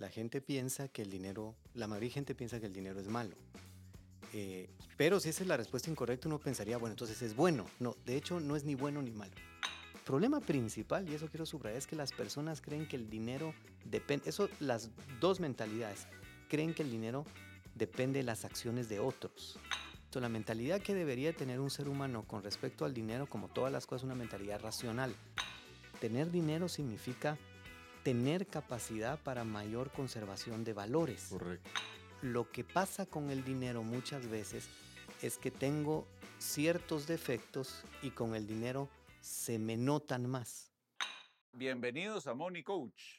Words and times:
la 0.00 0.08
gente 0.08 0.40
piensa 0.40 0.88
que 0.88 1.02
el 1.02 1.10
dinero, 1.10 1.54
la 1.74 1.86
mayoría 1.86 2.08
de 2.08 2.14
gente 2.14 2.34
piensa 2.34 2.58
que 2.58 2.66
el 2.66 2.72
dinero 2.72 2.98
es 2.98 3.08
malo. 3.08 3.36
Eh, 4.32 4.70
pero 4.96 5.20
si 5.20 5.28
esa 5.28 5.42
es 5.42 5.48
la 5.48 5.58
respuesta 5.58 5.90
incorrecta, 5.90 6.26
uno 6.26 6.38
pensaría, 6.38 6.78
bueno, 6.78 6.94
entonces 6.94 7.20
es 7.20 7.36
bueno. 7.36 7.66
No, 7.78 7.94
de 8.06 8.16
hecho 8.16 8.40
no 8.40 8.56
es 8.56 8.64
ni 8.64 8.74
bueno 8.74 9.02
ni 9.02 9.10
malo. 9.10 9.34
El 9.94 10.00
problema 10.00 10.40
principal, 10.40 11.06
y 11.06 11.14
eso 11.14 11.28
quiero 11.28 11.44
subrayar, 11.44 11.76
es 11.76 11.86
que 11.86 11.96
las 11.96 12.12
personas 12.12 12.62
creen 12.62 12.88
que 12.88 12.96
el 12.96 13.10
dinero 13.10 13.52
depende, 13.84 14.30
eso 14.30 14.48
las 14.58 14.88
dos 15.20 15.38
mentalidades, 15.38 16.06
creen 16.48 16.72
que 16.72 16.82
el 16.82 16.90
dinero 16.90 17.26
depende 17.74 18.20
de 18.20 18.24
las 18.24 18.46
acciones 18.46 18.88
de 18.88 19.00
otros. 19.00 19.58
Entonces, 19.96 20.22
la 20.22 20.30
mentalidad 20.30 20.80
que 20.80 20.94
debería 20.94 21.34
tener 21.34 21.60
un 21.60 21.70
ser 21.70 21.88
humano 21.88 22.24
con 22.26 22.42
respecto 22.42 22.86
al 22.86 22.94
dinero, 22.94 23.26
como 23.26 23.48
todas 23.48 23.70
las 23.70 23.86
cosas, 23.86 24.02
es 24.02 24.04
una 24.06 24.14
mentalidad 24.14 24.62
racional. 24.62 25.14
Tener 26.00 26.30
dinero 26.30 26.70
significa 26.70 27.36
tener 28.02 28.46
capacidad 28.46 29.18
para 29.18 29.44
mayor 29.44 29.90
conservación 29.90 30.64
de 30.64 30.72
valores. 30.72 31.28
Correcto. 31.30 31.70
Lo 32.22 32.50
que 32.50 32.64
pasa 32.64 33.06
con 33.06 33.30
el 33.30 33.44
dinero 33.44 33.82
muchas 33.82 34.28
veces 34.28 34.68
es 35.22 35.38
que 35.38 35.50
tengo 35.50 36.06
ciertos 36.38 37.06
defectos 37.06 37.84
y 38.02 38.10
con 38.10 38.34
el 38.34 38.46
dinero 38.46 38.88
se 39.20 39.58
me 39.58 39.76
notan 39.76 40.28
más. 40.28 40.70
Bienvenidos 41.52 42.26
a 42.26 42.34
Money 42.34 42.62
Coach, 42.62 43.18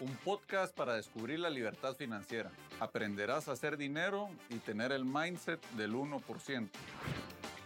un 0.00 0.14
podcast 0.24 0.74
para 0.74 0.94
descubrir 0.94 1.40
la 1.40 1.50
libertad 1.50 1.94
financiera. 1.94 2.50
Aprenderás 2.80 3.48
a 3.48 3.52
hacer 3.52 3.76
dinero 3.76 4.30
y 4.48 4.56
tener 4.58 4.92
el 4.92 5.04
mindset 5.04 5.60
del 5.72 5.94
1%. 5.94 6.70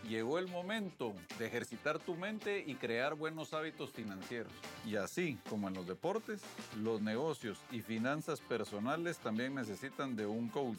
Llegó 0.07 0.39
el 0.39 0.49
momento 0.49 1.15
de 1.39 1.47
ejercitar 1.47 1.99
tu 1.99 2.15
mente 2.15 2.65
y 2.67 2.75
crear 2.75 3.15
buenos 3.15 3.53
hábitos 3.53 3.91
financieros. 3.91 4.53
Y 4.87 4.97
así 4.97 5.39
como 5.49 5.69
en 5.69 5.75
los 5.75 5.87
deportes, 5.87 6.43
los 6.77 7.03
negocios 7.03 7.59
y 7.71 7.83
finanzas 7.83 8.41
personales 8.41 9.19
también 9.19 9.55
necesitan 9.55 10.17
de 10.17 10.27
un 10.27 10.49
coach. 10.49 10.79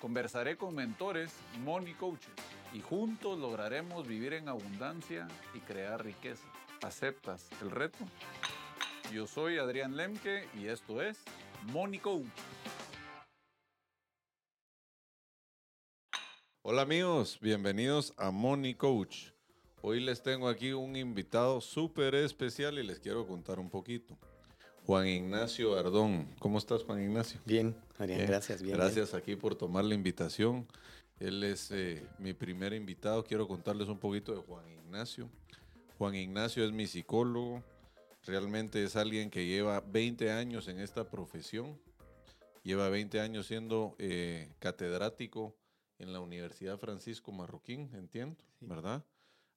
Conversaré 0.00 0.56
con 0.56 0.74
mentores, 0.74 1.32
money 1.64 1.94
coaches, 1.94 2.32
y 2.72 2.80
juntos 2.80 3.38
lograremos 3.38 4.06
vivir 4.06 4.32
en 4.32 4.48
abundancia 4.48 5.28
y 5.54 5.60
crear 5.60 6.04
riqueza. 6.04 6.46
¿Aceptas 6.82 7.48
el 7.60 7.70
reto? 7.70 8.04
Yo 9.12 9.26
soy 9.26 9.58
Adrián 9.58 9.96
Lemke 9.96 10.48
y 10.58 10.66
esto 10.66 11.02
es 11.02 11.18
Money 11.72 11.98
Coach. 11.98 12.26
Hola 16.72 16.82
amigos, 16.82 17.38
bienvenidos 17.42 18.14
a 18.16 18.30
Money 18.30 18.72
Coach. 18.72 19.26
Hoy 19.82 20.00
les 20.00 20.22
tengo 20.22 20.48
aquí 20.48 20.72
un 20.72 20.96
invitado 20.96 21.60
súper 21.60 22.14
especial 22.14 22.78
y 22.78 22.82
les 22.82 22.98
quiero 22.98 23.26
contar 23.26 23.58
un 23.58 23.68
poquito. 23.68 24.16
Juan 24.86 25.06
Ignacio 25.06 25.78
Ardón. 25.78 26.34
¿Cómo 26.38 26.56
estás, 26.56 26.82
Juan 26.82 27.02
Ignacio? 27.02 27.38
Bien, 27.44 27.76
gracias. 27.98 28.62
Bien, 28.62 28.74
gracias 28.74 29.12
aquí 29.12 29.36
por 29.36 29.54
tomar 29.54 29.84
la 29.84 29.94
invitación. 29.94 30.66
Él 31.20 31.44
es 31.44 31.70
eh, 31.72 32.06
mi 32.18 32.32
primer 32.32 32.72
invitado. 32.72 33.22
Quiero 33.22 33.46
contarles 33.46 33.88
un 33.88 33.98
poquito 33.98 34.34
de 34.34 34.40
Juan 34.40 34.64
Ignacio. 34.70 35.28
Juan 35.98 36.14
Ignacio 36.14 36.64
es 36.64 36.72
mi 36.72 36.86
psicólogo. 36.86 37.62
Realmente 38.24 38.82
es 38.82 38.96
alguien 38.96 39.28
que 39.28 39.44
lleva 39.44 39.82
20 39.82 40.32
años 40.32 40.68
en 40.68 40.80
esta 40.80 41.10
profesión. 41.10 41.78
Lleva 42.62 42.88
20 42.88 43.20
años 43.20 43.46
siendo 43.46 43.94
eh, 43.98 44.48
catedrático 44.58 45.54
en 46.02 46.12
la 46.12 46.20
Universidad 46.20 46.78
Francisco 46.78 47.30
Marroquín, 47.30 47.88
entiendo, 47.94 48.42
¿verdad? 48.60 49.04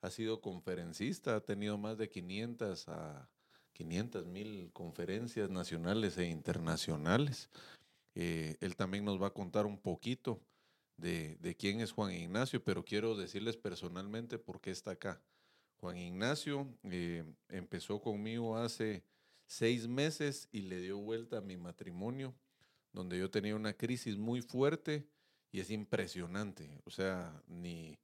Ha 0.01 0.11
sido 0.11 0.41
conferencista, 0.41 1.35
ha 1.35 1.41
tenido 1.41 1.77
más 1.77 1.97
de 1.97 2.07
500 2.07 2.87
a 2.87 3.29
500 3.73 4.27
mil 4.27 4.69
conferencias 4.71 5.49
nacionales 5.49 6.17
e 6.17 6.27
internacionales. 6.27 7.49
Eh, 8.13 8.57
él 8.61 8.75
también 8.75 9.03
nos 9.03 9.21
va 9.21 9.27
a 9.27 9.33
contar 9.33 9.65
un 9.65 9.79
poquito 9.79 10.39
de, 10.97 11.55
quién 11.57 11.81
es 11.81 11.91
Juan 11.91 12.13
Ignacio, 12.13 12.63
pero 12.63 12.85
quiero 12.85 13.15
decirles 13.15 13.57
personalmente 13.57 14.37
por 14.37 14.61
qué 14.61 14.70
está 14.70 14.91
acá. 14.91 15.21
Juan 15.77 15.97
Ignacio 15.97 16.67
eh, 16.83 17.25
empezó 17.49 17.99
conmigo 17.99 18.55
hace 18.55 19.03
seis 19.47 19.87
meses 19.87 20.47
y 20.52 20.61
le 20.61 20.80
dio 20.80 20.99
vuelta 20.99 21.39
a 21.39 21.41
mi 21.41 21.58
matrimonio, 21.58 22.36
donde 22.93 23.17
yo 23.17 23.31
tenía 23.31 23.55
una 23.55 23.73
crisis 23.73 24.15
muy 24.15 24.41
fuerte 24.41 25.08
y 25.55 25.61
es 25.61 25.71
impresionante. 25.71 26.82
O 26.83 26.89
sea, 26.89 27.42
ni 27.48 27.98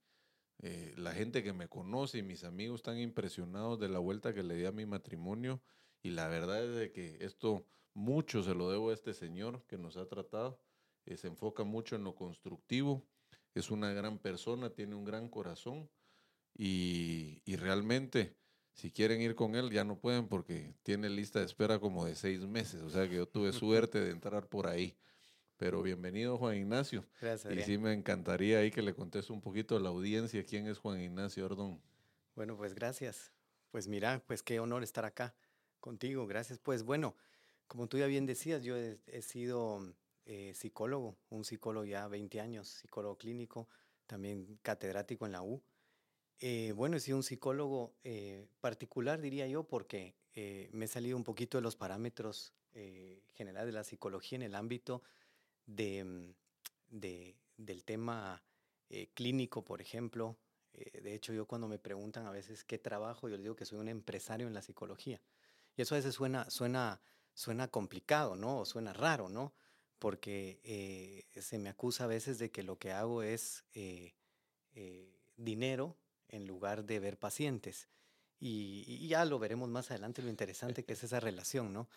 eh, 0.59 0.93
la 0.95 1.11
gente 1.11 1.43
que 1.43 1.51
me 1.51 1.67
conoce 1.67 2.19
y 2.19 2.23
mis 2.23 2.45
amigos 2.45 2.79
están 2.79 2.97
impresionados 2.97 3.77
de 3.77 3.89
la 3.89 3.99
vuelta 3.99 4.33
que 4.33 4.41
le 4.41 4.55
di 4.55 4.63
a 4.63 4.71
mi 4.71 4.85
matrimonio. 4.85 5.61
Y 6.01 6.11
la 6.11 6.29
verdad 6.29 6.63
es 6.63 6.73
de 6.77 6.93
que 6.93 7.17
esto 7.19 7.65
mucho 7.93 8.41
se 8.41 8.55
lo 8.55 8.71
debo 8.71 8.89
a 8.89 8.93
este 8.93 9.13
señor 9.13 9.65
que 9.67 9.77
nos 9.77 9.97
ha 9.97 10.07
tratado. 10.07 10.61
Eh, 11.05 11.17
se 11.17 11.27
enfoca 11.27 11.65
mucho 11.65 11.97
en 11.97 12.05
lo 12.05 12.15
constructivo. 12.15 13.05
Es 13.53 13.69
una 13.69 13.91
gran 13.91 14.17
persona, 14.17 14.69
tiene 14.69 14.95
un 14.95 15.03
gran 15.03 15.27
corazón. 15.27 15.89
Y, 16.57 17.41
y 17.43 17.57
realmente, 17.57 18.37
si 18.71 18.91
quieren 18.91 19.19
ir 19.19 19.35
con 19.35 19.55
él, 19.55 19.71
ya 19.71 19.83
no 19.83 19.99
pueden 19.99 20.29
porque 20.29 20.73
tiene 20.83 21.09
lista 21.09 21.39
de 21.39 21.47
espera 21.47 21.79
como 21.79 22.05
de 22.05 22.15
seis 22.15 22.47
meses. 22.47 22.81
O 22.81 22.89
sea 22.89 23.09
que 23.09 23.15
yo 23.15 23.27
tuve 23.27 23.51
suerte 23.51 23.99
de 23.99 24.11
entrar 24.11 24.47
por 24.47 24.67
ahí. 24.67 24.97
Pero 25.61 25.83
bienvenido 25.83 26.39
Juan 26.39 26.57
Ignacio. 26.57 27.05
Gracias. 27.21 27.55
Y 27.55 27.61
sí 27.61 27.77
me 27.77 27.93
encantaría 27.93 28.57
ahí 28.57 28.71
que 28.71 28.81
le 28.81 28.95
contes 28.95 29.29
un 29.29 29.41
poquito 29.41 29.75
a 29.75 29.79
la 29.79 29.89
audiencia 29.89 30.43
quién 30.43 30.65
es 30.65 30.79
Juan 30.79 30.99
Ignacio 30.99 31.45
Ordón. 31.45 31.79
Bueno, 32.35 32.57
pues 32.57 32.73
gracias. 32.73 33.31
Pues 33.69 33.87
mira, 33.87 34.23
pues 34.25 34.41
qué 34.41 34.59
honor 34.59 34.81
estar 34.81 35.05
acá 35.05 35.35
contigo. 35.79 36.25
Gracias. 36.25 36.57
Pues 36.57 36.81
bueno, 36.81 37.15
como 37.67 37.85
tú 37.85 37.99
ya 37.99 38.07
bien 38.07 38.25
decías, 38.25 38.63
yo 38.63 38.75
he, 38.75 39.21
sido 39.21 39.93
eh, 40.25 40.51
psicólogo, 40.55 41.15
un 41.29 41.45
psicólogo 41.45 41.85
ya 41.85 42.07
20 42.07 42.41
años, 42.41 42.67
psicólogo 42.67 43.19
clínico, 43.19 43.69
también 44.07 44.57
catedrático 44.63 45.27
en 45.27 45.31
la 45.31 45.43
U. 45.43 45.61
Eh, 46.39 46.73
bueno, 46.75 46.97
he 46.97 46.99
sido 46.99 47.17
un 47.17 47.23
psicólogo 47.23 47.93
eh, 48.03 48.47
particular, 48.61 49.21
diría 49.21 49.45
yo, 49.45 49.61
porque 49.61 50.15
me 50.33 50.85
he 50.85 50.87
salido 50.87 51.17
un 51.17 51.23
poquito 51.23 51.59
de 51.59 51.61
los 51.61 51.75
parámetros 51.75 52.51
generales 53.35 53.67
de 53.67 53.73
la 53.73 53.83
psicología 53.83 54.37
en 54.37 54.43
el 54.43 54.55
ámbito 54.55 55.03
Mm, 55.67 56.31
de, 56.89 57.35
del 57.57 57.83
tema 57.85 58.43
eh, 58.89 59.09
clínico, 59.13 59.63
por 59.63 59.81
ejemplo. 59.81 60.37
Eh, 60.73 61.01
de 61.01 61.13
hecho, 61.13 61.33
yo 61.33 61.45
cuando 61.45 61.67
me 61.67 61.79
preguntan 61.79 62.25
a 62.25 62.31
veces 62.31 62.63
qué 62.63 62.77
trabajo, 62.77 63.29
yo 63.29 63.35
les 63.35 63.43
digo 63.43 63.55
que 63.55 63.65
soy 63.65 63.79
un 63.79 63.87
empresario 63.87 64.47
en 64.47 64.53
la 64.53 64.61
psicología. 64.61 65.21
Y 65.75 65.81
eso 65.81 65.95
a 65.95 65.99
veces 65.99 66.15
suena, 66.15 66.49
suena, 66.49 67.01
suena 67.33 67.69
complicado, 67.69 68.35
¿no? 68.35 68.59
O 68.59 68.65
suena 68.65 68.93
raro, 68.93 69.29
¿no? 69.29 69.53
Porque 69.99 70.59
eh, 70.63 71.25
se 71.41 71.59
me 71.59 71.69
acusa 71.69 72.05
a 72.05 72.07
veces 72.07 72.39
de 72.39 72.51
que 72.51 72.63
lo 72.63 72.77
que 72.77 72.91
hago 72.91 73.23
es 73.23 73.63
dinero 75.37 75.97
en 76.27 76.47
lugar 76.47 76.85
de 76.85 76.99
ver 76.99 77.17
pacientes. 77.17 77.89
Y, 78.39 78.83
y, 78.87 79.07
ya 79.07 79.23
lo 79.25 79.37
veremos 79.37 79.69
más 79.69 79.91
adelante 79.91 80.23
lo 80.23 80.29
interesante 80.29 80.83
que 80.83 80.93
es 80.93 81.03
esa 81.03 81.19
relación, 81.19 81.71
¿no? 81.71 81.87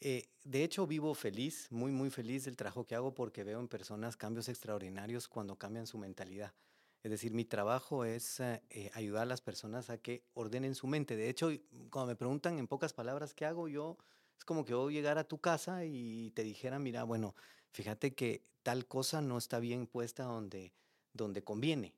Eh, 0.00 0.28
de 0.44 0.62
hecho, 0.62 0.86
vivo 0.86 1.12
feliz, 1.14 1.66
muy, 1.70 1.90
muy 1.90 2.10
feliz 2.10 2.44
del 2.44 2.56
trabajo 2.56 2.86
que 2.86 2.94
hago 2.94 3.14
porque 3.14 3.42
veo 3.42 3.58
en 3.58 3.68
personas 3.68 4.16
cambios 4.16 4.48
extraordinarios 4.48 5.28
cuando 5.28 5.56
cambian 5.56 5.86
su 5.86 5.98
mentalidad. 5.98 6.54
Es 7.02 7.10
decir, 7.10 7.32
mi 7.32 7.44
trabajo 7.44 8.04
es 8.04 8.40
eh, 8.40 8.62
eh, 8.70 8.90
ayudar 8.94 9.22
a 9.22 9.26
las 9.26 9.40
personas 9.40 9.90
a 9.90 9.98
que 9.98 10.24
ordenen 10.34 10.74
su 10.74 10.86
mente. 10.86 11.16
De 11.16 11.28
hecho, 11.28 11.50
cuando 11.90 12.08
me 12.12 12.16
preguntan 12.16 12.58
en 12.58 12.68
pocas 12.68 12.92
palabras 12.92 13.34
qué 13.34 13.44
hago, 13.44 13.68
yo 13.68 13.96
es 14.36 14.44
como 14.44 14.64
que 14.64 14.74
voy 14.74 14.94
a 14.94 14.96
llegar 14.96 15.18
a 15.18 15.24
tu 15.24 15.38
casa 15.38 15.84
y 15.84 16.30
te 16.30 16.44
dijera, 16.44 16.78
mira, 16.78 17.02
bueno, 17.02 17.34
fíjate 17.72 18.14
que 18.14 18.44
tal 18.62 18.86
cosa 18.86 19.20
no 19.20 19.36
está 19.36 19.58
bien 19.58 19.86
puesta 19.86 20.24
donde, 20.24 20.72
donde 21.12 21.42
conviene. 21.42 21.94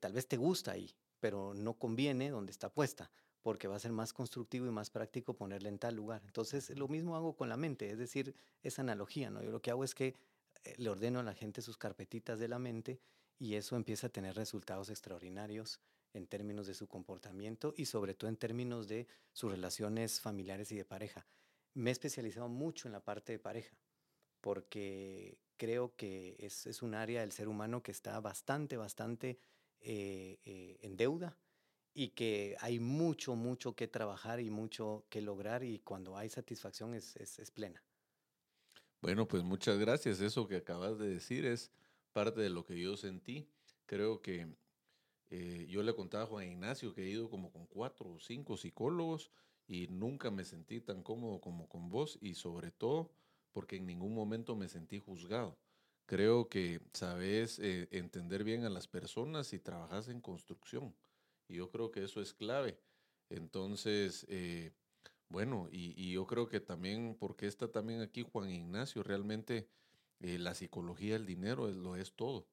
tal 0.00 0.12
vez 0.12 0.26
te 0.26 0.36
gusta 0.36 0.72
ahí, 0.72 0.92
pero 1.20 1.54
no 1.54 1.74
conviene 1.74 2.30
donde 2.30 2.50
está 2.52 2.68
puesta 2.68 3.10
porque 3.46 3.68
va 3.68 3.76
a 3.76 3.78
ser 3.78 3.92
más 3.92 4.12
constructivo 4.12 4.66
y 4.66 4.72
más 4.72 4.90
práctico 4.90 5.36
ponerle 5.36 5.68
en 5.68 5.78
tal 5.78 5.94
lugar. 5.94 6.20
Entonces, 6.26 6.68
lo 6.70 6.88
mismo 6.88 7.14
hago 7.14 7.36
con 7.36 7.48
la 7.48 7.56
mente, 7.56 7.88
es 7.88 7.96
decir, 7.96 8.34
esa 8.64 8.82
analogía, 8.82 9.30
¿no? 9.30 9.40
Yo 9.40 9.52
lo 9.52 9.62
que 9.62 9.70
hago 9.70 9.84
es 9.84 9.94
que 9.94 10.16
eh, 10.64 10.74
le 10.78 10.90
ordeno 10.90 11.20
a 11.20 11.22
la 11.22 11.32
gente 11.32 11.62
sus 11.62 11.76
carpetitas 11.76 12.40
de 12.40 12.48
la 12.48 12.58
mente 12.58 12.98
y 13.38 13.54
eso 13.54 13.76
empieza 13.76 14.08
a 14.08 14.10
tener 14.10 14.34
resultados 14.34 14.90
extraordinarios 14.90 15.78
en 16.12 16.26
términos 16.26 16.66
de 16.66 16.74
su 16.74 16.88
comportamiento 16.88 17.72
y 17.76 17.84
sobre 17.84 18.14
todo 18.14 18.28
en 18.28 18.36
términos 18.36 18.88
de 18.88 19.06
sus 19.32 19.48
relaciones 19.48 20.20
familiares 20.20 20.72
y 20.72 20.76
de 20.76 20.84
pareja. 20.84 21.24
Me 21.72 21.90
he 21.90 21.92
especializado 21.92 22.48
mucho 22.48 22.88
en 22.88 22.92
la 22.94 23.04
parte 23.04 23.30
de 23.30 23.38
pareja 23.38 23.76
porque 24.40 25.38
creo 25.56 25.94
que 25.94 26.34
es, 26.40 26.66
es 26.66 26.82
un 26.82 26.96
área 26.96 27.20
del 27.20 27.30
ser 27.30 27.46
humano 27.46 27.80
que 27.80 27.92
está 27.92 28.18
bastante, 28.18 28.76
bastante 28.76 29.38
eh, 29.82 30.40
eh, 30.44 30.78
en 30.82 30.96
deuda 30.96 31.36
y 31.98 32.10
que 32.10 32.56
hay 32.60 32.78
mucho, 32.78 33.34
mucho 33.36 33.74
que 33.74 33.88
trabajar 33.88 34.38
y 34.40 34.50
mucho 34.50 35.06
que 35.08 35.22
lograr 35.22 35.64
y 35.64 35.78
cuando 35.78 36.18
hay 36.18 36.28
satisfacción 36.28 36.92
es, 36.92 37.16
es, 37.16 37.50
plena. 37.50 37.82
Bueno, 39.00 39.26
pues 39.26 39.42
muchas 39.42 39.78
gracias. 39.78 40.20
Eso 40.20 40.46
que 40.46 40.56
acabas 40.56 40.98
de 40.98 41.08
decir 41.08 41.46
es 41.46 41.72
parte 42.12 42.42
de 42.42 42.50
lo 42.50 42.66
que 42.66 42.78
yo 42.78 42.98
sentí. 42.98 43.48
Creo 43.86 44.20
que 44.20 44.46
eh, 45.30 45.66
yo 45.70 45.82
le 45.82 45.94
contaba 45.94 46.24
a 46.24 46.26
Juan 46.26 46.50
Ignacio 46.50 46.92
que 46.92 47.02
he 47.02 47.08
ido 47.08 47.30
como 47.30 47.50
con 47.50 47.66
cuatro 47.66 48.10
o 48.10 48.20
cinco 48.20 48.58
psicólogos 48.58 49.30
y 49.66 49.88
nunca 49.88 50.30
me 50.30 50.44
sentí 50.44 50.82
tan 50.82 51.02
cómodo 51.02 51.40
como 51.40 51.66
con 51.66 51.88
vos 51.88 52.18
y 52.20 52.34
sobre 52.34 52.72
todo 52.72 53.10
porque 53.52 53.76
en 53.76 53.86
ningún 53.86 54.14
momento 54.14 54.54
me 54.54 54.68
sentí 54.68 54.98
juzgado. 54.98 55.56
Creo 56.04 56.50
que 56.50 56.82
sabes 56.92 57.58
eh, 57.58 57.88
entender 57.90 58.44
bien 58.44 58.64
a 58.64 58.68
las 58.68 58.86
personas 58.86 59.54
y 59.54 59.58
trabajas 59.58 60.08
en 60.08 60.20
construcción. 60.20 60.94
Y 61.48 61.56
yo 61.56 61.70
creo 61.70 61.90
que 61.90 62.04
eso 62.04 62.20
es 62.20 62.34
clave. 62.34 62.78
Entonces, 63.30 64.26
eh, 64.28 64.72
bueno, 65.28 65.68
y, 65.70 66.12
yo 66.12 66.26
creo 66.26 66.48
que 66.48 66.60
también, 66.60 67.16
porque 67.18 67.46
está 67.46 67.68
también 67.68 68.00
aquí 68.00 68.22
Juan 68.22 68.50
Ignacio, 68.50 69.02
realmente 69.02 69.68
eh, 70.20 70.38
la 70.38 70.54
psicología 70.54 71.14
del 71.14 71.26
dinero 71.26 71.68
lo 71.68 71.96
es 71.96 72.12
todo. 72.14 72.46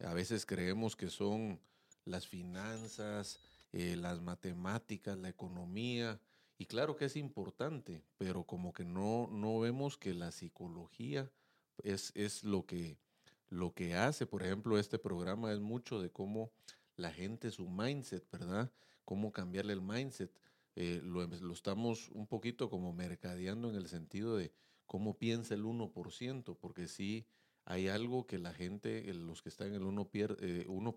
A 0.00 0.14
veces 0.14 0.46
creemos 0.46 0.96
que 0.96 1.10
son 1.10 1.60
las 2.04 2.26
finanzas, 2.26 3.40
las 3.72 4.20
matemáticas, 4.20 5.18
la 5.18 5.28
economía, 5.28 6.20
y 6.60 6.66
claro 6.66 6.94
que 6.94 7.06
es 7.06 7.16
importante, 7.16 8.02
pero 8.18 8.44
como 8.44 8.74
que 8.74 8.84
no, 8.84 9.28
no 9.32 9.60
vemos 9.60 9.96
que 9.96 10.12
la 10.12 10.30
psicología 10.30 11.32
es, 11.82 12.12
es 12.14 12.44
lo, 12.44 12.66
que, 12.66 12.98
lo 13.48 13.72
que 13.72 13.94
hace. 13.94 14.26
Por 14.26 14.42
ejemplo, 14.42 14.78
este 14.78 14.98
programa 14.98 15.54
es 15.54 15.58
mucho 15.58 16.02
de 16.02 16.10
cómo 16.10 16.52
la 17.00 17.12
gente, 17.12 17.50
su 17.50 17.68
mindset, 17.68 18.28
¿verdad? 18.30 18.72
Cómo 19.04 19.32
cambiarle 19.32 19.72
el 19.72 19.82
mindset. 19.82 20.30
Eh, 20.76 21.00
lo, 21.02 21.26
lo, 21.26 21.52
estamos 21.52 22.10
un 22.10 22.26
poquito 22.26 22.70
como 22.70 22.92
mercadeando 22.92 23.68
en 23.70 23.76
el 23.76 23.88
sentido 23.88 24.36
de 24.36 24.52
cómo 24.86 25.18
piensa 25.18 25.54
el 25.54 25.64
1%, 25.64 26.56
porque 26.58 26.86
sí 26.86 27.26
hay 27.64 27.88
algo 27.88 28.26
que 28.26 28.38
la 28.38 28.54
gente, 28.54 29.12
los 29.14 29.42
que 29.42 29.48
están 29.48 29.68
en 29.68 29.74
el 29.74 29.82
1%, 29.82 30.36
eh, 30.40 30.64
1 30.68 30.96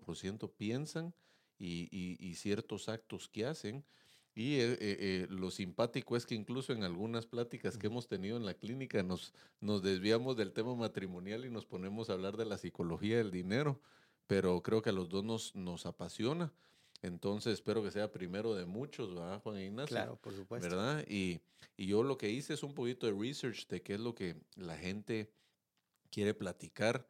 piensan 0.56 1.14
y, 1.58 1.88
y, 1.90 2.16
y 2.24 2.34
ciertos 2.34 2.88
actos 2.88 3.28
que 3.28 3.46
hacen 3.46 3.84
y 4.34 4.56
eh, 4.56 4.72
eh, 4.72 4.78
eh, 4.80 5.26
lo 5.30 5.50
simpático 5.52 6.16
es 6.16 6.26
que 6.26 6.34
incluso 6.34 6.72
en 6.72 6.82
algunas 6.82 7.26
pláticas 7.26 7.78
que 7.78 7.86
hemos 7.86 8.08
tenido 8.08 8.36
en 8.36 8.44
la 8.44 8.54
clínica 8.54 9.02
nos, 9.04 9.32
nos 9.60 9.80
desviamos 9.80 10.36
del 10.36 10.52
tema 10.52 10.74
matrimonial 10.74 11.44
y 11.44 11.50
nos 11.50 11.66
ponemos 11.66 12.10
a 12.10 12.14
hablar 12.14 12.36
de 12.36 12.44
la 12.44 12.58
psicología 12.58 13.18
del 13.18 13.30
dinero, 13.30 13.80
pero 14.26 14.62
creo 14.62 14.82
que 14.82 14.90
a 14.90 14.92
los 14.92 15.08
dos 15.08 15.24
nos, 15.24 15.54
nos 15.54 15.86
apasiona. 15.86 16.52
Entonces 17.02 17.54
espero 17.54 17.82
que 17.82 17.90
sea 17.90 18.10
primero 18.10 18.54
de 18.54 18.64
muchos, 18.64 19.14
¿verdad, 19.14 19.40
Juan 19.42 19.60
Ignacio? 19.60 19.94
Claro, 19.94 20.16
por 20.16 20.34
supuesto. 20.34 20.68
¿Verdad? 20.68 21.04
Y, 21.06 21.40
y 21.76 21.86
yo 21.86 22.02
lo 22.02 22.16
que 22.16 22.30
hice 22.30 22.54
es 22.54 22.62
un 22.62 22.74
poquito 22.74 23.06
de 23.06 23.12
research 23.12 23.66
de 23.68 23.82
qué 23.82 23.94
es 23.94 24.00
lo 24.00 24.14
que 24.14 24.36
la 24.56 24.76
gente 24.78 25.30
quiere 26.10 26.32
platicar 26.32 27.06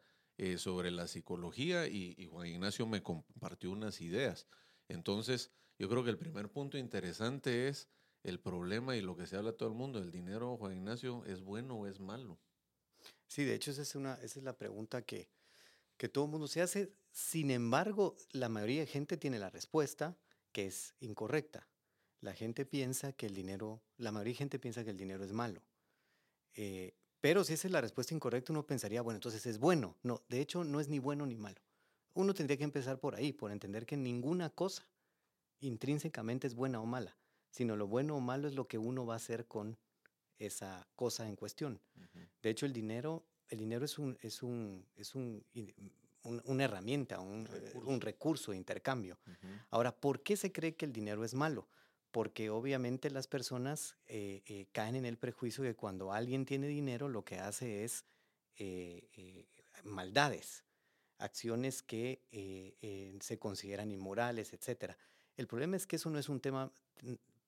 sobre 0.57 0.91
la 0.91 1.07
psicología 1.07 1.87
y, 1.87 2.13
y 2.17 2.25
Juan 2.25 2.47
Ignacio 2.47 2.85
me 2.85 3.01
compartió 3.01 3.71
unas 3.71 4.01
ideas. 4.01 4.47
Entonces, 4.89 5.51
yo 5.79 5.87
creo 5.87 6.03
que 6.03 6.09
el 6.09 6.17
primer 6.17 6.49
punto 6.49 6.77
interesante 6.77 7.69
es 7.69 7.87
el 8.23 8.39
problema 8.39 8.97
y 8.97 9.01
lo 9.01 9.15
que 9.15 9.27
se 9.27 9.37
habla 9.37 9.53
todo 9.53 9.69
el 9.69 9.75
mundo, 9.75 9.99
el 9.99 10.11
dinero, 10.11 10.57
Juan 10.57 10.73
Ignacio, 10.73 11.23
¿es 11.25 11.41
bueno 11.41 11.75
o 11.75 11.87
es 11.87 11.99
malo? 11.99 12.39
Sí, 13.27 13.43
de 13.43 13.55
hecho 13.55 13.71
esa 13.71 13.83
es, 13.83 13.95
una, 13.95 14.15
esa 14.15 14.39
es 14.39 14.43
la 14.43 14.57
pregunta 14.57 15.03
que, 15.03 15.29
que 15.97 16.09
todo 16.09 16.25
el 16.25 16.31
mundo 16.31 16.47
se 16.47 16.61
hace. 16.61 16.91
Sin 17.15 17.49
embargo, 17.49 18.17
la 18.33 18.49
mayoría 18.49 18.81
de 18.81 18.87
gente 18.87 19.15
tiene 19.15 19.39
la 19.39 19.49
respuesta 19.49 20.17
que 20.51 20.65
es 20.67 20.95
incorrecta. 20.99 21.65
La 22.19 22.33
gente 22.33 22.65
piensa 22.65 23.13
que 23.13 23.25
el 23.25 23.33
dinero, 23.33 23.81
la 23.95 24.11
mayoría 24.11 24.33
de 24.33 24.37
gente 24.39 24.59
piensa 24.59 24.83
que 24.83 24.89
el 24.89 24.97
dinero 24.97 25.23
es 25.23 25.31
malo. 25.31 25.61
Eh, 26.55 26.93
pero 27.21 27.45
si 27.45 27.53
esa 27.53 27.69
es 27.69 27.71
la 27.71 27.79
respuesta 27.79 28.13
incorrecta, 28.13 28.51
uno 28.51 28.67
pensaría, 28.67 29.01
bueno, 29.01 29.15
entonces 29.15 29.45
es 29.45 29.59
bueno. 29.59 29.95
No, 30.03 30.23
de 30.27 30.41
hecho 30.41 30.65
no 30.65 30.81
es 30.81 30.89
ni 30.89 30.99
bueno 30.99 31.25
ni 31.25 31.37
malo. 31.37 31.61
Uno 32.15 32.33
tendría 32.33 32.57
que 32.57 32.65
empezar 32.65 32.99
por 32.99 33.15
ahí, 33.15 33.31
por 33.31 33.49
entender 33.53 33.85
que 33.85 33.95
ninguna 33.95 34.49
cosa 34.49 34.85
intrínsecamente 35.61 36.47
es 36.47 36.53
buena 36.53 36.81
o 36.81 36.85
mala, 36.85 37.17
sino 37.49 37.77
lo 37.77 37.87
bueno 37.87 38.17
o 38.17 38.19
malo 38.19 38.49
es 38.49 38.55
lo 38.55 38.67
que 38.67 38.77
uno 38.77 39.05
va 39.05 39.13
a 39.13 39.17
hacer 39.17 39.47
con 39.47 39.77
esa 40.37 40.85
cosa 40.97 41.29
en 41.29 41.37
cuestión. 41.37 41.79
De 42.41 42.49
hecho, 42.49 42.65
el 42.65 42.73
dinero, 42.73 43.23
el 43.47 43.59
dinero 43.59 43.85
es 43.85 43.97
un, 43.97 44.17
es 44.21 44.43
un, 44.43 44.85
es 44.97 45.15
un, 45.15 45.45
una 46.25 46.63
herramienta, 46.63 47.19
un 47.19 47.45
recurso. 47.45 47.89
un 47.89 48.01
recurso, 48.01 48.51
de 48.51 48.57
intercambio. 48.57 49.17
Ahora, 49.69 49.95
¿por 49.95 50.21
qué 50.21 50.35
se 50.35 50.51
cree 50.51 50.75
que 50.75 50.85
el 50.85 50.93
dinero 50.93 51.23
es 51.23 51.33
malo? 51.33 51.67
Porque 52.11 52.49
obviamente 52.49 53.09
las 53.09 53.27
personas 53.27 53.97
eh, 54.07 54.41
eh, 54.45 54.67
caen 54.71 54.95
en 54.95 55.05
el 55.05 55.17
prejuicio 55.17 55.63
de 55.63 55.71
que 55.71 55.75
cuando 55.75 56.13
alguien 56.13 56.45
tiene 56.45 56.67
dinero 56.67 57.09
lo 57.09 57.23
que 57.23 57.39
hace 57.39 57.83
es 57.83 58.05
eh, 58.57 59.45
maldades, 59.83 60.63
acciones 61.17 61.83
que 61.83 62.21
se 63.21 63.39
consideran 63.39 63.91
inmorales, 63.91 64.53
etcétera. 64.53 64.97
El 65.37 65.47
problema 65.47 65.75
es 65.75 65.85
que 65.85 65.97
eso 65.97 66.09
no 66.09 66.19
es 66.19 66.29
un 66.29 66.39
tema 66.39 66.71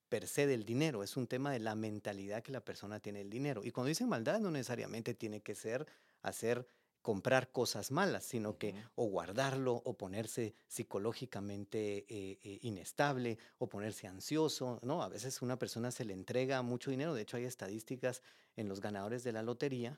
per 0.10 0.28
se 0.28 0.48
del 0.48 0.66
dinero, 0.66 1.04
es 1.04 1.18
un 1.18 1.28
tema 1.28 1.52
de 1.52 1.60
la 1.60 1.76
mentalidad 1.76 2.44
que 2.44 2.52
la 2.52 2.62
persona 2.62 3.00
tiene 3.00 3.20
del 3.20 3.30
dinero. 3.30 3.64
Y 3.64 3.72
cuando 3.72 3.90
dicen 3.90 4.10
maldad, 4.10 4.40
no 4.40 4.52
necesariamente 4.52 5.14
tiene 5.14 5.42
que 5.42 5.56
ser 5.56 5.86
hacer 6.22 6.68
comprar 7.08 7.54
cosas 7.54 7.90
malas, 7.90 8.26
sino 8.26 8.58
que 8.58 8.76
o 8.96 9.06
guardarlo 9.06 9.82
o 9.86 9.94
ponerse 9.94 10.54
psicológicamente 10.68 12.00
eh, 12.10 12.38
eh, 12.44 12.60
inestable 12.64 13.38
o 13.60 13.70
ponerse 13.70 14.08
ansioso, 14.08 14.82
¿no? 14.84 15.02
A 15.02 15.08
veces 15.08 15.42
una 15.42 15.58
persona 15.58 15.90
se 15.92 16.04
le 16.04 16.12
entrega 16.12 16.62
mucho 16.64 16.92
dinero, 16.92 17.14
de 17.14 17.22
hecho 17.22 17.38
hay 17.38 17.46
estadísticas 17.46 18.24
en 18.58 18.68
los 18.68 18.82
ganadores 18.82 19.24
de 19.24 19.32
la 19.32 19.42
lotería 19.42 19.98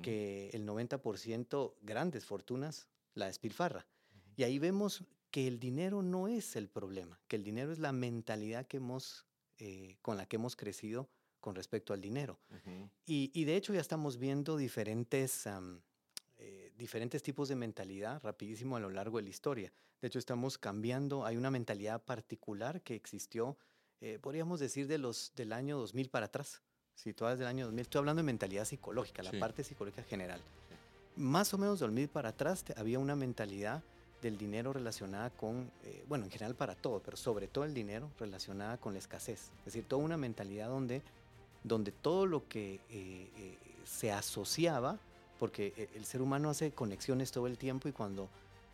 que 0.00 0.48
el 0.54 0.66
90% 0.66 1.74
grandes 1.82 2.24
fortunas 2.24 2.88
la 3.12 3.26
despilfarra. 3.26 3.84
Y 4.34 4.44
ahí 4.44 4.58
vemos 4.58 5.04
que 5.30 5.48
el 5.48 5.60
dinero 5.60 6.02
no 6.02 6.28
es 6.28 6.56
el 6.56 6.70
problema, 6.70 7.20
que 7.28 7.36
el 7.36 7.44
dinero 7.44 7.72
es 7.72 7.78
la 7.78 7.92
mentalidad 7.92 8.66
que 8.66 8.78
hemos, 8.78 9.26
eh, 9.58 9.98
con 10.00 10.16
la 10.16 10.24
que 10.24 10.36
hemos 10.36 10.56
crecido 10.56 11.10
con 11.40 11.54
respecto 11.54 11.92
al 11.92 12.00
dinero. 12.00 12.40
y, 13.04 13.44
de 13.44 13.56
hecho 13.56 13.74
ya 13.74 13.82
estamos 13.82 14.16
viendo 14.16 14.56
diferentes, 14.56 15.46
diferentes 16.78 17.22
tipos 17.22 17.48
de 17.48 17.56
mentalidad 17.56 18.22
rapidísimo 18.22 18.76
a 18.76 18.80
lo 18.80 18.88
largo 18.88 19.18
de 19.18 19.24
la 19.24 19.28
historia. 19.28 19.72
De 20.00 20.08
hecho 20.08 20.18
estamos 20.18 20.56
cambiando, 20.56 21.26
hay 21.26 21.36
una 21.36 21.50
mentalidad 21.50 22.02
particular 22.02 22.80
que 22.82 22.94
existió, 22.94 23.58
eh, 24.00 24.18
podríamos 24.20 24.60
decir, 24.60 24.86
de 24.86 24.98
los, 24.98 25.32
del 25.34 25.52
año 25.52 25.76
2000 25.78 26.08
para 26.08 26.26
atrás. 26.26 26.62
Situadas 26.94 27.38
del 27.38 27.48
año 27.48 27.66
2000, 27.66 27.80
estoy 27.82 27.98
hablando 27.98 28.20
de 28.20 28.26
mentalidad 28.26 28.64
psicológica, 28.64 29.22
la 29.22 29.38
parte 29.38 29.62
psicológica 29.62 30.02
general. 30.02 30.40
Más 31.16 31.52
o 31.52 31.58
menos 31.58 31.80
del 31.80 31.90
2000 31.90 32.08
para 32.08 32.30
atrás 32.30 32.64
había 32.76 32.98
una 32.98 33.14
mentalidad 33.14 33.82
del 34.22 34.36
dinero 34.36 34.72
relacionada 34.72 35.30
con, 35.30 35.70
eh, 35.84 36.04
bueno, 36.08 36.24
en 36.24 36.30
general 36.30 36.54
para 36.54 36.74
todo, 36.74 37.00
pero 37.00 37.16
sobre 37.16 37.46
todo 37.46 37.64
el 37.64 37.74
dinero 37.74 38.10
relacionada 38.18 38.78
con 38.78 38.92
la 38.92 38.98
escasez. 38.98 39.50
Es 39.60 39.64
decir, 39.66 39.84
toda 39.84 40.02
una 40.02 40.16
mentalidad 40.16 40.68
donde, 40.68 41.02
donde 41.62 41.92
todo 41.92 42.26
lo 42.26 42.48
que 42.48 42.74
eh, 42.74 42.80
eh, 43.36 43.58
se 43.84 44.10
asociaba, 44.10 44.98
porque 45.38 45.88
el 45.94 46.04
ser 46.04 46.22
humano 46.22 46.50
hace 46.50 46.72
conexiones 46.72 47.30
todo 47.30 47.46
el 47.46 47.58
tiempo 47.58 47.88
y 47.88 47.92
cuando, 47.92 48.28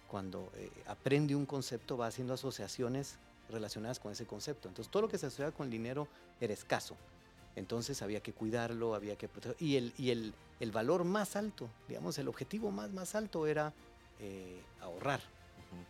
cuando 0.08 0.50
aprende 0.86 1.34
un 1.36 1.46
concepto 1.46 1.96
va 1.96 2.06
haciendo 2.06 2.34
asociaciones 2.34 3.16
relacionadas 3.50 4.00
con 4.00 4.12
ese 4.12 4.26
concepto. 4.26 4.68
Entonces 4.68 4.90
todo 4.90 5.02
lo 5.02 5.08
que 5.08 5.18
se 5.18 5.26
asocia 5.26 5.50
con 5.52 5.66
el 5.66 5.70
dinero 5.70 6.08
era 6.40 6.52
escaso. 6.52 6.96
Entonces 7.56 8.02
había 8.02 8.20
que 8.20 8.32
cuidarlo, 8.32 8.94
había 8.94 9.16
que 9.16 9.28
protegerlo. 9.28 9.64
Y 9.64 9.76
el, 9.76 9.92
y 9.96 10.10
el, 10.10 10.34
el 10.60 10.72
valor 10.72 11.04
más 11.04 11.36
alto, 11.36 11.68
digamos, 11.88 12.18
el 12.18 12.28
objetivo 12.28 12.70
más, 12.70 12.90
más 12.92 13.14
alto 13.14 13.46
era 13.46 13.72
ahorrar. 14.80 15.20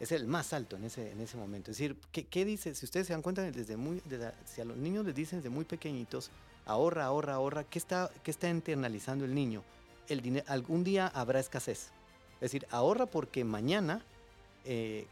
Es 0.00 0.12
el 0.12 0.26
más 0.26 0.52
alto 0.52 0.76
en 0.76 0.84
ese, 0.84 1.12
en 1.12 1.20
ese 1.20 1.36
momento. 1.36 1.70
Es 1.70 1.78
decir, 1.78 1.96
¿qué, 2.10 2.24
¿qué, 2.24 2.44
dice? 2.44 2.74
Si 2.74 2.86
ustedes 2.86 3.06
se 3.06 3.12
dan 3.12 3.22
cuenta, 3.22 3.42
desde 3.42 3.76
muy, 3.76 4.02
si 4.46 4.60
a 4.60 4.64
los 4.64 4.76
niños 4.76 5.04
les 5.04 5.14
dicen 5.14 5.40
desde 5.40 5.50
muy 5.50 5.64
pequeñitos, 5.64 6.30
ahorra, 6.66 7.04
ahorra, 7.04 7.34
ahorra, 7.34 7.64
¿qué 7.64 7.78
está, 7.78 8.10
qué 8.22 8.30
está 8.30 8.48
internalizando 8.48 9.24
el 9.24 9.34
niño? 9.34 9.62
El 10.08 10.20
dinero, 10.20 10.44
algún 10.48 10.84
día 10.84 11.06
habrá 11.08 11.40
escasez. 11.40 11.90
Es 12.34 12.52
decir, 12.52 12.66
ahorra 12.70 13.06
porque 13.06 13.44
mañana, 13.44 14.02
eh, 14.64 15.06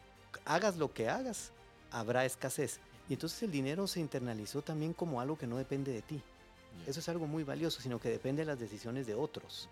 hagas 0.45 0.77
lo 0.77 0.93
que 0.93 1.09
hagas, 1.09 1.51
habrá 1.91 2.25
escasez. 2.25 2.81
Y 3.09 3.15
entonces 3.15 3.43
el 3.43 3.51
dinero 3.51 3.87
se 3.87 4.01
internalizó 4.01 4.63
también 4.63 4.93
como 4.93 5.21
algo 5.21 5.37
que 5.37 5.47
no 5.47 5.57
depende 5.57 5.93
de 5.93 6.03
ti. 6.03 6.23
Eso 6.87 7.01
es 7.01 7.09
algo 7.09 7.27
muy 7.27 7.45
valioso, 7.45 7.81
sino 7.81 8.01
que 8.01 8.09
depende 8.09 8.43
de 8.43 8.47
las 8.47 8.59
decisiones 8.59 9.07
de 9.07 9.15
otros. 9.15 9.69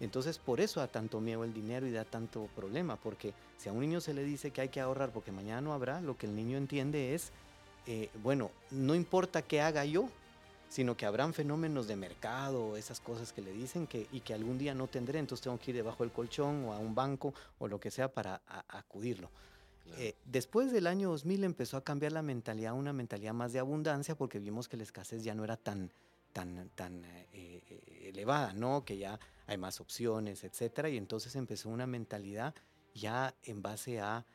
Entonces 0.00 0.38
por 0.38 0.60
eso 0.60 0.80
da 0.80 0.86
tanto 0.86 1.20
miedo 1.20 1.44
el 1.44 1.52
dinero 1.52 1.86
y 1.86 1.90
da 1.90 2.04
tanto 2.04 2.48
problema, 2.54 2.96
porque 2.96 3.34
si 3.56 3.68
a 3.68 3.72
un 3.72 3.80
niño 3.80 4.00
se 4.00 4.14
le 4.14 4.22
dice 4.22 4.50
que 4.50 4.60
hay 4.60 4.68
que 4.68 4.80
ahorrar 4.80 5.10
porque 5.10 5.32
mañana 5.32 5.60
no 5.60 5.72
habrá, 5.72 6.00
lo 6.00 6.16
que 6.16 6.26
el 6.26 6.36
niño 6.36 6.56
entiende 6.56 7.14
es, 7.14 7.32
eh, 7.86 8.08
bueno, 8.22 8.50
no 8.70 8.94
importa 8.94 9.42
qué 9.42 9.60
haga 9.60 9.84
yo, 9.84 10.08
sino 10.68 10.96
que 10.96 11.06
habrán 11.06 11.34
fenómenos 11.34 11.86
de 11.86 11.96
mercado, 11.96 12.76
esas 12.76 13.00
cosas 13.00 13.32
que 13.32 13.42
le 13.42 13.52
dicen 13.52 13.86
que, 13.86 14.06
y 14.12 14.20
que 14.20 14.34
algún 14.34 14.58
día 14.58 14.74
no 14.74 14.86
tendré, 14.86 15.18
entonces 15.18 15.44
tengo 15.44 15.58
que 15.58 15.70
ir 15.70 15.76
debajo 15.76 16.04
del 16.04 16.12
colchón 16.12 16.64
o 16.64 16.72
a 16.72 16.78
un 16.78 16.94
banco 16.94 17.34
o 17.58 17.68
lo 17.68 17.80
que 17.80 17.90
sea 17.90 18.12
para 18.12 18.42
acudirlo. 18.68 19.30
Eh, 19.96 20.14
después 20.26 20.70
del 20.70 20.86
año 20.86 21.08
2000 21.10 21.44
empezó 21.44 21.78
a 21.78 21.84
cambiar 21.84 22.12
la 22.12 22.22
mentalidad, 22.22 22.74
una 22.74 22.92
mentalidad 22.92 23.32
más 23.32 23.52
de 23.54 23.58
abundancia, 23.58 24.14
porque 24.14 24.38
vimos 24.38 24.68
que 24.68 24.76
la 24.76 24.82
escasez 24.82 25.24
ya 25.24 25.34
no 25.34 25.44
era 25.44 25.56
tan, 25.56 25.90
tan, 26.34 26.68
tan 26.74 27.02
eh, 27.32 27.62
elevada, 28.02 28.52
¿no? 28.52 28.84
Que 28.84 28.98
ya 28.98 29.18
hay 29.46 29.56
más 29.56 29.80
opciones, 29.80 30.44
etcétera, 30.44 30.90
y 30.90 30.98
entonces 30.98 31.34
empezó 31.36 31.70
una 31.70 31.86
mentalidad 31.86 32.54
ya 32.94 33.34
en 33.44 33.62
base 33.62 34.00
a, 34.00 34.26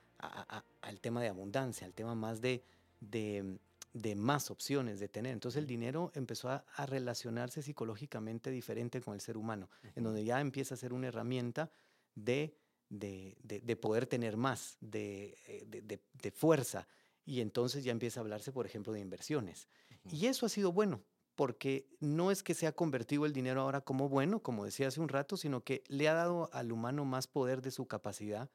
al 0.81 0.99
tema 0.99 1.21
de 1.21 1.29
abundancia, 1.29 1.85
al 1.85 1.93
tema 1.93 2.15
más 2.15 2.41
de, 2.41 2.63
de, 2.99 3.57
de 3.93 4.15
más 4.15 4.49
opciones 4.49 4.99
de 4.99 5.07
tener. 5.07 5.33
Entonces 5.33 5.59
el 5.59 5.67
dinero 5.67 6.11
empezó 6.15 6.49
a, 6.49 6.65
relacionarse 6.85 7.61
psicológicamente 7.61 8.49
diferente 8.49 9.01
con 9.01 9.13
el 9.13 9.21
ser 9.21 9.37
humano, 9.37 9.69
en 9.95 10.03
donde 10.03 10.25
ya 10.25 10.41
empieza 10.41 10.73
a 10.73 10.77
ser 10.77 10.93
una 10.93 11.07
herramienta 11.07 11.71
de, 12.15 12.57
de, 12.89 13.77
poder 13.79 14.07
tener 14.07 14.35
más, 14.35 14.77
eh, 14.91 15.65
de, 15.67 16.31
fuerza. 16.31 16.87
Y 17.25 17.39
entonces 17.39 17.83
ya 17.83 17.91
empieza 17.91 18.19
a 18.19 18.23
hablarse, 18.23 18.51
por 18.51 18.65
ejemplo, 18.65 18.91
de 18.91 18.99
inversiones. 18.99 19.69
Y 20.11 20.25
eso 20.25 20.47
ha 20.47 20.49
sido 20.49 20.73
bueno, 20.73 21.01
porque 21.35 21.87
no 21.99 22.31
es 22.31 22.43
que 22.43 22.55
se 22.55 22.67
ha 22.67 22.73
convertido 22.73 23.25
el 23.25 23.31
dinero 23.31 23.61
ahora 23.61 23.81
como 23.81 24.09
bueno, 24.09 24.41
como 24.41 24.65
decía 24.65 24.87
hace 24.87 24.99
un 24.99 25.07
rato, 25.07 25.37
sino 25.37 25.63
que 25.63 25.83
le 25.87 26.09
ha 26.09 26.13
dado 26.13 26.49
al 26.51 26.71
humano 26.71 27.05
más 27.05 27.27
poder 27.27 27.61
de 27.61 27.71
su 27.71 27.87
capacidad 27.87 28.49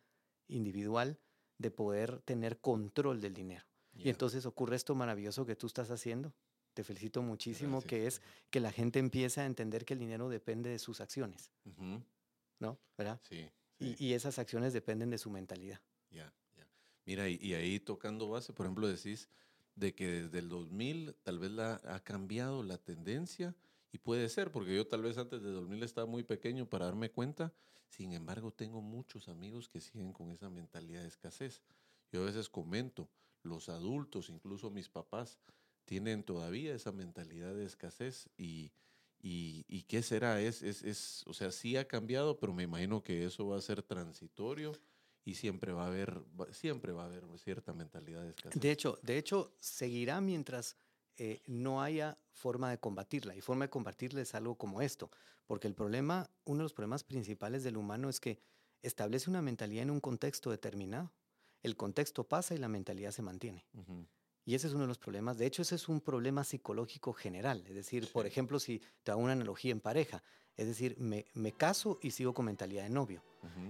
individual 0.49 1.18
de 1.59 1.71
poder 1.71 2.21
tener 2.23 2.59
control 2.59 3.21
del 3.21 3.35
dinero. 3.35 3.67
Y 3.98 4.10
entonces 4.10 4.46
ocurre 4.46 4.76
esto 4.76 4.94
maravilloso 4.94 5.44
que 5.44 5.56
tú 5.56 5.66
estás 5.66 5.90
haciendo. 5.90 6.32
Te 6.74 6.84
felicito 6.84 7.22
muchísimo, 7.22 7.82
que 7.82 8.06
es 8.06 8.22
que 8.50 8.60
la 8.60 8.70
gente 8.70 8.98
empiece 8.98 9.40
a 9.40 9.46
entender 9.46 9.84
que 9.84 9.94
el 9.94 10.00
dinero 10.00 10.28
depende 10.28 10.70
de 10.70 10.78
sus 10.78 11.00
acciones. 11.00 11.50
¿No? 12.60 12.78
¿Verdad? 12.96 13.20
Sí. 13.28 13.50
Y, 13.80 14.12
esas 14.12 14.38
acciones 14.38 14.72
dependen 14.72 15.10
de 15.10 15.18
su 15.18 15.30
mentalidad. 15.30 15.80
Ya, 16.10 16.32
ya. 16.56 16.66
Mira, 17.04 17.28
y, 17.28 17.54
ahí 17.54 17.78
tocando 17.78 18.28
base, 18.28 18.52
por 18.52 18.66
ejemplo, 18.66 18.88
decís 18.88 19.28
de 19.76 19.94
que 19.94 20.22
desde 20.22 20.40
el 20.40 20.48
2000 20.48 21.14
tal 21.22 21.38
vez 21.38 21.52
la, 21.52 21.80
ha 21.84 22.00
cambiado 22.00 22.64
la 22.64 22.78
tendencia 22.78 23.54
y 23.92 23.98
puede 23.98 24.28
ser, 24.28 24.50
porque 24.50 24.74
yo 24.74 24.86
tal 24.86 25.02
vez 25.02 25.16
antes 25.18 25.42
de 25.42 25.50
2000 25.50 25.82
estaba 25.84 26.06
muy 26.06 26.24
pequeño 26.24 26.66
para 26.66 26.86
darme 26.86 27.10
cuenta, 27.10 27.52
sin 27.88 28.12
embargo 28.12 28.52
tengo 28.52 28.82
muchos 28.82 29.28
amigos 29.28 29.68
que 29.68 29.80
siguen 29.80 30.12
con 30.12 30.32
esa 30.32 30.50
mentalidad 30.50 31.02
de 31.02 31.08
escasez. 31.08 31.62
Yo 32.12 32.22
a 32.22 32.26
veces 32.26 32.48
comento, 32.48 33.08
los 33.42 33.68
adultos, 33.68 34.28
incluso 34.28 34.71
mis 34.71 34.88
papás, 34.88 35.38
tienen 35.85 36.23
todavía 36.23 36.75
esa 36.75 36.92
mentalidad 36.92 37.54
de 37.54 37.64
escasez 37.64 38.28
y, 38.37 38.73
y, 39.21 39.83
qué 39.88 40.02
será, 40.02 40.40
es, 40.40 40.62
es, 40.62 40.83
es, 40.83 41.25
o 41.26 41.33
sea, 41.33 41.50
sí 41.50 41.76
ha 41.76 41.88
cambiado, 41.88 42.38
pero 42.38 42.52
me 42.52 42.64
imagino 42.64 43.02
que 43.02 43.25
eso 43.25 43.47
va 43.49 43.57
a 43.57 43.62
ser 43.62 43.83
transitorio 43.83 44.73
y 45.25 45.35
siempre 45.35 45.73
va 45.73 45.85
a 45.85 45.87
haber, 45.88 46.23
siempre 46.52 46.92
va 46.92 47.04
a 47.04 47.07
haber 47.07 47.25
cierta 47.38 47.73
mentalidad 47.73 48.23
de 48.23 48.30
escasez. 48.30 48.61
De 48.61 48.71
hecho, 48.71 48.99
de 49.02 49.18
hecho 49.18 49.54
seguirá 49.61 50.21
mientras 50.21 50.76
eh, 51.16 51.42
no 51.47 51.83
haya 51.83 52.16
forma 52.33 52.71
de 52.71 52.78
combatirla. 52.78 53.35
Y 53.35 53.40
forma 53.40 53.64
de 53.64 53.71
combatirla 53.71 54.21
es 54.21 54.35
algo 54.35 54.57
como 54.57 54.80
esto, 54.83 55.11
porque 55.47 55.66
el 55.66 55.75
problema, 55.75 56.30
uno 56.45 56.59
de 56.59 56.62
los 56.64 56.73
problemas 56.73 57.02
principales 57.02 57.64
del 57.64 57.76
humano 57.76 58.09
es 58.09 58.21
que 58.21 58.40
establece 58.83 59.28
una 59.28 59.42
mentalidad 59.42 59.83
en 59.83 59.90
un 59.90 60.00
contexto 60.00 60.50
determinado 60.50 61.12
el 61.62 61.76
contexto 61.76 62.24
pasa 62.24 62.54
y 62.54 62.58
la 62.58 62.68
mentalidad 62.68 63.10
se 63.10 63.22
mantiene. 63.22 63.64
Y 64.44 64.54
ese 64.54 64.66
es 64.66 64.72
uno 64.72 64.84
de 64.84 64.88
los 64.88 64.98
problemas. 64.98 65.36
De 65.36 65.46
hecho, 65.46 65.62
ese 65.62 65.74
es 65.74 65.88
un 65.88 66.00
problema 66.00 66.42
psicológico 66.42 67.12
general. 67.12 67.64
Es 67.66 67.74
decir, 67.74 68.10
por 68.12 68.26
ejemplo, 68.26 68.58
si 68.58 68.80
te 69.02 69.10
hago 69.10 69.20
una 69.20 69.32
analogía 69.32 69.72
en 69.72 69.80
pareja, 69.80 70.22
es 70.56 70.66
decir, 70.66 70.96
me, 70.98 71.52
caso 71.52 71.98
y 72.02 72.10
sigo 72.10 72.34
con 72.34 72.46
mentalidad 72.46 72.82
de 72.82 72.90
novio. 72.90 73.22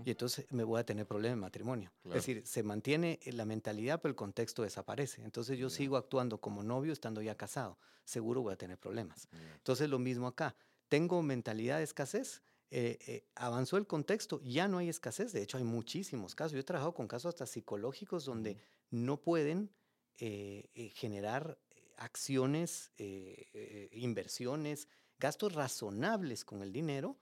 Y 0.04 0.11
entonces 0.11 0.47
me 0.50 0.64
voy 0.64 0.80
a 0.80 0.85
tener 0.85 1.07
problemas 1.07 1.35
en 1.35 1.40
matrimonio. 1.40 1.92
Es 2.04 2.12
decir, 2.12 2.47
se 2.47 2.62
mantiene 2.62 3.21
la 3.26 3.45
mentalidad, 3.45 4.00
pero 4.00 4.11
el 4.11 4.16
contexto 4.16 4.62
desaparece. 4.62 5.23
Entonces 5.23 5.59
yo 5.59 5.68
sigo 5.68 5.97
actuando 5.97 6.38
como 6.38 6.62
novio 6.62 6.92
estando 6.92 7.21
ya 7.21 7.35
casado. 7.35 7.78
Seguro 8.04 8.40
voy 8.40 8.54
a 8.54 8.57
tener 8.57 8.78
problemas. 8.78 9.28
Entonces 9.57 9.90
lo 9.90 9.99
mismo 9.99 10.26
acá. 10.26 10.57
Tengo 10.88 11.23
mentalidad 11.23 11.78
de 11.78 11.85
escasez, 11.85 12.40
eh, 12.71 12.99
eh, 13.07 13.25
avanzó 13.35 13.79
el 13.79 13.87
contexto, 13.87 14.43
ya 14.43 14.69
no 14.69 14.79
hay 14.79 14.91
escasez, 14.91 15.33
de 15.33 15.43
hecho 15.43 15.57
hay 15.57 15.65
muchísimos 15.65 16.35
casos. 16.35 16.53
Yo 16.53 16.59
he 16.59 16.65
trabajado 16.65 16.93
con 16.93 17.09
casos 17.09 17.31
hasta 17.31 17.47
psicológicos 17.47 18.27
donde 18.27 18.59
no 18.91 19.17
pueden 19.23 19.71
eh, 20.19 20.93
generar 20.95 21.59
acciones, 21.97 22.93
inversiones, 23.91 24.89
gastos 25.19 25.55
razonables 25.55 26.45
con 26.45 26.63
el 26.63 26.73
dinero 26.73 27.17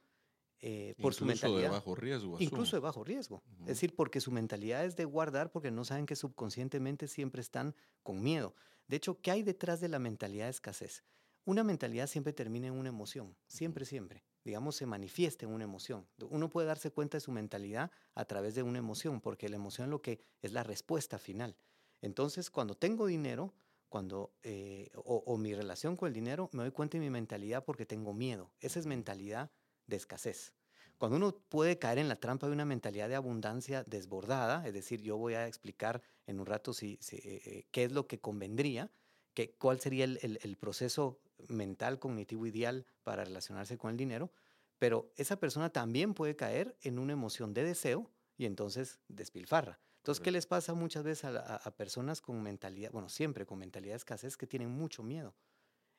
por 1.00 1.14
su 1.14 1.24
mentalidad. 1.24 1.62
de 1.62 1.68
bajo 1.68 1.94
riesgo. 1.94 2.36
Incluso 2.40 2.76
de 2.76 2.80
bajo 2.80 3.04
riesgo. 3.04 3.42
Es 3.60 3.66
decir, 3.66 3.94
porque 3.94 4.20
su 4.20 4.32
mentalidad 4.32 4.84
es 4.84 4.96
de 4.96 5.04
guardar 5.04 5.50
porque 5.50 5.70
no 5.70 5.84
saben 5.84 6.06
que 6.06 6.16
subconscientemente 6.16 7.08
siempre 7.08 7.40
están 7.40 7.74
con 8.02 8.22
miedo. 8.22 8.54
De 8.88 8.96
hecho, 8.96 9.20
¿qué 9.20 9.30
hay 9.30 9.42
detrás 9.42 9.80
de 9.80 9.88
la 9.88 9.98
mentalidad 9.98 10.46
de 10.46 10.50
escasez? 10.50 11.04
Una 11.44 11.64
mentalidad 11.64 12.08
siempre 12.08 12.32
termina 12.32 12.66
en 12.66 12.74
una 12.74 12.88
emoción, 12.88 13.36
siempre, 13.46 13.84
siempre 13.86 14.24
digamos, 14.46 14.76
se 14.76 14.86
manifiesta 14.86 15.44
en 15.44 15.52
una 15.52 15.64
emoción. 15.64 16.06
Uno 16.30 16.48
puede 16.48 16.68
darse 16.68 16.92
cuenta 16.92 17.16
de 17.16 17.20
su 17.20 17.32
mentalidad 17.32 17.90
a 18.14 18.24
través 18.24 18.54
de 18.54 18.62
una 18.62 18.78
emoción, 18.78 19.20
porque 19.20 19.48
la 19.48 19.56
emoción 19.56 19.90
lo 19.90 20.00
que 20.00 20.20
es 20.40 20.52
la 20.52 20.62
respuesta 20.62 21.18
final. 21.18 21.56
Entonces, 22.00 22.48
cuando 22.48 22.76
tengo 22.76 23.06
dinero, 23.06 23.52
cuando, 23.88 24.32
eh, 24.44 24.90
o, 24.94 25.36
mi 25.36 25.52
relación 25.52 25.96
con 25.96 26.06
el 26.06 26.14
dinero, 26.14 26.48
me 26.52 26.62
doy 26.62 26.70
cuenta 26.70 26.96
de 26.96 27.02
mi 27.02 27.10
mentalidad 27.10 27.64
porque 27.64 27.86
tengo 27.86 28.14
miedo. 28.14 28.52
Esa 28.60 28.78
es 28.78 28.86
mentalidad 28.86 29.50
de 29.88 29.96
escasez. 29.96 30.52
Cuando 30.96 31.16
uno 31.16 31.36
puede 31.48 31.78
caer 31.78 31.98
en 31.98 32.08
la 32.08 32.16
trampa 32.16 32.46
de 32.46 32.52
una 32.52 32.64
mentalidad 32.64 33.08
de 33.08 33.16
abundancia 33.16 33.82
desbordada, 33.82 34.66
es 34.66 34.72
decir, 34.72 35.02
yo 35.02 35.16
voy 35.16 35.34
a 35.34 35.48
explicar 35.48 36.02
en 36.26 36.38
un 36.38 36.46
rato 36.46 36.72
si, 36.72 37.00
eh, 37.10 37.42
eh, 37.44 37.66
qué 37.72 37.84
es 37.84 37.92
lo 37.92 38.06
que 38.06 38.20
convendría, 38.20 38.92
que, 39.36 39.54
cuál 39.58 39.78
sería 39.78 40.04
el, 40.04 40.40
el 40.42 40.56
proceso 40.56 41.20
mental, 41.48 41.98
cognitivo 41.98 42.46
ideal 42.46 42.86
para 43.04 43.24
relacionarse 43.24 43.76
con 43.76 43.90
el 43.90 43.98
dinero, 43.98 44.32
pero 44.78 45.12
esa 45.16 45.38
persona 45.38 45.70
también 45.70 46.14
puede 46.14 46.36
caer 46.36 46.76
en 46.80 46.98
una 46.98 47.12
emoción 47.12 47.52
de 47.52 47.62
deseo 47.62 48.10
y 48.38 48.46
entonces 48.46 48.98
despilfarra. 49.08 49.78
Entonces, 49.98 50.22
¿qué 50.22 50.30
les 50.30 50.46
pasa 50.46 50.72
muchas 50.72 51.02
veces 51.02 51.24
a, 51.24 51.76
personas 51.76 52.20
con 52.20 52.40
mentalidad, 52.40 52.92
bueno, 52.92 53.08
siempre 53.08 53.44
con 53.44 53.58
mentalidad 53.58 53.94
de 53.94 53.98
escasez, 53.98 54.36
que 54.36 54.46
tienen 54.46 54.70
mucho 54.70 55.02
miedo? 55.02 55.34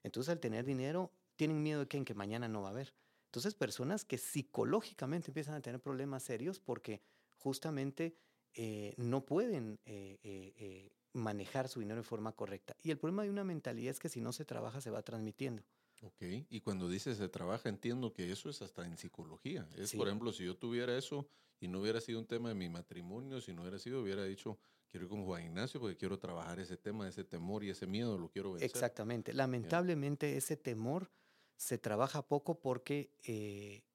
Entonces, 0.01 0.31
al 0.31 0.39
tener 0.39 0.63
dinero, 0.63 1.11
tienen 1.35 1.61
miedo 1.61 1.81
de 1.81 1.87
que, 1.87 1.97
en 1.97 2.05
que 2.05 2.13
mañana 2.13 2.47
no 2.47 2.61
va 2.61 2.69
a 2.69 2.71
haber. 2.71 2.93
Entonces, 3.25 3.53
personas 3.53 4.05
que 4.05 4.17
psicológicamente 4.17 5.31
empiezan 5.31 5.55
a 5.55 5.61
tener 5.61 5.81
problemas 5.81 6.23
serios 6.23 6.59
porque 6.61 7.01
justamente 7.35 8.15
eh, 8.53 8.93
no 8.95 9.25
pueden 9.25 9.77
eh, 9.85 10.17
eh, 10.23 10.89
manejar 11.17 11.67
su 11.67 11.79
dinero 11.79 12.01
de 12.01 12.07
forma 12.07 12.31
correcta. 12.31 12.75
Y 12.83 12.91
el 12.91 12.97
problema 12.97 13.23
de 13.23 13.29
una 13.29 13.43
mentalidad 13.43 13.91
es 13.91 13.99
que 13.99 14.09
si 14.09 14.21
no 14.21 14.31
se 14.31 14.45
trabaja, 14.45 14.81
se 14.81 14.89
va 14.89 15.01
transmitiendo. 15.01 15.63
Ok, 16.03 16.21
y 16.49 16.61
cuando 16.61 16.89
dices 16.89 17.17
se 17.17 17.27
trabaja, 17.27 17.69
entiendo 17.69 18.13
que 18.13 18.31
eso 18.31 18.49
es 18.49 18.61
hasta 18.61 18.85
en 18.85 18.97
psicología. 18.97 19.67
Es, 19.75 19.93
por 19.93 20.07
ejemplo, 20.07 20.31
si 20.31 20.45
yo 20.45 20.55
tuviera 20.55 20.95
eso 20.95 21.27
y 21.59 21.67
no 21.67 21.81
hubiera 21.81 21.99
sido 21.99 22.19
un 22.19 22.27
tema 22.27 22.49
de 22.49 22.55
mi 22.55 22.69
matrimonio, 22.69 23.41
si 23.41 23.51
no 23.51 23.61
hubiera 23.61 23.79
sido, 23.79 24.03
hubiera 24.03 24.23
dicho, 24.23 24.59
quiero 24.87 25.05
ir 25.05 25.09
con 25.09 25.25
Juan 25.25 25.45
Ignacio 25.45 25.79
porque 25.79 25.97
quiero 25.97 26.19
trabajar 26.19 26.59
ese 26.59 26.77
tema, 26.77 27.07
ese 27.07 27.23
temor 27.23 27.63
y 27.63 27.71
ese 27.71 27.87
miedo, 27.87 28.17
lo 28.17 28.29
quiero 28.29 28.51
vencer. 28.51 28.69
Exactamente. 28.69 29.33
Lamentablemente 29.33 30.37
ese 30.37 30.55
temor 30.55 31.09
se 31.55 31.79
trabaja 31.79 32.27
poco 32.27 32.59
porque 32.59 33.11
eh, 33.23 33.86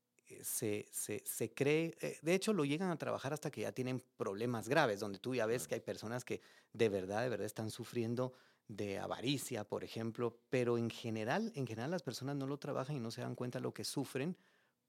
se, 0.43 0.89
se, 0.91 1.23
se, 1.25 1.53
cree, 1.53 1.97
eh, 2.01 2.19
de 2.23 2.35
hecho 2.35 2.53
lo 2.53 2.65
llegan 2.65 2.91
a 2.91 2.99
trabajar 2.99 3.33
hasta 3.33 3.51
que 3.51 3.63
ya 3.63 3.73
tienen 3.73 4.03
problemas 4.17 4.69
graves, 4.69 5.01
donde 5.01 5.19
tú 5.19 5.35
ya 5.35 5.47
ves 5.47 5.69
que 5.69 5.75
hay 5.75 5.81
personas 5.81 6.25
que 6.25 6.41
de 6.73 6.89
verdad, 6.89 7.23
de 7.23 7.29
verdad 7.29 7.47
están 7.47 7.71
sufriendo 7.71 8.33
de 8.69 8.99
avaricia, 8.99 9.65
por 9.65 9.85
ejemplo, 9.85 10.39
pero 10.49 10.79
en 10.79 10.91
general, 10.91 11.53
en 11.55 11.67
general 11.67 11.91
las 11.91 12.03
personas 12.03 12.37
no 12.37 12.47
lo 12.47 12.59
trabajan 12.59 12.97
y 12.97 13.01
no 13.01 13.11
se 13.11 13.21
dan 13.21 13.35
cuenta 13.35 13.59
de 13.59 13.63
lo 13.63 13.75
que 13.75 13.85
sufren 13.85 14.37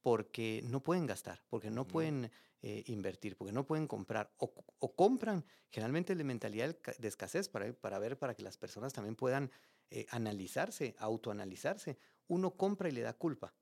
porque 0.01 0.62
no 0.65 0.81
pueden 0.81 1.05
gastar, 1.05 1.43
porque 1.50 1.71
no 1.71 1.88
pueden 1.88 2.29
eh, 2.62 2.83
invertir, 2.88 3.38
porque 3.38 3.53
no 3.53 3.65
pueden 3.65 3.88
comprar 3.88 4.33
o, 4.38 4.95
compran 4.95 5.45
generalmente 5.69 6.15
de 6.15 6.23
mentalidad 6.23 6.75
de 6.97 7.07
escasez 7.07 7.50
para, 7.50 7.73
para 7.73 8.00
ver, 8.00 8.17
para 8.17 8.35
que 8.35 8.43
las 8.43 8.57
personas 8.57 8.93
también 8.93 9.15
puedan 9.15 9.50
eh, 9.89 10.05
analizarse, 10.09 10.95
autoanalizarse. 10.97 11.97
Uno 12.27 12.51
compra 12.51 12.89
y 12.89 12.91
le 12.91 13.01
da 13.01 13.13
culpa. 13.13 13.53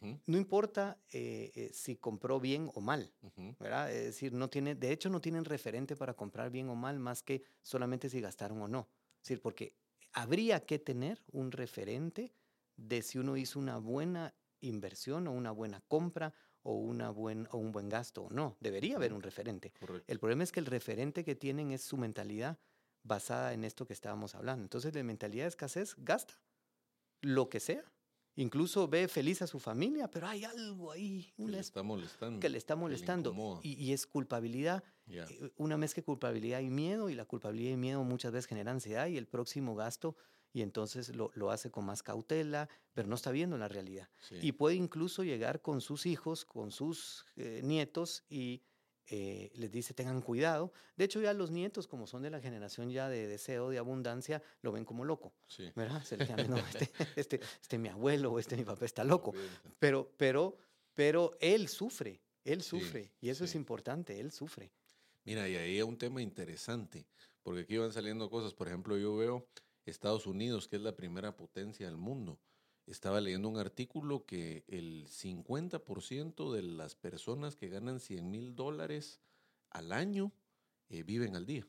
No 0.00 0.36
importa 0.36 0.98
eh, 1.12 1.70
si 1.72 1.96
compró 1.96 2.40
bien 2.40 2.70
o 2.74 2.80
mal, 2.80 3.12
¿verdad? 3.58 3.92
Es 3.92 4.04
decir, 4.04 4.32
no 4.32 4.48
tiene, 4.48 4.74
de 4.74 4.92
hecho 4.92 5.10
no 5.10 5.20
tienen 5.20 5.44
referente 5.44 5.96
para 5.96 6.14
comprar 6.14 6.50
bien 6.50 6.68
o 6.68 6.74
mal 6.74 6.98
más 6.98 7.22
que 7.22 7.42
solamente 7.62 8.08
si 8.08 8.20
gastaron 8.20 8.60
o 8.62 8.68
no. 8.68 8.88
Es 9.16 9.28
decir, 9.28 9.40
porque 9.40 9.74
habría 10.12 10.64
que 10.64 10.78
tener 10.78 11.22
un 11.32 11.52
referente 11.52 12.34
de 12.76 13.02
si 13.02 13.18
uno 13.18 13.36
hizo 13.36 13.58
una 13.58 13.78
buena 13.78 14.34
inversión 14.60 15.26
o 15.26 15.32
una 15.32 15.50
buena 15.50 15.80
compra 15.88 16.34
o, 16.62 16.74
una 16.74 17.10
buen, 17.10 17.48
o 17.52 17.58
un 17.58 17.72
buen 17.72 17.88
gasto 17.88 18.24
o 18.24 18.30
no. 18.30 18.56
Debería 18.60 18.96
haber 18.96 19.12
un 19.12 19.22
referente. 19.22 19.72
El 20.06 20.18
problema 20.18 20.42
es 20.42 20.52
que 20.52 20.60
el 20.60 20.66
referente 20.66 21.24
que 21.24 21.36
tienen 21.36 21.70
es 21.70 21.82
su 21.82 21.96
mentalidad 21.96 22.58
basada 23.02 23.52
en 23.52 23.64
esto 23.64 23.86
que 23.86 23.92
estábamos 23.92 24.34
hablando. 24.34 24.64
Entonces, 24.64 24.92
de 24.92 25.04
mentalidad 25.04 25.44
de 25.44 25.50
escasez, 25.50 25.94
gasta 25.98 26.40
lo 27.20 27.48
que 27.48 27.60
sea 27.60 27.84
incluso 28.36 28.86
ve 28.88 29.08
feliz 29.08 29.42
a 29.42 29.46
su 29.46 29.58
familia, 29.58 30.08
pero 30.08 30.28
hay 30.28 30.44
algo 30.44 30.92
ahí 30.92 31.32
que 31.36 31.48
le 31.48 31.58
está 31.58 31.82
molestando. 31.82 32.40
Que 32.40 32.48
le 32.48 32.58
está 32.58 32.76
molestando. 32.76 33.60
y, 33.62 33.92
es 33.92 34.06
culpabilidad. 34.06 34.84
Eh, 35.08 35.52
una 35.56 35.76
vez 35.76 35.94
que 35.94 36.02
culpabilidad 36.02 36.60
y 36.60 36.70
miedo, 36.70 37.10
y 37.10 37.14
la 37.14 37.24
culpabilidad 37.24 37.72
y 37.72 37.76
miedo 37.76 38.04
muchas 38.04 38.32
veces 38.32 38.46
genera 38.46 38.70
ansiedad 38.70 39.06
y 39.06 39.16
el 39.16 39.26
próximo 39.26 39.74
gasto, 39.74 40.16
y 40.52 40.62
entonces 40.62 41.14
lo, 41.14 41.30
lo 41.34 41.50
hace 41.50 41.70
con 41.70 41.84
más 41.84 42.02
cautela, 42.02 42.68
pero 42.94 43.08
no 43.08 43.14
está 43.14 43.30
viendo 43.30 43.58
la 43.58 43.68
realidad. 43.68 44.08
Y 44.40 44.52
puede 44.52 44.76
incluso 44.76 45.22
llegar 45.22 45.60
con 45.60 45.80
sus 45.80 46.06
hijos, 46.06 46.44
con 46.44 46.72
sus 46.72 47.26
eh, 47.36 47.60
nietos, 47.62 48.24
y 48.28 48.62
eh, 49.08 49.50
les 49.54 49.70
dice 49.70 49.94
tengan 49.94 50.20
cuidado. 50.20 50.72
De 50.96 51.04
hecho, 51.04 51.20
ya 51.20 51.32
los 51.32 51.50
nietos, 51.50 51.86
como 51.86 52.06
son 52.06 52.22
de 52.22 52.30
la 52.30 52.40
generación 52.40 52.90
ya 52.90 53.08
de 53.08 53.26
deseo, 53.26 53.70
de 53.70 53.78
abundancia, 53.78 54.42
lo 54.62 54.72
ven 54.72 54.84
como 54.84 55.04
loco. 55.04 55.32
Sí. 55.46 55.70
¿Verdad? 55.74 56.02
Se 56.02 56.16
le 56.16 56.26
llama, 56.26 56.42
no, 56.48 56.56
este, 56.58 56.90
este, 57.16 57.40
este 57.60 57.78
mi 57.78 57.88
abuelo 57.88 58.32
o 58.32 58.38
este 58.38 58.56
mi 58.56 58.64
papá 58.64 58.84
está 58.84 59.04
loco. 59.04 59.32
Pero, 59.78 60.12
pero, 60.16 60.56
pero 60.94 61.36
él 61.40 61.68
sufre, 61.68 62.20
él 62.44 62.62
Sí, 62.62 62.70
sufre. 62.70 63.12
Y 63.20 63.28
eso 63.28 63.44
es 63.44 63.54
importante, 63.54 64.18
él 64.18 64.32
sufre. 64.32 64.72
Mira, 65.24 65.48
y 65.48 65.56
ahí 65.56 65.76
hay 65.76 65.82
un 65.82 65.98
tema 65.98 66.22
interesante, 66.22 67.06
porque 67.42 67.62
aquí 67.62 67.76
van 67.76 67.92
saliendo 67.92 68.30
cosas. 68.30 68.54
Por 68.54 68.68
ejemplo, 68.68 68.96
yo 68.96 69.16
veo 69.16 69.46
Estados 69.84 70.26
Unidos, 70.26 70.68
que 70.68 70.76
es 70.76 70.82
la 70.82 70.94
primera 70.96 71.36
potencia 71.36 71.86
del 71.86 71.96
mundo. 71.96 72.38
Estaba 72.86 73.20
leyendo 73.20 73.48
un 73.48 73.58
artículo 73.58 74.24
que 74.26 74.64
el 74.68 75.08
50% 75.08 76.52
de 76.52 76.62
las 76.62 76.94
personas 76.94 77.56
que 77.56 77.68
ganan 77.68 77.98
100 77.98 78.30
mil 78.30 78.54
dólares 78.54 79.20
al 79.70 79.92
año 79.92 80.32
eh, 80.88 81.02
viven 81.02 81.34
al 81.34 81.46
día. 81.46 81.66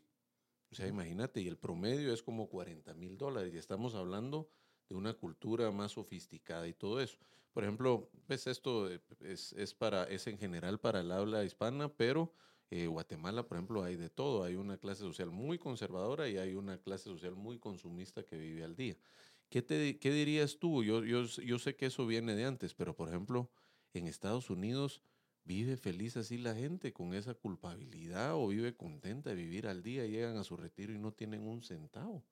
O 0.71 0.75
sea, 0.75 0.87
imagínate, 0.87 1.41
y 1.41 1.47
el 1.47 1.57
promedio 1.57 2.13
es 2.13 2.21
como 2.21 2.49
40 2.49 2.93
mil 2.93 3.17
dólares. 3.17 3.53
Y 3.53 3.57
estamos 3.57 3.95
hablando 3.95 4.49
de 4.89 4.95
una 4.95 5.13
cultura 5.13 5.71
más 5.71 5.93
sofisticada 5.93 6.67
y 6.67 6.73
todo 6.73 7.01
eso. 7.01 7.17
Por 7.51 7.63
ejemplo, 7.63 8.09
pues 8.27 8.45
esto 8.45 8.87
es, 8.89 9.53
es 9.53 9.73
para, 9.73 10.03
es 10.03 10.27
en 10.27 10.37
general 10.37 10.79
para 10.79 10.99
el 10.99 11.11
habla 11.11 11.43
hispana, 11.43 11.89
pero 11.89 12.31
eh, 12.69 12.87
Guatemala, 12.87 13.43
por 13.43 13.57
ejemplo, 13.57 13.83
hay 13.83 13.95
de 13.95 14.09
todo. 14.09 14.43
Hay 14.43 14.55
una 14.55 14.77
clase 14.77 15.01
social 15.01 15.31
muy 15.31 15.57
conservadora 15.57 16.27
y 16.27 16.37
hay 16.37 16.53
una 16.53 16.77
clase 16.77 17.05
social 17.05 17.35
muy 17.35 17.59
consumista 17.59 18.23
que 18.23 18.37
vive 18.37 18.63
al 18.63 18.75
día. 18.75 18.95
¿Qué, 19.49 19.61
te, 19.61 19.97
qué 19.99 20.11
dirías 20.11 20.57
tú? 20.59 20.83
Yo, 20.83 21.03
yo, 21.03 21.23
yo 21.23 21.59
sé 21.59 21.75
que 21.75 21.87
eso 21.87 22.05
viene 22.05 22.35
de 22.35 22.45
antes, 22.45 22.73
pero 22.73 22.95
por 22.95 23.09
ejemplo, 23.09 23.49
en 23.93 24.07
Estados 24.07 24.49
Unidos 24.49 25.01
vive 25.43 25.77
feliz 25.77 26.17
así 26.17 26.37
la 26.37 26.53
gente 26.53 26.91
con 26.91 27.13
esa 27.13 27.33
culpabilidad 27.33 28.35
o 28.35 28.47
vive 28.47 28.75
contenta 28.75 29.29
de 29.29 29.35
vivir 29.37 29.67
al 29.67 29.81
día, 29.81 30.05
llegan 30.05 30.37
a 30.37 30.43
su 30.43 30.57
retiro 30.57 30.93
y 30.93 30.99
no 30.99 31.13
tienen 31.13 31.47
un 31.47 31.63
centavo. 31.63 32.25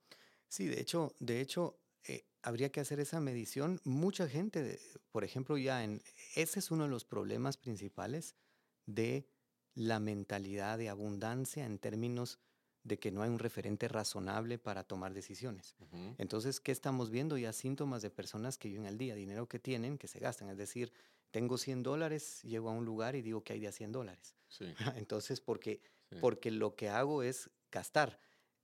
Sí, 0.49 0.65
de 0.67 0.81
hecho, 0.81 1.15
de 1.19 1.39
hecho, 1.39 1.79
eh, 2.03 2.25
habría 2.41 2.71
que 2.71 2.81
hacer 2.81 2.99
esa 2.99 3.21
medición. 3.21 3.79
Mucha 3.85 4.27
gente, 4.27 4.79
por 5.11 5.23
ejemplo, 5.23 5.57
ya 5.57 5.83
en 5.83 6.01
ese 6.35 6.59
es 6.59 6.71
uno 6.71 6.83
de 6.83 6.89
los 6.89 7.05
problemas 7.05 7.57
principales 7.57 8.35
de 8.85 9.27
la 9.73 9.99
mentalidad 9.99 10.77
de 10.77 10.89
abundancia 10.89 11.65
en 11.65 11.79
términos 11.79 12.39
de 12.85 12.97
que 12.99 13.11
no 13.11 13.23
hay 13.23 13.29
un 13.29 13.39
referente 13.39 13.87
razonable 13.89 14.57
para 14.59 14.83
tomar 14.83 15.13
decisiones. 15.13 15.75
Entonces, 16.17 16.59
¿qué 16.61 16.71
estamos 16.71 17.09
viendo? 17.09 17.35
Ya 17.37 17.51
síntomas 17.51 18.01
de 18.03 18.11
personas 18.11 18.57
que 18.57 18.69
viven 18.69 18.85
al 18.85 18.97
día, 18.97 19.15
dinero 19.15 19.47
que 19.47 19.59
tienen, 19.59 19.97
que 19.97 20.07
se 20.07 20.19
gastan. 20.19 20.49
Es 20.49 20.57
decir, 20.57 20.93
tengo 21.31 21.57
100 21.57 21.81
dólares, 21.83 22.41
llego 22.43 22.69
a 22.69 22.73
un 22.73 22.85
lugar 22.85 23.15
y 23.15 23.21
digo 23.23 23.43
que 23.43 23.53
hay 23.53 23.59
de 23.59 23.67
a 23.67 23.71
100 23.71 23.91
dólares. 23.91 24.35
Sí, 24.47 24.65
Entonces, 24.95 25.41
porque, 25.41 25.81
sí. 26.11 26.17
porque 26.21 26.51
lo 26.51 26.75
que 26.75 26.87
hago 26.89 27.23
es 27.23 27.49
gastar. 27.71 28.19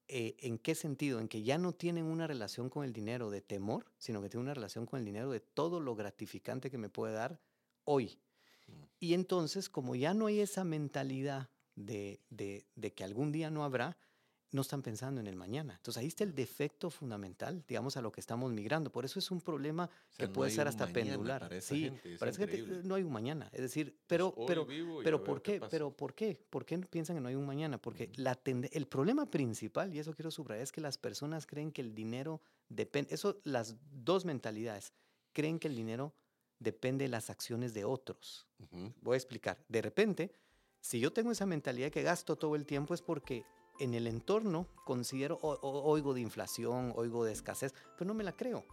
Eh, 0.07 0.35
¿En 0.41 0.59
qué 0.59 0.75
sentido? 0.75 1.19
En 1.19 1.27
que 1.27 1.41
ya 1.41 1.57
no 1.57 1.73
tienen 1.73 2.05
una 2.05 2.27
relación 2.27 2.69
con 2.69 2.83
el 2.85 2.93
dinero 2.93 3.31
de 3.31 3.41
temor, 3.41 3.91
sino 3.97 4.21
que 4.21 4.29
tienen 4.29 4.43
una 4.45 4.53
relación 4.53 4.85
con 4.85 4.99
el 4.99 5.05
dinero 5.05 5.31
de 5.31 5.39
todo 5.39 5.79
lo 5.79 5.95
gratificante 5.95 6.69
que 6.69 6.77
me 6.77 6.89
puede 6.89 7.13
dar 7.13 7.39
hoy. 7.85 8.19
Mm. 8.67 8.71
Y 8.99 9.13
entonces, 9.15 9.67
como 9.67 9.95
ya 9.95 10.13
no 10.13 10.27
hay 10.27 10.41
esa 10.41 10.63
mentalidad 10.63 11.49
de, 11.75 12.19
de- 12.29 12.67
de 12.75 12.93
que 12.93 13.03
algún 13.03 13.31
día 13.31 13.49
no 13.49 13.63
habrá, 13.63 13.97
no 14.51 14.61
están 14.61 14.81
pensando 14.81 15.21
en 15.21 15.27
el 15.27 15.35
mañana. 15.35 15.75
Entonces 15.75 16.01
ahí 16.01 16.07
está 16.07 16.23
el 16.23 16.35
defecto 16.35 16.89
fundamental, 16.89 17.63
digamos, 17.67 17.95
a 17.97 18.01
lo 18.01 18.11
que 18.11 18.19
estamos 18.19 18.51
migrando. 18.51 18.91
Por 18.91 19.05
eso 19.05 19.17
es 19.19 19.31
un 19.31 19.39
problema 19.41 19.85
O 19.85 19.87
sea, 20.13 20.17
que 20.17 20.27
no 20.27 20.33
puede 20.33 20.51
ser 20.51 20.67
hasta 20.67 20.87
pendular. 20.87 21.41
para 21.43 21.57
esa 21.57 21.67
sí, 21.73 21.81
gente, 21.83 22.17
para 22.17 22.31
esa 22.31 22.39
gente, 22.47 22.81
no 22.83 22.95
hay 22.95 23.03
un 23.03 23.11
mañana. 23.13 23.49
Es 23.53 23.61
decir, 23.61 23.97
pero, 24.07 24.33
hoy 24.35 24.45
pero, 24.47 24.67
pero 25.03 25.17
ver 25.17 25.25
¿por 25.25 25.41
qué 25.41 25.59
qué? 25.59 25.67
Pero 25.69 25.91
¿por 25.95 26.13
qué? 26.13 26.39
¿Por 26.49 26.65
qué 26.65 26.77
piensan 26.79 27.15
que 27.15 27.21
no 27.21 27.29
hay 27.29 27.35
un 27.35 27.45
mañana? 27.45 27.77
Porque 27.77 28.05
Ujú. 28.11 28.21
la 28.21 28.35
tende- 28.35 28.69
el 28.73 28.87
problema 28.87 29.25
principal, 29.29 29.93
y 29.93 29.99
eso 29.99 30.13
quiero 30.13 30.31
subrayar, 30.31 30.63
es 30.63 30.71
que 30.71 30.81
las 30.81 30.97
personas 30.97 31.45
creen 31.47 31.71
que 31.71 31.81
el 31.81 31.95
dinero 31.95 32.41
depende, 32.67 33.13
eso, 33.13 33.39
las 33.43 33.77
dos 33.91 34.25
mentalidades, 34.25 34.93
creen 35.33 35.59
que 35.59 35.67
el 35.69 35.75
dinero 35.75 36.13
depende 36.59 37.05
de 37.05 37.09
las 37.09 37.29
acciones 37.29 37.73
de 37.73 37.85
otros. 37.85 38.47
Ujú, 38.59 38.93
Voy 39.01 39.13
a 39.15 39.17
explicar. 39.17 39.63
De 39.69 39.81
repente, 39.81 40.31
si 40.81 40.99
yo 40.99 41.13
tengo 41.13 41.31
esa 41.31 41.45
mentalidad 41.45 41.89
que 41.89 42.03
gasto 42.03 42.35
todo 42.35 42.55
el 42.55 42.65
tiempo 42.65 42.93
es 42.93 43.01
porque 43.01 43.43
en 43.83 43.93
el 43.93 44.07
entorno 44.07 44.67
considero, 44.85 45.39
o- 45.41 45.53
o- 45.61 45.83
oigo 45.83 46.13
de 46.13 46.21
inflación, 46.21 46.93
oigo 46.95 47.23
de 47.25 47.31
escasez, 47.33 47.73
pero 47.97 48.07
no 48.07 48.13
me 48.13 48.23
la 48.23 48.31
creo. 48.33 48.63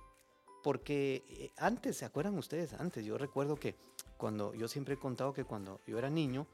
Porque 0.62 1.22
eh, 1.28 1.50
antes, 1.56 1.96
¿se 1.96 2.04
acuerdan 2.04 2.36
ustedes? 2.36 2.72
Antes, 2.74 3.04
yo 3.04 3.16
recuerdo 3.18 3.56
que 3.56 3.76
cuando, 4.16 4.54
yo 4.54 4.68
siempre 4.68 4.94
he 4.94 4.98
contado 4.98 5.32
que 5.32 5.44
cuando 5.44 5.80
yo 5.86 5.98
era 5.98 6.10
niño 6.10 6.46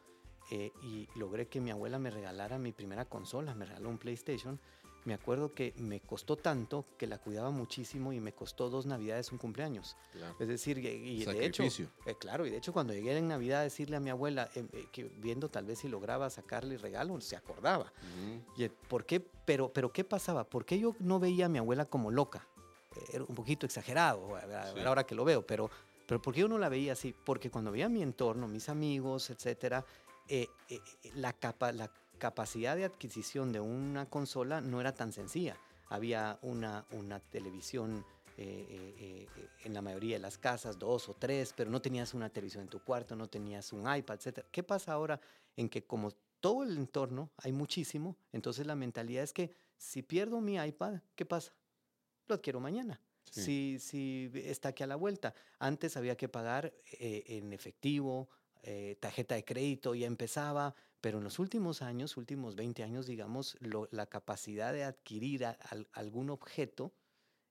eh, 0.50 0.72
y 0.82 1.08
logré 1.16 1.48
que 1.48 1.60
mi 1.60 1.70
abuela 1.70 1.98
me 1.98 2.10
regalara 2.10 2.58
mi 2.58 2.72
primera 2.72 3.06
consola, 3.06 3.54
me 3.54 3.64
regaló 3.64 3.88
un 3.88 3.98
PlayStation, 3.98 4.60
me 5.04 5.14
acuerdo 5.14 5.52
que 5.54 5.74
me 5.76 6.00
costó 6.00 6.36
tanto 6.36 6.84
que 6.98 7.06
la 7.06 7.18
cuidaba 7.18 7.50
muchísimo 7.50 8.12
y 8.12 8.20
me 8.20 8.32
costó 8.32 8.70
dos 8.70 8.86
navidades 8.86 9.32
un 9.32 9.38
cumpleaños. 9.38 9.96
claro. 10.12 10.34
Es 10.38 10.48
decir, 10.48 10.78
y, 10.78 10.86
y 10.88 11.24
de 11.24 11.44
hecho, 11.46 11.64
eh, 12.06 12.14
claro, 12.18 12.46
y 12.46 12.50
de 12.50 12.56
hecho 12.56 12.72
cuando 12.72 12.92
llegué 12.94 13.16
en 13.16 13.28
Navidad 13.28 13.60
a 13.60 13.64
decirle 13.64 13.96
a 13.96 14.00
mi 14.00 14.10
abuela, 14.10 14.50
eh, 14.54 14.64
eh, 14.72 14.86
que 14.92 15.04
viendo 15.04 15.48
tal 15.50 15.66
vez 15.66 15.80
si 15.80 15.88
lograba 15.88 16.30
sacarle 16.30 16.78
regalo, 16.78 17.20
se 17.20 17.36
acordaba. 17.36 17.92
Ujú, 18.02 18.42
Y, 18.56 18.64
eh, 18.64 18.70
¿por 18.88 19.04
qué? 19.04 19.20
Pero, 19.20 19.70
pero 19.72 19.92
¿qué 19.92 20.04
pasaba? 20.04 20.44
¿Por 20.44 20.64
qué 20.64 20.78
yo 20.78 20.96
no 21.00 21.18
veía 21.20 21.46
a 21.46 21.48
mi 21.50 21.58
abuela 21.58 21.84
como 21.84 22.10
loca? 22.10 22.46
Eh, 22.96 23.04
Era 23.14 23.24
un 23.24 23.34
poquito 23.34 23.66
exagerado 23.66 24.34
a- 24.36 24.72
Sí. 24.72 24.80
ahora 24.80 25.04
que 25.04 25.14
lo 25.14 25.24
veo, 25.24 25.46
pero, 25.46 25.70
pero 26.06 26.22
¿por 26.22 26.32
qué 26.32 26.40
yo 26.40 26.48
no 26.48 26.58
la 26.58 26.68
veía 26.70 26.92
así? 26.94 27.12
Porque 27.24 27.50
cuando 27.50 27.70
veía 27.72 27.88
mi 27.88 28.02
entorno, 28.02 28.48
mis 28.48 28.68
amigos, 28.70 29.28
etcétera, 29.30 29.84
eh, 30.28 30.48
la, 31.14 31.32
capa, 31.34 31.72
la 31.72 31.90
capacidad 32.18 32.76
de 32.76 32.84
adquisición 32.84 33.52
de 33.52 33.60
una 33.60 34.06
consola 34.06 34.60
no 34.60 34.80
era 34.80 34.94
tan 34.94 35.12
sencilla. 35.12 35.56
Había 35.88 36.38
una, 36.42 36.86
una 36.92 37.20
televisión 37.20 38.04
eh, 38.36 38.66
eh, 38.68 39.28
eh, 39.36 39.48
en 39.64 39.74
la 39.74 39.82
mayoría 39.82 40.16
de 40.16 40.22
las 40.22 40.38
casas, 40.38 40.78
dos 40.78 41.08
o 41.08 41.14
tres, 41.14 41.54
pero 41.56 41.70
no 41.70 41.80
tenías 41.80 42.14
una 42.14 42.30
televisión 42.30 42.64
en 42.64 42.68
tu 42.68 42.82
cuarto, 42.82 43.14
no 43.14 43.28
tenías 43.28 43.72
un 43.72 43.80
iPad, 43.80 44.18
etc. 44.24 44.44
¿Qué 44.50 44.62
pasa 44.62 44.92
ahora 44.92 45.20
en 45.56 45.68
que 45.68 45.84
como 45.84 46.12
todo 46.40 46.62
el 46.62 46.76
entorno 46.76 47.30
hay 47.38 47.52
muchísimo, 47.52 48.16
entonces 48.32 48.66
la 48.66 48.74
mentalidad 48.74 49.22
es 49.22 49.32
que 49.32 49.54
si 49.78 50.02
pierdo 50.02 50.40
mi 50.40 50.56
iPad, 50.56 51.00
¿qué 51.14 51.24
pasa? 51.24 51.54
Lo 52.26 52.34
adquiero 52.34 52.60
mañana. 52.60 53.00
Sí. 53.30 53.78
Si, 53.78 54.30
si 54.30 54.30
está 54.34 54.68
aquí 54.70 54.82
a 54.82 54.86
la 54.86 54.96
vuelta. 54.96 55.34
Antes 55.58 55.96
había 55.96 56.16
que 56.16 56.28
pagar 56.28 56.72
eh, 56.92 57.24
en 57.28 57.52
efectivo, 57.52 58.28
eh, 58.62 58.96
tarjeta 59.00 59.34
de 59.34 59.44
crédito, 59.44 59.94
ya 59.94 60.06
empezaba, 60.06 60.74
pero 61.04 61.18
en 61.18 61.24
los 61.24 61.38
últimos 61.38 61.82
años, 61.82 62.16
últimos 62.16 62.56
20 62.56 62.82
años, 62.82 63.04
digamos, 63.06 63.58
lo- 63.60 63.88
la 63.90 64.06
capacidad 64.06 64.72
de 64.72 64.84
adquirir 64.84 65.44
a- 65.44 65.58
algún 65.92 66.30
objeto 66.30 66.94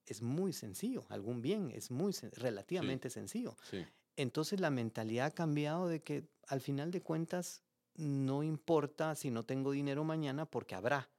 es 0.06 0.22
muy 0.22 0.52
sencillo, 0.52 1.06
algún 1.08 1.40
bien 1.40 1.70
es 1.70 1.92
muy 1.92 2.12
relativamente 2.32 3.10
sencillo. 3.10 3.56
Sí, 3.62 3.86
Entonces 4.16 4.58
la 4.58 4.70
mentalidad 4.70 5.26
ha 5.26 5.30
cambiado 5.30 5.86
de 5.86 6.02
que 6.02 6.28
al 6.48 6.60
final 6.62 6.90
de 6.90 7.02
cuentas 7.02 7.62
no 7.94 8.42
importa 8.42 9.14
si 9.14 9.30
no 9.30 9.44
tengo 9.44 9.70
dinero 9.70 10.02
mañana 10.02 10.46
porque 10.50 10.74
habrá. 10.74 11.13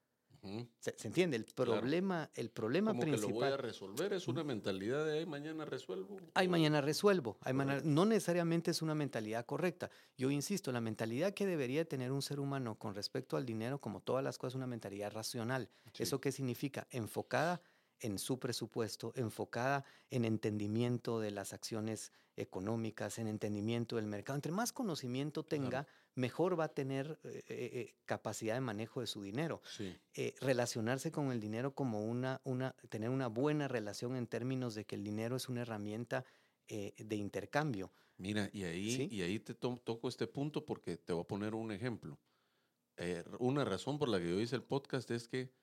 ¿Se, 0.79 0.93
se 0.97 1.07
entiende? 1.07 1.37
El 1.37 1.45
Claro. 1.45 1.73
problema, 1.73 2.29
el 2.35 2.49
problema 2.49 2.91
Como 2.91 3.03
que 3.03 3.11
lo 3.11 3.17
voy 3.17 3.23
a 3.23 3.57
principal. 3.57 3.57
resolver, 3.59 4.13
es 4.13 4.27
una 4.27 4.43
mentalidad 4.43 5.05
de 5.05 5.19
"Ay, 5.19 5.25
mañana 5.25 5.65
resuelvo. 5.65 6.17
Ay, 6.33 6.47
o- 6.47 6.49
mañana 6.49 6.81
resuelvo. 6.81 7.37
Ay, 7.41 7.53
mañana- 7.53 7.81
no 7.83 8.05
necesariamente 8.05 8.71
es 8.71 8.81
una 8.81 8.95
mentalidad 8.95 9.45
correcta. 9.45 9.89
Yo 10.17 10.29
insisto, 10.31 10.71
la 10.71 10.81
mentalidad 10.81 11.33
que 11.33 11.45
debería 11.45 11.85
tener 11.85 12.11
un 12.11 12.21
ser 12.21 12.39
humano 12.39 12.77
con 12.77 12.95
respecto 12.95 13.37
al 13.37 13.45
dinero, 13.45 13.79
como 13.79 14.01
todas 14.01 14.23
las 14.23 14.37
cosas, 14.37 14.53
es 14.53 14.57
una 14.57 14.67
mentalidad 14.67 15.11
racional. 15.11 15.69
Sí, 15.93 16.03
¿Eso 16.03 16.21
qué 16.21 16.31
significa? 16.31 16.87
Enfocada 16.91 17.61
en 18.01 18.19
su 18.19 18.39
presupuesto, 18.39 19.13
enfocada 19.15 19.85
en 20.09 20.25
entendimiento 20.25 21.19
de 21.19 21.31
las 21.31 21.53
acciones 21.53 22.11
económicas, 22.35 23.17
en 23.19 23.27
entendimiento 23.27 23.95
del 23.95 24.07
mercado. 24.07 24.35
Entre 24.35 24.51
más 24.51 24.73
conocimiento 24.73 25.43
tenga, 25.43 25.87
mejor 26.15 26.59
va 26.59 26.65
a 26.65 26.73
tener 26.73 27.19
eh, 27.23 27.43
eh, 27.47 27.69
eh, 27.73 27.95
capacidad 28.05 28.55
de 28.55 28.61
manejo 28.61 29.01
de 29.01 29.07
su 29.07 29.21
dinero. 29.21 29.61
sí, 29.61 29.99
eh, 30.13 30.33
relacionarse 30.41 31.11
con 31.11 31.31
el 31.31 31.39
dinero 31.41 31.75
como 31.75 32.01
una, 32.03 32.41
una, 32.45 32.75
tener 32.89 33.09
una 33.09 33.27
buena 33.27 33.67
relación 33.67 34.15
en 34.15 34.27
términos 34.27 34.75
de 34.75 34.85
que 34.85 34.95
el 34.95 35.03
dinero 35.03 35.35
es 35.35 35.49
una 35.49 35.61
herramienta 35.61 36.25
de 36.67 37.15
intercambio. 37.15 37.93
Mira, 38.17 38.49
y 38.51 38.63
ahí, 38.63 38.95
¿Sí? 38.95 39.07
y 39.11 39.21
ahí 39.21 39.39
te 39.39 39.53
to- 39.53 39.77
toco 39.83 40.07
este 40.09 40.25
punto 40.25 40.65
porque 40.65 40.97
te 40.97 41.13
voy 41.13 41.21
a 41.23 41.27
poner 41.27 41.53
un 41.53 41.71
ejemplo. 41.71 42.19
Una 43.39 43.65
razón 43.65 43.99
por 43.99 44.09
la 44.09 44.19
que 44.19 44.29
yo 44.29 44.39
hice 44.39 44.55
el 44.55 44.63
podcast 44.63 45.11
es 45.11 45.27
que 45.27 45.53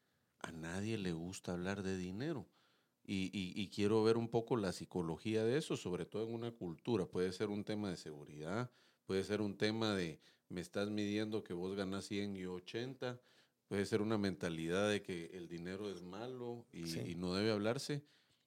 a 0.40 0.52
nadie 0.52 0.98
le 0.98 1.12
gusta 1.12 1.52
hablar 1.52 1.82
de 1.82 1.96
dinero. 1.96 2.50
Y, 3.04 3.30
y- 3.32 3.60
y 3.60 3.70
quiero 3.70 4.02
ver 4.04 4.16
un 4.16 4.28
poco 4.28 4.56
la 4.56 4.72
psicología 4.72 5.44
de 5.44 5.56
eso, 5.58 5.76
sobre 5.76 6.06
todo 6.06 6.24
en 6.28 6.34
una 6.34 6.52
cultura. 6.52 7.06
Puede 7.06 7.32
ser 7.32 7.48
un 7.48 7.64
tema 7.64 7.90
de 7.90 7.96
seguridad, 7.96 8.70
puede 9.06 9.24
ser 9.24 9.40
un 9.40 9.56
tema 9.56 9.94
de 9.96 10.20
me 10.52 10.60
estás 10.60 10.90
midiendo 10.90 11.42
que 11.42 11.54
vos 11.54 11.74
ganas 11.74 12.04
100 12.06 12.36
y 12.36 12.40
yo 12.40 12.54
80, 12.54 13.20
puede 13.66 13.86
ser 13.86 14.02
una 14.02 14.18
mentalidad 14.18 14.88
de 14.90 15.02
que 15.02 15.30
el 15.32 15.48
dinero 15.48 15.90
es 15.90 16.02
malo 16.02 16.66
y, 16.72 16.86
Sí. 16.86 17.00
y 17.00 17.14
no 17.14 17.34
debe 17.34 17.50
hablarse. 17.50 18.04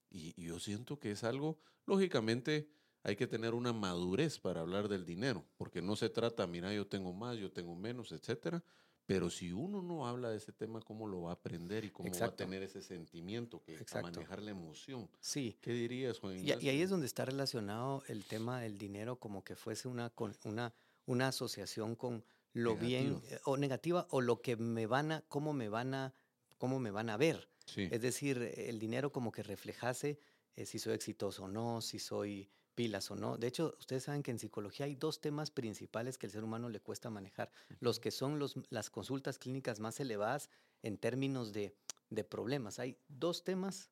Y, 0.09 0.33
y 0.37 0.45
yo 0.47 0.59
siento 0.59 0.99
que 0.99 1.11
es 1.11 1.23
algo, 1.23 1.59
lógicamente, 1.85 2.69
hay 3.03 3.15
que 3.15 3.27
tener 3.27 3.53
una 3.53 3.73
madurez 3.73 4.39
para 4.39 4.61
hablar 4.61 4.87
del 4.87 5.05
dinero, 5.05 5.45
porque 5.57 5.81
no 5.81 5.95
se 5.95 6.09
trata, 6.09 6.47
mira, 6.47 6.73
yo 6.73 6.87
tengo 6.87 7.13
más, 7.13 7.37
yo 7.37 7.51
tengo 7.51 7.75
menos, 7.75 8.11
etcétera, 8.11 8.63
pero 9.05 9.29
si 9.29 9.51
uno 9.51 9.83
no 9.83 10.07
habla 10.07 10.29
de 10.31 10.37
ese 10.37 10.51
tema, 10.51 10.81
¿cómo 10.81 11.07
lo 11.07 11.21
va 11.21 11.31
a 11.31 11.33
aprender 11.35 11.85
y 11.85 11.91
cómo 11.91 12.11
va 12.11 12.25
a 12.25 12.35
tener 12.35 12.63
ese 12.63 12.81
sentimiento 12.81 13.61
que 13.61 13.77
a 13.93 14.01
manejar 14.01 14.41
la 14.41 14.49
emoción? 14.51 15.07
Sí. 15.19 15.57
¿Qué 15.61 15.73
dirías, 15.73 16.19
Juan 16.19 16.37
y, 16.37 16.47
y, 16.47 16.69
ahí 16.69 16.81
es 16.81 16.89
donde 16.89 17.05
está 17.05 17.23
relacionado 17.25 18.03
el 18.07 18.23
tema 18.25 18.61
del 18.61 18.79
dinero 18.79 19.17
como 19.17 19.43
que 19.43 19.55
fuese 19.55 19.87
una, 19.87 20.11
una, 20.45 20.73
una 21.05 21.29
asociación 21.29 21.95
con 21.95 22.23
lo 22.53 22.75
bien 22.75 23.21
eh, 23.29 23.39
o 23.43 23.57
negativa 23.57 24.07
o 24.11 24.21
lo 24.21 24.41
que 24.41 24.55
me 24.55 24.87
van 24.87 25.11
a, 25.11 25.21
cómo 25.27 25.53
me 25.53 25.69
van 25.69 25.93
a, 25.93 26.13
cómo 26.57 26.79
me 26.79 26.91
van 26.91 27.09
a 27.09 27.17
ver. 27.17 27.49
Es 27.75 28.01
decir, 28.01 28.53
el 28.57 28.79
dinero 28.79 29.11
como 29.11 29.31
que 29.31 29.41
reflejase 29.41 30.19
eh, 30.55 30.65
si 30.65 30.79
soy 30.79 30.93
exitoso 30.93 31.45
o 31.45 31.47
no, 31.47 31.81
si 31.81 31.99
soy 31.99 32.49
pilas 32.75 33.09
o 33.09 33.15
no. 33.15 33.37
De 33.37 33.47
hecho, 33.47 33.75
ustedes 33.79 34.03
saben 34.03 34.21
que 34.21 34.31
en 34.31 34.39
psicología 34.39 34.85
hay 34.85 34.95
dos 34.95 35.19
temas 35.19 35.49
principales 35.49 36.17
que 36.17 36.27
al 36.27 36.31
ser 36.31 36.43
humano 36.43 36.69
le 36.69 36.79
cuesta 36.79 37.09
manejar. 37.09 37.51
Los 37.79 37.99
que 37.99 38.11
son 38.11 38.37
los, 38.37 38.55
las 38.69 38.89
consultas 38.89 39.39
clínicas 39.39 39.79
más 39.79 39.99
elevadas 39.99 40.49
en 40.83 40.97
términos 40.97 41.53
de, 41.53 41.75
de 42.09 42.23
problemas. 42.23 42.79
Hay 42.79 42.97
dos 43.07 43.43
temas, 43.43 43.89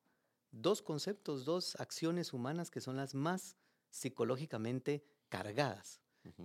dos 0.52 0.82
conceptos, 0.82 1.44
dos 1.44 1.76
acciones 1.80 2.32
humanas 2.32 2.70
que 2.70 2.80
son 2.80 2.96
las 2.96 3.14
más 3.14 3.56
psicológicamente 3.90 5.04
cargadas. 5.28 6.00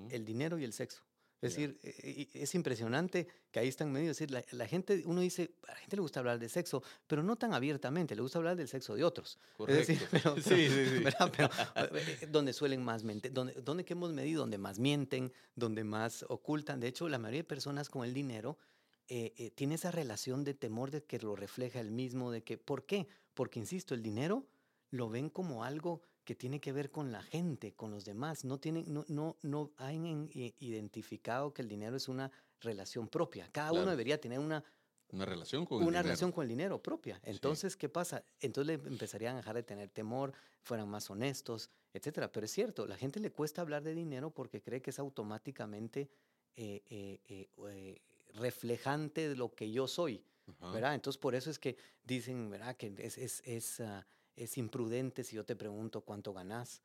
El 0.09 0.25
dinero 0.25 0.57
y 0.57 0.63
el 0.63 0.73
sexo. 0.73 1.03
Es 1.41 1.55
decir, 1.55 1.79
e, 1.83 2.27
e, 2.33 2.43
es 2.43 2.53
impresionante 2.53 3.27
que 3.51 3.59
ahí 3.59 3.69
están 3.69 3.91
medio. 3.91 4.11
Es 4.11 4.17
decir, 4.17 4.43
la, 4.51 4.67
gente, 4.67 5.03
uno 5.05 5.21
dice, 5.21 5.51
a 5.67 5.71
la 5.71 5.77
gente 5.77 5.95
le 5.95 6.01
gusta 6.01 6.19
hablar 6.19 6.37
de 6.37 6.49
sexo, 6.49 6.83
pero 7.07 7.23
no 7.23 7.37
tan 7.37 7.53
abiertamente, 7.53 8.13
le 8.13 8.21
gusta 8.21 8.39
hablar 8.39 8.57
del 8.57 8.67
sexo 8.67 8.95
de 8.95 9.05
otros. 9.05 9.39
Correcto. 9.55 9.81
Es 9.81 9.87
decir, 9.87 10.07
pero, 10.11 10.35
sí, 10.35 10.67
sí, 10.67 10.85
sí. 10.85 11.03
Pero, 11.37 11.49
eh, 11.75 12.17
eh, 12.21 12.27
donde 12.29 12.51
suelen 12.51 12.83
más 12.83 13.03
mentir, 13.03 13.31
donde, 13.31 13.53
donde 13.53 13.85
que 13.85 13.93
hemos 13.93 14.11
medido, 14.11 14.41
donde 14.41 14.57
más 14.57 14.79
mienten, 14.79 15.31
donde 15.55 15.85
más 15.85 16.25
ocultan. 16.27 16.81
De 16.81 16.87
hecho, 16.87 17.07
la 17.07 17.19
mayoría 17.19 17.41
de 17.41 17.45
personas 17.45 17.89
con 17.89 18.03
el 18.03 18.13
dinero 18.13 18.57
eh, 19.07 19.51
tiene 19.55 19.75
esa 19.75 19.91
relación 19.91 20.43
de 20.43 20.53
temor 20.53 20.91
de 20.91 21.03
que 21.03 21.19
lo 21.19 21.35
refleja 21.37 21.79
el 21.79 21.91
mismo, 21.91 22.31
de 22.31 22.43
que, 22.43 22.57
¿por 22.57 22.85
qué? 22.85 23.07
Porque, 23.33 23.59
insisto, 23.59 23.95
el 23.95 24.03
dinero 24.03 24.45
lo 24.91 25.09
ven 25.09 25.29
como 25.29 25.63
algo 25.63 26.01
que 26.29 26.35
tiene 26.35 26.59
que 26.61 26.71
ver 26.71 26.91
con 26.91 27.11
la 27.11 27.23
gente, 27.23 27.73
con 27.73 27.89
los 27.89 28.05
demás. 28.05 28.45
No, 28.45 28.59
tienen, 28.59 28.85
no, 28.93 29.03
no, 29.07 29.35
no 29.41 29.71
han 29.77 30.29
identificado 30.35 31.55
que 31.55 31.63
el 31.63 31.67
dinero 31.67 31.95
es 31.95 32.07
una 32.07 32.29
relación 32.61 33.07
propia. 33.07 33.49
Cada 33.51 33.71
uno 33.71 33.89
debería 33.89 34.21
tener 34.21 34.37
una, 34.37 34.63
una 35.11 35.25
relación 35.25 35.65
con 35.65 35.79
el 35.79 35.87
dinero. 35.87 36.03
relación 36.03 36.31
con 36.31 36.43
el 36.43 36.49
dinero 36.49 36.83
propia. 36.83 37.19
Entonces, 37.23 37.75
¿qué 37.75 37.89
pasa? 37.89 38.23
Entonces 38.41 38.79
empezarían 38.85 39.33
a 39.33 39.37
dejar 39.37 39.55
de 39.55 39.63
tener 39.63 39.89
temor, 39.89 40.31
fueran 40.61 40.87
más 40.87 41.09
honestos, 41.09 41.71
etcétera. 41.95 42.31
Pero 42.31 42.45
es 42.45 42.51
cierto, 42.51 42.85
la 42.85 42.95
gente 42.95 43.19
le 43.19 43.31
cuesta 43.31 43.63
hablar 43.63 43.81
de 43.81 43.95
dinero 43.95 44.29
porque 44.29 44.61
cree 44.61 44.83
que 44.83 44.91
es 44.91 44.99
automáticamente 44.99 46.11
eh, 46.55 46.83
eh, 46.91 47.49
eh, 47.57 48.01
reflejante 48.35 49.29
de 49.29 49.35
lo 49.35 49.55
que 49.55 49.71
yo 49.71 49.87
soy. 49.87 50.23
¿verdad? 50.61 50.93
Entonces, 50.93 51.19
por 51.19 51.33
eso 51.33 51.49
es 51.49 51.57
que 51.57 51.75
dicen, 52.03 52.51
¿verdad? 52.51 52.77
Que 52.77 52.93
es, 52.99 53.17
es, 53.17 53.41
es 53.45 53.79
ah, 53.79 54.05
es 54.39 54.57
imprudente 54.57 55.23
si 55.23 55.35
yo 55.35 55.43
te 55.43 55.55
pregunto 55.55 56.01
cuánto 56.01 56.33
ganás, 56.33 56.81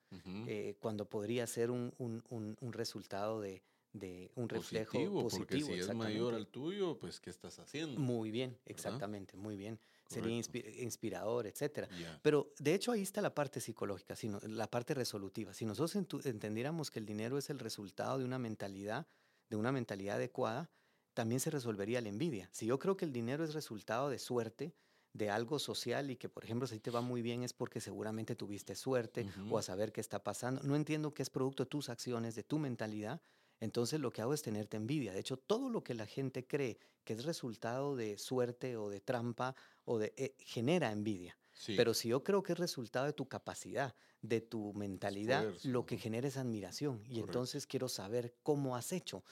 eh, 0.47 0.77
cuando 0.81 1.09
podría 1.09 1.47
ser 1.47 1.71
un, 1.71 1.95
un, 1.99 2.23
un, 2.61 2.73
resultado 2.73 3.41
de, 3.41 3.63
de, 3.93 4.33
un 4.35 4.49
reflejo 4.49 4.93
positivo. 5.23 5.39
Porque 5.39 5.61
si 5.63 5.73
es 5.73 5.95
mayor 5.95 6.35
al 6.35 6.49
tuyo, 6.49 6.99
pues 6.99 7.21
¿qué 7.21 7.31
estás 7.31 7.61
haciendo? 7.61 8.01
Muy 8.01 8.33
bien, 8.33 8.59
exactamente, 8.67 9.37
muy 9.37 9.57
bien. 9.57 9.79
Sería 10.09 10.37
inspirador, 10.37 11.47
etcétera. 11.47 11.89
Pero 12.23 12.53
de 12.59 12.75
hecho 12.75 12.93
ahí 12.93 13.03
está 13.03 13.23
la 13.23 13.35
parte 13.35 13.61
psicológica, 13.61 14.17
sino, 14.17 14.41
la 14.41 14.69
parte 14.69 14.93
resolutiva. 14.93 15.55
Si 15.55 15.65
nosotros 15.65 15.95
entendiéramos 16.27 16.91
que 16.91 16.99
el 16.99 17.07
dinero 17.07 17.39
es 17.39 17.51
el 17.51 17.59
resultado 17.61 18.19
de 18.19 18.25
una 18.25 18.39
mentalidad, 18.39 19.07
de 19.49 19.57
una 19.57 19.71
mentalidad 19.71 20.17
adecuada, 20.17 20.71
también 21.15 21.41
se 21.41 21.51
resolvería 21.51 22.01
la 22.01 22.09
envidia. 22.09 22.51
Si 22.53 22.67
yo 22.67 22.81
creo 22.81 22.97
que 22.97 23.05
el 23.05 23.13
dinero 23.13 23.45
es 23.45 23.55
resultado 23.55 24.11
de 24.11 24.19
suerte, 24.19 24.75
de 25.15 25.31
algo 25.31 25.59
social 25.59 26.11
y 26.11 26.17
que, 26.17 26.29
por 26.29 26.45
ejemplo, 26.45 26.67
si 26.67 26.81
te 26.81 26.91
va 26.91 27.01
muy 27.01 27.23
bien 27.23 27.43
es 27.45 27.53
porque 27.53 27.81
seguramente 27.81 28.35
tuviste 28.35 28.75
suerte 28.75 29.27
o 29.49 29.57
a 29.57 29.63
saber 29.63 29.93
qué 29.93 30.01
está 30.01 30.23
pasando. 30.23 30.61
No 30.65 30.77
entiendo 30.77 31.15
que 31.15 31.23
es 31.23 31.31
producto 31.31 31.65
de 31.65 31.71
tus 31.71 31.89
acciones, 31.89 32.35
de 32.35 32.43
tu 32.43 32.59
mentalidad. 32.59 33.23
Entonces 33.61 34.01
lo 34.01 34.11
que 34.11 34.21
hago 34.21 34.35
es 34.35 34.43
tenerte 34.43 34.77
envidia. 34.77 35.13
De 35.13 35.21
hecho, 35.21 35.37
todo 35.37 35.71
lo 35.71 35.85
que 35.85 35.95
la 35.95 36.07
gente 36.07 36.47
cree 36.47 36.79
que 37.05 37.13
es 37.15 37.25
resultado 37.25 37.95
de 37.95 38.19
suerte 38.19 38.77
o 38.77 38.91
de 38.91 39.01
trampa 39.01 39.55
o 39.85 39.99
de 39.99 40.13
eh, 40.17 40.35
genera 40.41 40.91
envidia. 40.91 41.39
Pero 41.77 41.95
si 41.95 42.09
yo 42.09 42.25
creo 42.25 42.43
que 42.43 42.53
es 42.53 42.59
resultado 42.59 43.07
de 43.07 43.13
tu 43.13 43.29
capacidad, 43.29 43.95
de 44.21 44.41
tu 44.41 44.73
mentalidad, 44.75 45.55
lo 45.63 45.87
que 45.87 45.97
genera 45.97 46.27
es 46.27 46.37
admiración. 46.37 47.01
Y 47.09 47.21
entonces 47.21 47.69
quiero 47.69 47.89
saber 47.89 48.35
cómo 48.43 48.75
has 48.75 48.93
hecho. 48.93 49.23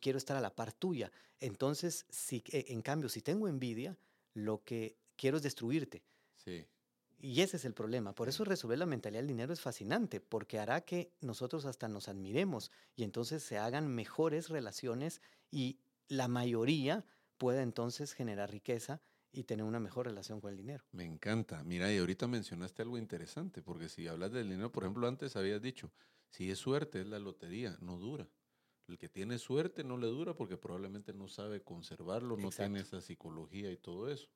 Quiero 0.00 0.18
estar 0.18 0.36
a 0.36 0.42
la 0.42 0.54
par 0.54 0.74
tuya. 0.74 1.10
Entonces, 1.40 2.04
si, 2.10 2.44
eh, 2.52 2.66
en 2.68 2.82
cambio, 2.82 3.08
si 3.08 3.22
tengo 3.22 3.48
envidia, 3.48 3.96
lo 4.34 4.62
que 4.62 4.98
quiero 5.16 5.36
es 5.36 5.42
destruirte. 5.42 6.02
Sí. 6.36 6.66
Y 7.18 7.40
ese 7.40 7.56
es 7.56 7.64
el 7.64 7.72
problema. 7.72 8.14
Por 8.14 8.28
eso 8.28 8.44
resolver 8.44 8.78
la 8.78 8.86
mentalidad 8.86 9.20
del 9.20 9.28
dinero 9.28 9.52
es 9.52 9.60
fascinante, 9.60 10.20
porque 10.20 10.58
hará 10.58 10.82
que 10.82 11.12
nosotros 11.20 11.64
hasta 11.64 11.88
nos 11.88 12.08
admiremos 12.08 12.70
y 12.96 13.04
entonces 13.04 13.42
se 13.42 13.56
hagan 13.56 13.88
mejores 13.88 14.50
relaciones 14.50 15.22
y 15.50 15.78
la 16.08 16.28
mayoría 16.28 17.06
pueda 17.38 17.62
entonces 17.62 18.12
generar 18.12 18.50
riqueza 18.50 19.00
y 19.32 19.44
tener 19.44 19.64
una 19.64 19.80
mejor 19.80 20.06
relación 20.06 20.40
con 20.40 20.50
el 20.50 20.58
dinero. 20.58 20.84
Me 20.92 21.04
encanta. 21.04 21.64
Mira, 21.64 21.90
y 21.90 21.98
ahorita 21.98 22.28
mencionaste 22.28 22.82
algo 22.82 22.98
interesante, 22.98 23.62
porque 23.62 23.88
si 23.88 24.06
hablas 24.06 24.32
del 24.32 24.50
dinero, 24.50 24.70
por 24.70 24.84
ejemplo, 24.84 25.08
antes 25.08 25.34
habías 25.34 25.62
dicho, 25.62 25.90
si 26.28 26.50
es 26.50 26.58
suerte, 26.58 27.00
es 27.00 27.06
la 27.06 27.18
lotería, 27.18 27.76
no 27.80 27.96
dura. 27.96 28.28
El 28.86 28.98
que 28.98 29.08
tiene 29.08 29.38
suerte 29.38 29.82
no 29.82 29.96
le 29.96 30.08
dura 30.08 30.34
porque 30.34 30.58
probablemente 30.58 31.14
no 31.14 31.26
sabe 31.26 31.62
conservarlo, 31.62 32.36
no 32.36 32.50
tiene 32.50 32.80
esa 32.80 33.00
psicología 33.00 33.72
y 33.72 33.78
todo 33.78 34.10
eso 34.10 34.28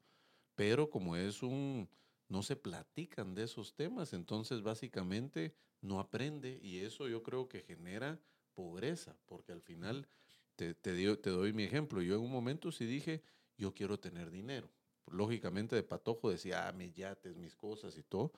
pero 0.59 0.91
como 0.91 1.15
es 1.15 1.45
un, 1.45 1.89
no 2.27 2.43
se 2.43 2.57
platican 2.57 3.33
de 3.37 3.45
esos 3.45 3.77
temas, 3.77 4.13
entonces 4.13 4.61
básicamente 4.61 5.55
no 5.81 6.01
aprende 6.01 6.59
y 6.61 6.79
eso 6.79 7.07
yo 7.07 7.23
creo 7.23 7.49
que 7.49 7.63
genera 7.63 8.21
pobreza, 8.55 9.17
porque 9.27 9.53
al 9.53 9.63
final, 9.63 10.09
te, 10.57 10.75
te, 10.75 11.31
doy 11.31 11.53
mi 11.53 11.63
ejemplo, 11.63 12.03
yo 12.03 12.17
en 12.17 12.23
un 12.23 12.33
momento 12.33 12.73
sí 12.73 12.87
dije, 12.87 13.23
yo 13.57 13.73
quiero 13.73 14.01
tener 14.01 14.33
dinero. 14.33 14.69
Lógicamente 15.07 15.77
de 15.77 15.85
patojo 15.85 16.29
decía, 16.29 16.67
ah, 16.67 16.73
mis 16.73 16.93
yates, 16.93 17.37
mis 17.37 17.55
cosas 17.55 17.97
y 17.97 18.03
todo, 18.03 18.33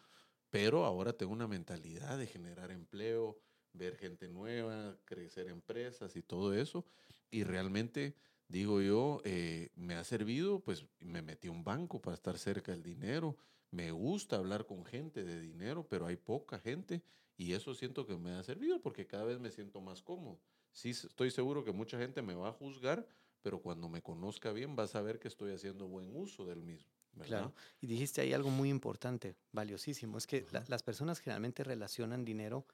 pero 0.50 0.84
ahora 0.84 1.14
tengo 1.14 1.32
una 1.32 1.48
mentalidad 1.48 2.18
de 2.18 2.26
generar 2.26 2.70
empleo, 2.70 3.38
ver 3.72 3.96
gente 3.96 4.28
nueva, 4.28 4.94
crecer 5.06 5.48
empresas 5.48 6.14
y 6.16 6.22
todo 6.22 6.52
eso, 6.52 6.84
y 7.30 7.44
realmente 7.44 8.14
digo 8.50 8.80
yo, 8.80 9.22
eh, 9.24 9.70
me 9.76 9.94
ha 9.94 10.04
servido, 10.04 10.60
pues 10.60 10.84
me 10.98 11.22
metí 11.22 11.48
a 11.48 11.52
un 11.52 11.62
banco 11.64 12.02
para 12.02 12.14
estar 12.14 12.36
cerca 12.36 12.72
del 12.72 12.82
dinero. 12.82 13.36
Me 13.70 13.92
gusta 13.92 14.36
hablar 14.36 14.66
con 14.66 14.84
gente 14.84 15.22
de 15.22 15.40
dinero, 15.40 15.86
pero 15.88 16.06
hay 16.06 16.16
poca 16.16 16.58
gente 16.58 17.02
y 17.36 17.52
eso 17.52 17.74
siento 17.74 18.06
que 18.06 18.16
me 18.16 18.32
ha 18.32 18.42
servido 18.42 18.80
porque 18.82 19.06
cada 19.06 19.24
vez 19.24 19.38
me 19.38 19.52
siento 19.52 19.80
más 19.80 20.02
cómodo. 20.02 20.40
Sí, 20.72 20.90
estoy 20.90 21.30
seguro 21.30 21.64
que 21.64 21.72
mucha 21.72 21.96
gente 21.96 22.22
me 22.22 22.34
va 22.34 22.48
a 22.48 22.52
juzgar, 22.52 23.06
pero 23.42 23.62
cuando 23.62 23.88
me 23.88 24.02
conozca 24.02 24.52
bien 24.52 24.74
vas 24.74 24.96
a 24.96 25.02
ver 25.02 25.20
que 25.20 25.28
estoy 25.28 25.52
haciendo 25.52 25.86
buen 25.86 26.14
uso 26.14 26.44
del 26.44 26.62
mismo. 26.62 26.90
Claro, 27.22 27.52
y 27.80 27.86
dijiste 27.86 28.20
ahí 28.20 28.32
algo 28.32 28.50
muy 28.50 28.68
importante, 28.68 29.36
valiosísimo, 29.52 30.16
es 30.16 30.26
que 30.26 30.46
las 30.68 30.82
personas 30.82 31.18
generalmente 31.18 31.64
relacionan 31.64 32.24
dinero 32.24 32.66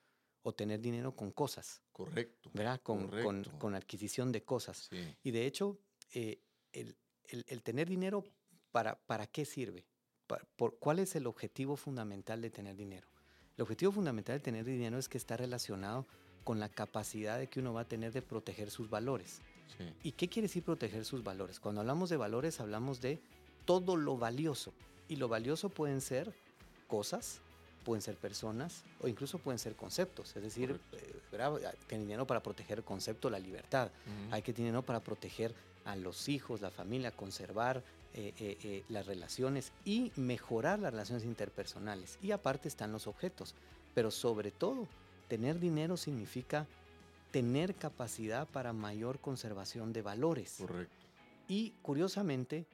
o 0.47 0.53
tener 0.53 0.81
dinero 0.81 1.11
con 1.11 1.33
cosas. 1.33 1.83
Correcto. 1.91 2.51
¿Verdad? 2.55 2.81
Con, 2.81 3.09
Con, 3.09 3.43
con 3.59 3.75
adquisición 3.75 4.31
de 4.31 4.45
cosas. 4.45 4.89
Y 5.25 5.33
de 5.33 5.45
hecho, 5.45 5.77
eh, 6.13 6.39
el, 6.73 6.97
el, 7.25 7.45
el, 7.49 7.63
tener 7.65 7.89
dinero, 7.89 8.25
¿para, 8.71 8.95
para 8.95 9.27
qué 9.27 9.45
sirve? 9.45 9.85
por, 10.57 10.79
¿Cuál 10.79 11.01
es 11.01 11.17
el 11.17 11.27
objetivo 11.27 11.77
fundamental 11.77 12.41
de 12.41 12.51
tener 12.51 12.77
dinero? 12.77 13.09
El 13.57 13.63
objetivo 13.63 13.91
fundamental 13.91 14.37
de 14.37 14.41
tener 14.41 14.65
dinero 14.65 14.99
es 14.99 15.09
que 15.09 15.19
está 15.19 15.37
relacionado 15.37 16.07
con 16.45 16.61
la 16.61 16.69
capacidad 16.69 17.41
de 17.41 17.49
que 17.49 17.59
uno 17.59 17.73
va 17.73 17.81
a 17.81 17.89
tener 17.89 18.13
de 18.13 18.23
proteger 18.23 18.71
sus 18.71 18.89
valores. 18.89 19.41
Sí. 19.77 19.85
¿Y 20.05 20.13
qué 20.13 20.29
quiere 20.29 20.47
decir 20.47 20.63
proteger 20.63 21.05
sus 21.05 21.25
valores? 21.25 21.59
Cuando 21.59 21.81
hablamos 21.81 22.09
de 22.09 22.19
valores 22.19 22.61
hablamos 22.61 23.01
de 23.01 23.21
todo 23.65 23.97
lo 23.97 24.17
valioso. 24.17 24.73
Y 25.09 25.17
lo 25.17 25.27
valioso 25.27 25.71
pueden 25.71 26.01
ser 26.01 26.33
cosas, 26.87 27.41
pueden 27.87 28.03
ser 28.03 28.17
personas 28.17 28.83
o 29.01 29.07
incluso 29.07 29.39
pueden 29.39 29.61
ser 29.61 29.77
conceptos. 29.77 30.35
Es 30.35 30.43
decir, 30.43 30.81
eh, 30.93 31.21
que 31.87 31.97
dinero 31.97 32.27
para 32.27 32.43
proteger 32.43 32.79
el 32.79 32.85
concepto, 32.85 33.31
la 33.31 33.39
libertad. 33.39 33.93
Hay 34.33 34.43
que 34.43 34.53
tener 34.53 34.71
dinero 34.71 34.83
para 34.83 34.99
proteger 34.99 35.55
a 35.85 35.95
los 35.95 36.29
hijos, 36.29 36.61
la 36.61 36.73
familia, 36.73 37.13
conservar 37.13 37.85
eh, 38.13 38.35
eh, 38.41 38.83
las 38.89 39.07
relaciones 39.07 39.71
y 39.85 40.11
mejorar 40.17 40.81
las 40.81 40.91
relaciones 40.91 41.25
interpersonales. 41.25 42.19
Y 42.21 42.33
aparte 42.33 42.67
están 42.67 42.91
los 42.91 43.07
objetos. 43.07 43.55
Pero 43.95 44.11
sobre 44.11 44.51
todo, 44.51 44.89
tener 45.29 45.61
dinero 45.61 45.97
significa 45.97 46.67
tener 47.31 47.77
capacidad 47.77 48.49
para 48.49 48.73
mayor 48.73 49.21
conservación 49.21 49.93
de 49.93 50.03
valores. 50.03 50.57
Correcto. 50.59 51.07
Y 51.47 51.71
curiosamente, 51.83 52.67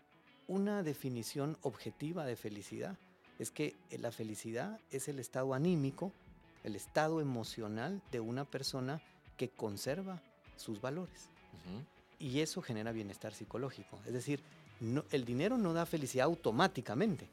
una 0.49 0.83
definición 0.83 1.59
objetiva 1.61 2.25
de 2.25 2.37
felicidad 2.37 2.97
es 3.43 3.51
que 3.51 3.77
eh, 3.91 3.99
la 3.99 4.13
felicidad 4.13 4.81
es 4.91 5.09
el 5.09 5.19
estado 5.19 5.55
anímico 5.55 6.13
el 6.65 6.77
estado 6.77 7.21
emocional 7.21 8.01
de 8.11 8.21
una 8.21 8.45
persona 8.45 9.03
que 9.37 9.49
conserva 9.49 10.23
sus 10.57 10.81
valores. 10.81 11.29
Y 12.19 12.41
eso 12.41 12.63
genera 12.63 12.93
bienestar 12.93 13.35
psicológico. 13.35 13.99
Es 14.07 14.13
decir, 14.13 14.41
no, 14.81 15.05
el 15.11 15.25
dinero 15.25 15.59
no 15.59 15.73
da 15.73 15.87
felicidad 15.87 16.27
automáticamente. 16.27 17.29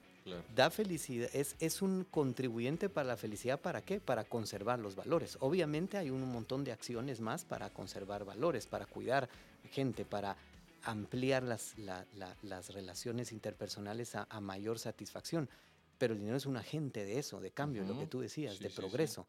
Da 0.56 0.70
felicidad, 0.70 1.30
es, 1.34 1.56
es 1.60 1.82
un 1.82 2.06
contribuyente 2.10 2.88
para 2.88 3.08
la 3.08 3.18
felicidad, 3.18 3.60
¿para 3.60 3.82
qué? 3.82 4.00
Para 4.00 4.26
conservar 4.26 4.78
los 4.78 4.96
valores. 4.96 5.38
Obviamente 5.40 5.98
hay 5.98 6.12
un 6.12 6.32
montón 6.32 6.64
de 6.64 6.72
acciones 6.72 7.20
más 7.20 7.46
para 7.46 7.72
conservar 7.72 8.26
valores, 8.26 8.68
para 8.68 8.86
cuidar 8.86 9.28
gente, 9.72 10.06
para 10.06 10.38
ampliar 10.84 11.42
las, 11.42 11.76
las 11.78 12.70
relaciones 12.74 13.32
interpersonales 13.32 14.16
a, 14.16 14.40
mayor 14.40 14.78
satisfacción. 14.78 15.50
Pero 16.00 16.14
el 16.14 16.20
dinero 16.20 16.38
es 16.38 16.48
un 16.48 16.58
agente 16.58 17.06
de 17.06 17.20
eso, 17.20 17.40
de 17.40 17.52
cambio, 17.52 17.84
lo 17.84 18.00
que 18.00 18.08
tú 18.08 18.22
decías, 18.22 18.58
de 18.58 18.72
progreso. 18.72 19.28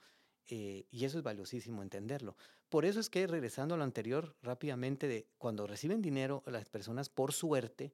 Eh, 0.49 0.87
y 0.91 1.05
eso 1.05 1.19
es 1.19 1.25
valiosísimo 1.25 1.83
entenderlo. 1.83 2.37
Por 2.71 2.85
eso 2.85 2.99
es 2.99 3.11
que, 3.11 3.27
regresando 3.27 3.75
a 3.75 3.79
lo 3.79 3.85
anterior 3.85 4.35
rápidamente, 4.43 5.07
de 5.07 5.27
cuando 5.37 5.67
reciben 5.67 6.01
dinero 6.01 6.43
las 6.47 6.69
personas 6.69 7.09
por 7.09 7.33
suerte, 7.33 7.93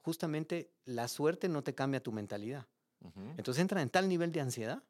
justamente 0.00 0.72
la 0.84 1.06
suerte 1.06 1.48
no 1.48 1.62
te 1.62 1.74
cambia 1.74 2.02
tu 2.02 2.10
mentalidad. 2.10 2.66
Entonces 3.36 3.60
entran 3.60 3.82
en 3.82 3.90
tal 3.90 4.08
nivel 4.08 4.32
de 4.32 4.40
ansiedad 4.40 4.82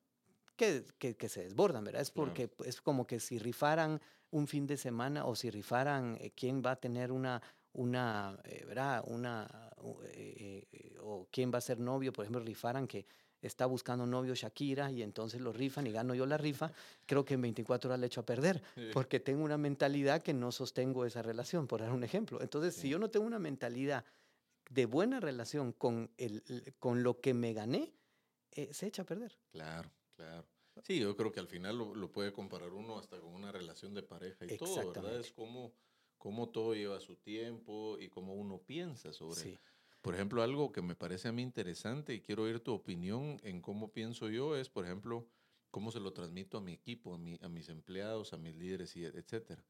que, 0.57 0.85
que, 0.99 1.29
se 1.29 1.43
desbordan, 1.43 1.85
¿verdad? 1.85 2.01
Es 2.01 2.11
porque 2.11 2.51
es 2.65 2.81
como 2.81 3.07
que 3.07 3.21
si 3.21 3.39
rifaran 3.39 4.01
un 4.31 4.47
fin 4.47 4.67
de 4.67 4.77
semana 4.77 5.27
o 5.27 5.37
si 5.37 5.51
rifaran 5.51 6.17
eh, 6.21 6.33
quién 6.35 6.63
va 6.65 6.73
a 6.73 6.77
tener 6.77 7.13
una, 7.13 7.43
una 7.73 8.39
eh, 8.45 8.65
¿verdad? 8.67 9.05
Una, 9.07 9.68
o 9.83 11.29
quién 11.31 11.53
va 11.53 11.59
a 11.59 11.63
ser 11.63 11.79
novio, 11.79 12.13
por 12.13 12.25
ejemplo, 12.25 12.41
rifaran 12.41 12.87
que 12.87 13.07
está 13.41 13.67
buscando 13.67 14.07
novio 14.07 14.35
Shakira 14.35 14.91
y 14.91 15.03
entonces 15.03 15.41
lo 15.41 15.53
rifan 15.53 15.87
y 15.87 15.93
gano 15.93 16.15
yo 16.15 16.27
la 16.27 16.37
rifa, 16.37 16.73
creo 17.07 17.25
que 17.25 17.35
en 17.35 17.43
24 17.43 17.89
horas 17.89 18.01
le 18.01 18.07
echo 18.07 18.21
a 18.21 18.27
perder, 18.27 18.63
porque 18.93 19.21
tengo 19.21 19.45
una 19.45 19.59
mentalidad 19.59 20.23
que 20.23 20.35
no 20.35 20.53
sostengo 20.53 21.05
esa 21.05 21.23
relación, 21.23 21.67
por 21.67 21.81
dar 21.81 21.93
un 21.93 22.05
ejemplo. 22.05 22.41
Entonces, 22.43 22.75
si 22.75 22.89
yo 22.89 22.99
no 22.99 23.11
tengo 23.11 23.27
una 23.27 23.39
mentalidad 23.39 24.05
de 24.71 24.87
buena 24.87 25.21
relación 25.21 25.73
con, 25.73 26.11
el, 26.19 26.43
con 26.79 27.03
lo 27.03 27.21
que 27.21 27.35
me 27.35 27.53
gané, 27.53 27.93
eh, 28.53 28.73
se 28.73 28.87
echa 28.87 29.03
a 29.03 29.07
perder. 29.07 29.39
Claro, 29.51 29.91
claro. 30.17 30.47
Sí, 30.83 31.01
yo 31.01 31.17
creo 31.17 31.33
que 31.33 31.41
al 31.41 31.49
final 31.49 31.77
lo, 31.77 32.13
puede 32.13 32.33
comparar 32.33 32.73
uno 32.73 32.99
hasta 32.99 33.19
con 33.19 33.35
una 33.35 33.51
relación 33.51 33.95
de 33.95 34.03
pareja 34.03 34.45
y 34.45 34.57
todo, 34.57 34.93
¿verdad? 34.93 35.19
Es 35.19 35.33
como, 35.33 35.73
como 36.19 36.49
todo 36.51 36.75
lleva 36.75 37.01
su 37.01 37.17
tiempo 37.17 37.97
y 37.99 38.09
cómo 38.09 38.35
uno 38.35 38.59
piensa 38.59 39.13
sobre 39.13 39.41
sí. 39.41 39.59
Por 40.03 40.15
ejemplo, 40.15 40.43
algo 40.43 40.71
que 40.71 40.81
me 40.81 40.95
parece 40.95 41.29
a 41.29 41.33
mí 41.33 41.43
interesante 41.43 42.15
y 42.15 42.21
quiero 42.21 42.45
oír 42.45 42.61
tu 42.61 42.73
opinión 42.73 43.41
en 43.43 43.61
cómo 43.61 43.93
pienso 43.93 44.29
yo 44.29 44.57
es, 44.57 44.69
por 44.69 44.85
ejemplo, 44.85 45.29
cómo 45.71 45.91
se 45.91 46.01
lo 46.01 46.13
transmito 46.13 46.59
a 46.59 46.61
mi 46.61 46.73
equipo, 46.73 47.15
a, 47.15 47.19
mi, 47.19 47.39
a 47.43 47.49
mis 47.49 47.69
empleados, 47.69 48.33
a 48.33 48.39
mis 48.39 48.55
líderes, 48.57 48.97
y 48.97 49.05
etcétera. 49.05 49.65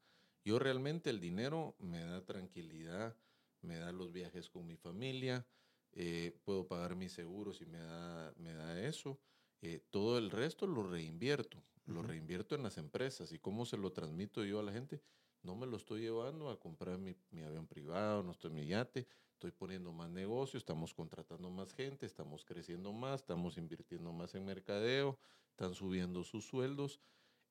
Yo 0.45 0.59
realmente 0.59 1.09
el 1.09 1.19
dinero 1.19 1.75
me 1.79 1.99
da 2.03 2.23
tranquilidad, 2.25 3.17
me 3.61 3.77
da 3.77 3.91
los 3.91 4.11
viajes 4.11 4.49
con 4.49 4.67
mi 4.67 4.77
familia, 4.77 5.45
eh, 5.91 6.37
puedo 6.43 6.67
pagar 6.67 6.95
mis 6.95 7.11
seguros 7.11 7.61
y 7.61 7.65
me 7.65 7.79
da, 7.79 8.33
me 8.37 8.53
da 8.53 8.79
eso. 8.81 9.19
Eh, 9.61 9.81
todo 9.89 10.17
el 10.17 10.29
resto 10.29 10.67
lo 10.67 10.83
reinvierto, 10.83 11.61
lo 11.85 12.03
reinvierto 12.03 12.55
en 12.55 12.63
las 12.63 12.77
empresas. 12.77 13.31
¿Y 13.31 13.39
cómo 13.39 13.65
se 13.65 13.77
lo 13.77 13.91
transmito 13.91 14.45
yo 14.45 14.59
a 14.59 14.63
la 14.63 14.71
gente? 14.71 15.01
No 15.41 15.55
me 15.55 15.65
lo 15.65 15.77
estoy 15.77 16.01
llevando 16.01 16.49
a 16.49 16.59
comprar 16.59 16.97
mi, 16.97 17.15
avión 17.41 17.65
privado, 17.65 18.23
no 18.23 18.31
estoy 18.31 18.49
en 18.49 18.55
mi 18.55 18.67
yate, 18.67 19.07
estoy 19.33 19.51
poniendo 19.51 19.93
más 19.93 20.09
negocio, 20.09 20.57
estamos 20.57 20.93
contratando 20.93 21.49
más 21.49 21.73
gente, 21.73 22.05
estamos 22.05 22.43
creciendo 22.43 22.91
más, 22.91 23.21
estamos 23.21 23.57
invirtiendo 23.57 24.11
más 24.11 24.35
en 24.35 24.45
mercadeo, 24.45 25.17
están 25.51 25.73
subiendo 25.73 26.23
sus 26.23 26.45
sueldos. 26.45 26.99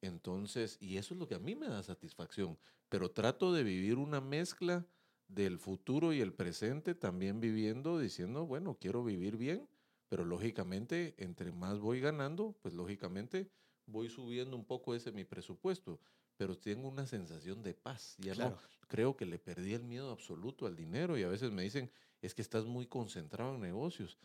Entonces, 0.03 0.77
y 0.81 0.99
eso 0.99 1.15
es 1.15 1.21
lo 1.21 1.27
que 1.27 1.35
a 1.35 1.39
mí 1.39 1.55
me 1.55 1.67
da 1.67 1.83
satisfacción, 1.83 2.59
pero 2.89 3.11
trato 3.11 3.53
de 3.53 3.65
vivir 3.65 3.97
una 3.97 4.21
mezcla 4.21 4.87
del 5.27 5.59
futuro 5.59 6.13
y 6.13 6.21
el 6.21 6.35
presente, 6.35 6.95
también 6.95 7.41
viviendo, 7.41 7.99
diciendo, 7.99 8.47
bueno, 8.47 8.77
quiero 8.79 9.03
vivir 9.03 9.37
bien, 9.37 9.69
pero 10.09 10.25
lógicamente, 10.25 11.15
entre 11.19 11.53
más 11.53 11.79
voy 11.79 12.01
ganando, 12.01 12.57
pues 12.63 12.75
lógicamente 12.75 13.51
voy 13.87 14.09
subiendo 14.09 14.57
un 14.57 14.65
poco 14.65 14.95
ese 14.95 15.11
mi 15.13 15.25
presupuesto 15.25 16.01
pero 16.39 16.57
tengo 16.57 16.89
una 16.89 17.07
sensación 17.07 17.63
de 17.63 17.75
paz. 17.75 18.15
Ya 18.19 18.35
no 18.35 18.57
creo 18.87 19.17
que 19.17 19.27
le 19.27 19.39
perdí 19.39 19.75
el 19.75 19.85
miedo 19.85 20.11
absoluto 20.11 20.67
al 20.67 20.75
dinero 20.75 21.19
y 21.19 21.23
a 21.25 21.29
veces 21.29 21.53
me 21.53 21.63
dicen, 21.63 21.91
es 22.23 22.35
que 22.35 22.43
estás 22.43 22.65
muy 22.65 22.87
concentrado 22.87 23.55
en 23.55 23.61
negocios. 23.61 24.19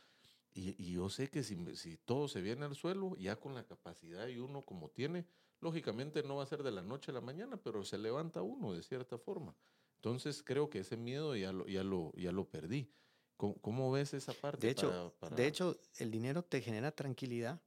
Y, 0.54 0.92
yo 0.92 1.10
sé 1.10 1.30
que 1.30 1.44
si, 1.44 1.58
si, 1.76 1.98
todo 1.98 2.28
se 2.28 2.40
viene 2.42 2.66
al 2.66 2.76
suelo, 2.76 3.16
ya 3.18 3.36
con 3.40 3.56
la 3.56 3.66
capacidad 3.66 4.28
y 4.28 4.38
uno 4.38 4.62
como 4.62 4.90
tiene, 4.90 5.26
lógicamente 5.60 6.22
no 6.24 6.36
va 6.36 6.44
a 6.44 6.48
ser 6.48 6.62
de 6.62 6.72
la 6.72 6.84
noche 6.84 7.10
a 7.12 7.16
la 7.16 7.22
mañana, 7.22 7.58
pero 7.58 7.84
se 7.84 7.98
levanta 7.98 8.44
uno 8.44 8.74
de 8.74 8.84
cierta 8.84 9.18
forma. 9.18 9.56
Entonces 9.96 10.44
creo 10.44 10.70
que 10.70 10.80
ese 10.80 10.96
miedo 10.96 11.36
ya 11.36 11.52
lo, 11.52 11.66
ya 11.68 11.84
lo, 11.84 12.14
ya 12.16 12.32
lo 12.32 12.48
perdí. 12.48 12.92
¿Cómo, 13.36 13.92
ves 13.92 14.14
esa 14.14 14.32
parte? 14.34 14.68
De 14.68 14.72
hecho, 14.72 15.14
de 15.36 15.48
hecho, 15.48 15.76
el 15.98 16.12
dinero 16.12 16.44
te 16.44 16.62
genera 16.62 16.92
tranquilidad, 16.92 17.60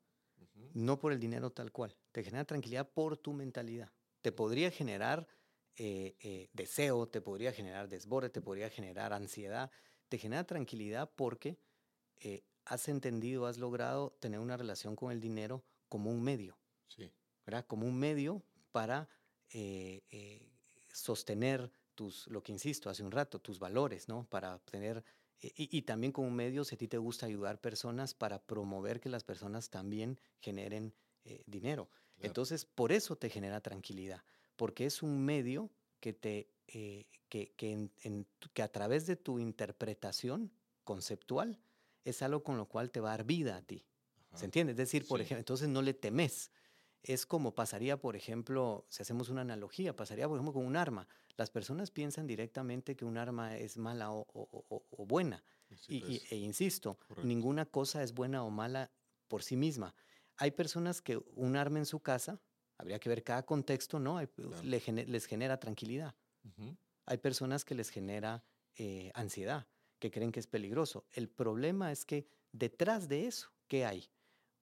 no 0.73 0.99
por 0.99 1.13
el 1.13 1.19
dinero 1.19 1.51
tal 1.51 1.73
cual, 1.73 1.95
te 2.13 2.23
genera 2.23 2.45
tranquilidad 2.45 2.89
por 2.89 3.19
tu 3.19 3.35
mentalidad 3.35 3.91
te 4.27 4.33
podría 4.33 4.73
generar 4.73 5.29
eh, 5.77 6.17
eh, 6.19 6.51
deseo, 6.53 7.07
te 7.07 7.21
podría 7.21 7.53
generar 7.53 7.89
desborde, 7.89 8.29
te 8.29 8.41
podría 8.41 8.69
generar 8.69 9.13
ansiedad, 9.13 9.71
te 10.09 10.19
genera 10.19 10.43
tranquilidad 10.43 11.13
porque 11.15 11.61
eh, 12.17 12.43
has 12.65 12.89
entendido, 12.89 13.47
has 13.47 13.57
logrado 13.59 14.17
tener 14.19 14.41
una 14.41 14.57
relación 14.57 14.97
con 14.97 15.13
el 15.13 15.21
dinero 15.21 15.63
como 15.89 16.11
un 16.11 16.25
medio, 16.25 16.59
sí. 16.89 17.13
¿verdad? 17.47 17.67
Como 17.69 17.87
un 17.87 17.97
medio 18.01 18.43
para 18.73 19.09
sostener 20.93 21.71
tus, 21.95 22.27
lo 22.27 22.43
que 22.43 22.51
insisto 22.51 22.91
hace 22.91 23.05
un 23.05 23.13
rato, 23.13 23.39
tus 23.39 23.61
valores, 23.61 24.09
¿no? 24.09 24.27
Para 24.29 24.57
obtener, 24.57 25.05
y, 25.41 25.79
y, 25.79 25.83
también 25.83 26.13
como 26.13 26.27
un 26.27 26.35
medio, 26.35 26.65
si 26.65 26.75
a 26.75 26.79
ti 26.79 26.89
te 26.89 26.99
gusta 26.99 27.27
ayudar 27.27 27.61
personas, 27.61 28.13
para 28.13 28.43
promover 28.43 28.99
que 28.99 29.09
las 29.09 29.23
personas 29.23 29.71
también 29.71 30.19
generen 30.41 30.93
dinero. 31.47 31.89
Entonces, 32.21 32.65
por 32.65 32.93
eso 32.93 33.17
te 33.17 33.29
genera 33.29 33.61
tranquilidad, 33.61 34.23
porque 34.57 34.87
es 34.87 35.03
un 35.03 35.25
medio 35.25 35.71
que, 36.01 36.13
te, 36.13 36.51
eh, 36.67 37.07
que, 37.29 37.53
que, 37.57 37.91
que 38.53 38.63
a 38.63 38.69
través 38.69 39.07
de 39.07 39.17
tu 39.17 39.39
interpretación 39.39 40.51
conceptual 40.85 41.61
es 42.05 42.23
algo 42.23 42.43
con 42.43 42.57
lo 42.57 42.67
cual 42.67 42.91
te 42.91 43.01
va 43.01 43.13
a 43.13 43.17
dar 43.19 43.27
vida 43.27 43.57
a 43.57 43.63
ti. 43.63 43.85
¿Se 44.35 44.45
entiende? 44.45 44.73
Es 44.73 44.77
decir, 44.77 45.07
por 45.07 45.21
ejemplo, 45.21 45.39
entonces 45.39 45.69
no 45.69 45.83
le 45.83 45.95
temes. 45.95 46.51
Es 47.03 47.25
como 47.25 47.55
pasaría, 47.55 47.97
por 47.97 48.17
ejemplo, 48.17 48.85
si 48.89 49.03
hacemos 49.03 49.29
una 49.29 49.41
analogía, 49.41 49.97
pasaría, 49.97 50.29
por 50.29 50.37
ejemplo, 50.37 50.53
con 50.53 50.67
un 50.67 50.77
arma. 50.77 51.09
Las 51.37 51.51
personas 51.51 51.91
piensan 51.91 52.27
directamente 52.27 52.97
que 52.97 53.05
un 53.05 53.17
arma 53.17 53.57
es 53.57 53.79
mala 53.79 54.13
o, 54.13 54.27
o, 54.33 55.07
buena. 55.07 55.43
y, 55.89 56.21
e 56.31 56.37
insisto, 56.37 56.99
ninguna 57.23 57.67
cosa 57.67 58.03
es 58.03 58.13
buena 58.13 58.45
o 58.45 58.51
mala 58.51 58.91
por 59.29 59.43
sí 59.43 59.57
misma. 59.57 59.95
Hay 60.37 60.51
personas 60.51 61.01
que 61.01 61.19
un 61.35 61.57
arma 61.57 61.79
en 61.79 61.87
su 61.87 62.01
casa, 62.01 62.41
habría 62.79 62.99
que 62.99 63.09
ver 63.09 63.23
cada 63.23 63.45
contexto, 63.45 63.99
¿no? 63.99 64.21
les 64.63 65.27
genera 65.27 65.59
tranquilidad. 65.59 66.15
Hay 67.07 67.19
personas 67.19 67.65
que 67.65 67.75
les 67.75 67.91
genera 67.91 68.45
eh, 68.77 69.11
ansiedad, 69.15 69.67
que 69.99 70.11
creen 70.11 70.33
que 70.33 70.41
es 70.41 70.47
peligroso. 70.47 71.07
El 71.13 71.29
problema 71.29 71.93
es 71.93 72.05
que 72.05 72.27
detrás 72.53 73.09
de 73.09 73.27
eso, 73.27 73.53
¿qué 73.69 73.85
hay? 73.85 74.11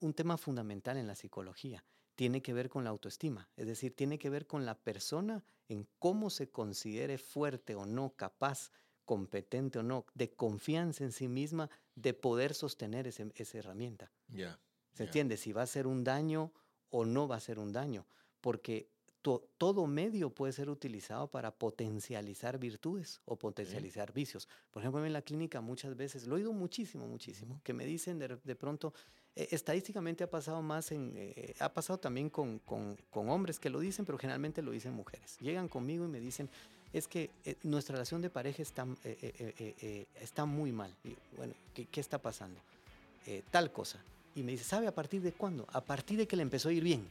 Un 0.00 0.14
tema 0.14 0.36
fundamental 0.36 0.96
en 0.96 1.06
la 1.06 1.14
psicología. 1.14 1.84
Tiene 2.14 2.42
que 2.42 2.52
ver 2.52 2.68
con 2.68 2.84
la 2.84 2.90
autoestima, 2.90 3.48
es 3.56 3.66
decir, 3.66 3.96
tiene 3.96 4.18
que 4.18 4.30
ver 4.30 4.46
con 4.46 4.64
la 4.64 4.78
persona 4.78 5.44
en 5.68 5.88
cómo 5.98 6.30
se 6.30 6.48
considere 6.48 7.18
fuerte 7.18 7.74
o 7.74 7.86
no, 7.86 8.14
capaz, 8.14 8.70
competente 9.04 9.80
o 9.80 9.82
no, 9.82 10.06
de 10.14 10.32
confianza 10.32 11.02
en 11.02 11.10
sí 11.10 11.26
misma, 11.26 11.70
de 11.96 12.14
poder 12.14 12.54
sostener 12.54 13.08
esa 13.08 13.58
herramienta. 13.58 14.12
Ya. 14.28 14.60
¿Se 14.94 15.04
entiende? 15.04 15.36
Si 15.36 15.52
va 15.52 15.62
a 15.62 15.66
ser 15.66 15.86
un 15.86 16.04
daño 16.04 16.50
o 16.90 17.04
no 17.04 17.26
va 17.28 17.36
a 17.36 17.40
ser 17.40 17.58
un 17.58 17.72
daño, 17.72 18.06
porque 18.40 18.88
todo 19.56 19.86
medio 19.86 20.28
puede 20.28 20.52
ser 20.52 20.68
utilizado 20.68 21.28
para 21.28 21.50
potencializar 21.50 22.58
virtudes 22.58 23.20
o 23.24 23.36
potencializar 23.36 24.12
vicios. 24.12 24.48
Por 24.70 24.82
ejemplo, 24.82 25.04
en 25.04 25.14
la 25.14 25.22
clínica 25.22 25.62
muchas 25.62 25.96
veces, 25.96 26.26
lo 26.26 26.36
he 26.36 26.40
oído 26.40 26.52
muchísimo, 26.52 27.06
muchísimo, 27.06 27.58
que 27.64 27.72
me 27.72 27.86
dicen 27.86 28.18
de, 28.18 28.54
pronto, 28.54 28.92
eh, 29.34 29.48
estadísticamente 29.50 30.24
ha 30.24 30.30
pasado 30.30 30.60
más 30.60 30.92
en, 30.92 31.14
eh, 31.16 31.54
ha 31.58 31.72
pasado 31.72 31.98
también 31.98 32.28
con, 32.28 32.58
con, 32.60 32.98
con, 33.10 33.30
hombres 33.30 33.58
que 33.58 33.70
lo 33.70 33.80
dicen, 33.80 34.04
pero 34.04 34.18
generalmente 34.18 34.60
lo 34.60 34.72
dicen 34.72 34.92
mujeres. 34.92 35.38
Llegan 35.40 35.68
conmigo 35.68 36.04
y 36.04 36.08
me 36.08 36.20
dicen, 36.20 36.50
es 36.92 37.08
que 37.08 37.30
eh, 37.46 37.56
nuestra 37.62 37.94
relación 37.94 38.20
de 38.20 38.28
pareja 38.28 38.60
está, 38.60 38.86
está 40.20 40.44
muy 40.44 40.70
mal. 40.70 40.94
Y, 41.02 41.16
bueno, 41.36 41.54
¿qué, 41.72 41.86
¿qué, 41.86 42.00
está 42.00 42.18
pasando? 42.18 42.60
tal 43.50 43.72
cosa 43.72 43.98
y 44.34 44.42
me 44.42 44.52
dice, 44.52 44.64
¿sabe 44.64 44.86
a 44.86 44.94
partir 44.94 45.22
de 45.22 45.32
cuándo? 45.32 45.66
A 45.72 45.80
partir 45.80 46.18
de 46.18 46.26
que 46.26 46.36
le 46.36 46.42
empezó 46.42 46.68
a 46.68 46.72
ir 46.72 46.82
bien. 46.82 47.08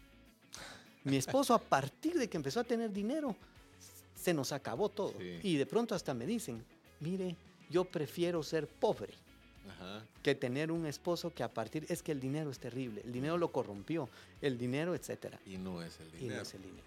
Mi 1.04 1.18
esposo, 1.18 1.54
a 1.54 1.60
partir 1.60 2.18
de 2.18 2.30
que 2.30 2.38
empezó 2.38 2.60
a 2.60 2.64
tener 2.64 2.92
dinero, 2.92 3.36
se 4.16 4.34
nos 4.34 4.52
acabó 4.52 4.90
todo. 4.90 5.14
Y 5.20 5.58
de 5.58 5.66
pronto 5.66 5.96
hasta 5.96 6.14
me 6.14 6.26
dicen, 6.26 6.64
mire, 7.00 7.36
yo 7.70 7.86
prefiero 7.86 8.42
ser 8.44 8.68
pobre 8.68 9.14
que 10.22 10.36
tener 10.36 10.72
un 10.72 10.86
esposo 10.86 11.34
que 11.34 11.44
a 11.44 11.54
partir 11.54 11.86
es 11.90 12.02
que 12.02 12.12
el 12.12 12.20
dinero 12.20 12.50
es 12.50 12.60
terrible, 12.60 13.02
el 13.04 13.12
dinero 13.12 13.38
lo 13.38 13.52
corrompió, 13.52 14.10
el 14.42 14.58
dinero, 14.58 14.96
etcétera. 14.96 15.40
Y 15.46 15.58
no 15.58 15.82
es 15.82 16.00
el 16.00 16.12
dinero. 16.12 16.34
Y 16.34 16.36
no 16.36 16.42
es 16.42 16.54
el 16.54 16.62
dinero. 16.62 16.84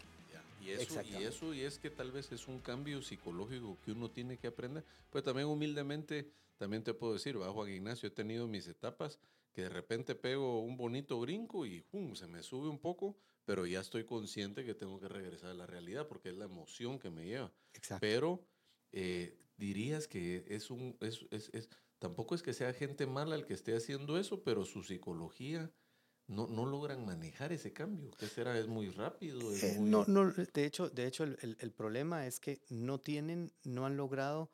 Y 0.62 0.70
eso, 0.70 1.00
y 1.02 1.22
eso, 1.22 1.54
y 1.54 1.60
es 1.60 1.78
que 1.78 1.90
tal 1.90 2.10
vez 2.10 2.32
es 2.32 2.48
un 2.48 2.58
cambio 2.58 3.00
psicológico 3.00 3.76
que 3.84 3.92
uno 3.92 4.10
tiene 4.10 4.36
que 4.36 4.48
aprender. 4.48 4.82
Pues 5.10 5.22
también 5.22 5.46
humildemente, 5.46 6.28
también 6.58 6.82
te 6.82 6.92
puedo 6.92 7.12
decir, 7.12 7.36
bajo 7.36 7.52
Juan 7.52 7.70
Ignacio, 7.70 8.08
he 8.08 8.10
tenido 8.10 8.48
mis 8.48 8.66
etapas 8.66 9.20
que 9.56 9.62
de 9.62 9.68
repente 9.70 10.14
pego 10.14 10.60
un 10.60 10.76
bonito 10.76 11.18
brinco 11.18 11.64
y 11.64 11.82
se 12.12 12.26
me 12.26 12.42
sube 12.42 12.68
un 12.68 12.78
poco, 12.78 13.16
pero 13.46 13.64
ya 13.64 13.80
estoy 13.80 14.04
consciente 14.04 14.66
que 14.66 14.74
tengo 14.74 15.00
que 15.00 15.08
regresar 15.08 15.48
a 15.48 15.54
la 15.54 15.66
realidad 15.66 16.06
porque 16.08 16.28
es 16.28 16.36
la 16.36 16.44
emoción 16.44 16.98
que 16.98 17.08
me 17.08 17.24
lleva. 17.24 17.50
Exacto. 17.72 18.02
Pero 18.02 18.46
eh, 18.92 19.38
dirías 19.56 20.08
que 20.08 20.44
es 20.48 20.70
un, 20.70 20.98
es, 21.00 21.24
es, 21.30 21.48
es, 21.54 21.70
tampoco 21.98 22.34
es 22.34 22.42
que 22.42 22.52
sea 22.52 22.74
gente 22.74 23.06
mala 23.06 23.34
el 23.34 23.46
que 23.46 23.54
esté 23.54 23.74
haciendo 23.74 24.18
eso, 24.18 24.42
pero 24.42 24.66
su 24.66 24.82
psicología 24.82 25.72
no, 26.26 26.48
no 26.48 26.66
logran 26.66 27.06
manejar 27.06 27.50
ese 27.50 27.72
cambio. 27.72 28.10
¿Qué 28.18 28.26
será? 28.26 28.58
¿Es 28.58 28.66
muy 28.66 28.90
rápido? 28.90 29.40
Eh, 29.54 29.78
no, 29.80 30.04
no, 30.06 30.32
de 30.32 30.66
hecho, 30.66 30.90
de 30.90 31.06
hecho 31.06 31.24
el, 31.24 31.38
el, 31.40 31.56
el, 31.60 31.72
problema 31.72 32.26
es 32.26 32.40
que 32.40 32.60
no 32.68 33.00
tienen, 33.00 33.54
no 33.64 33.86
han 33.86 33.96
logrado 33.96 34.50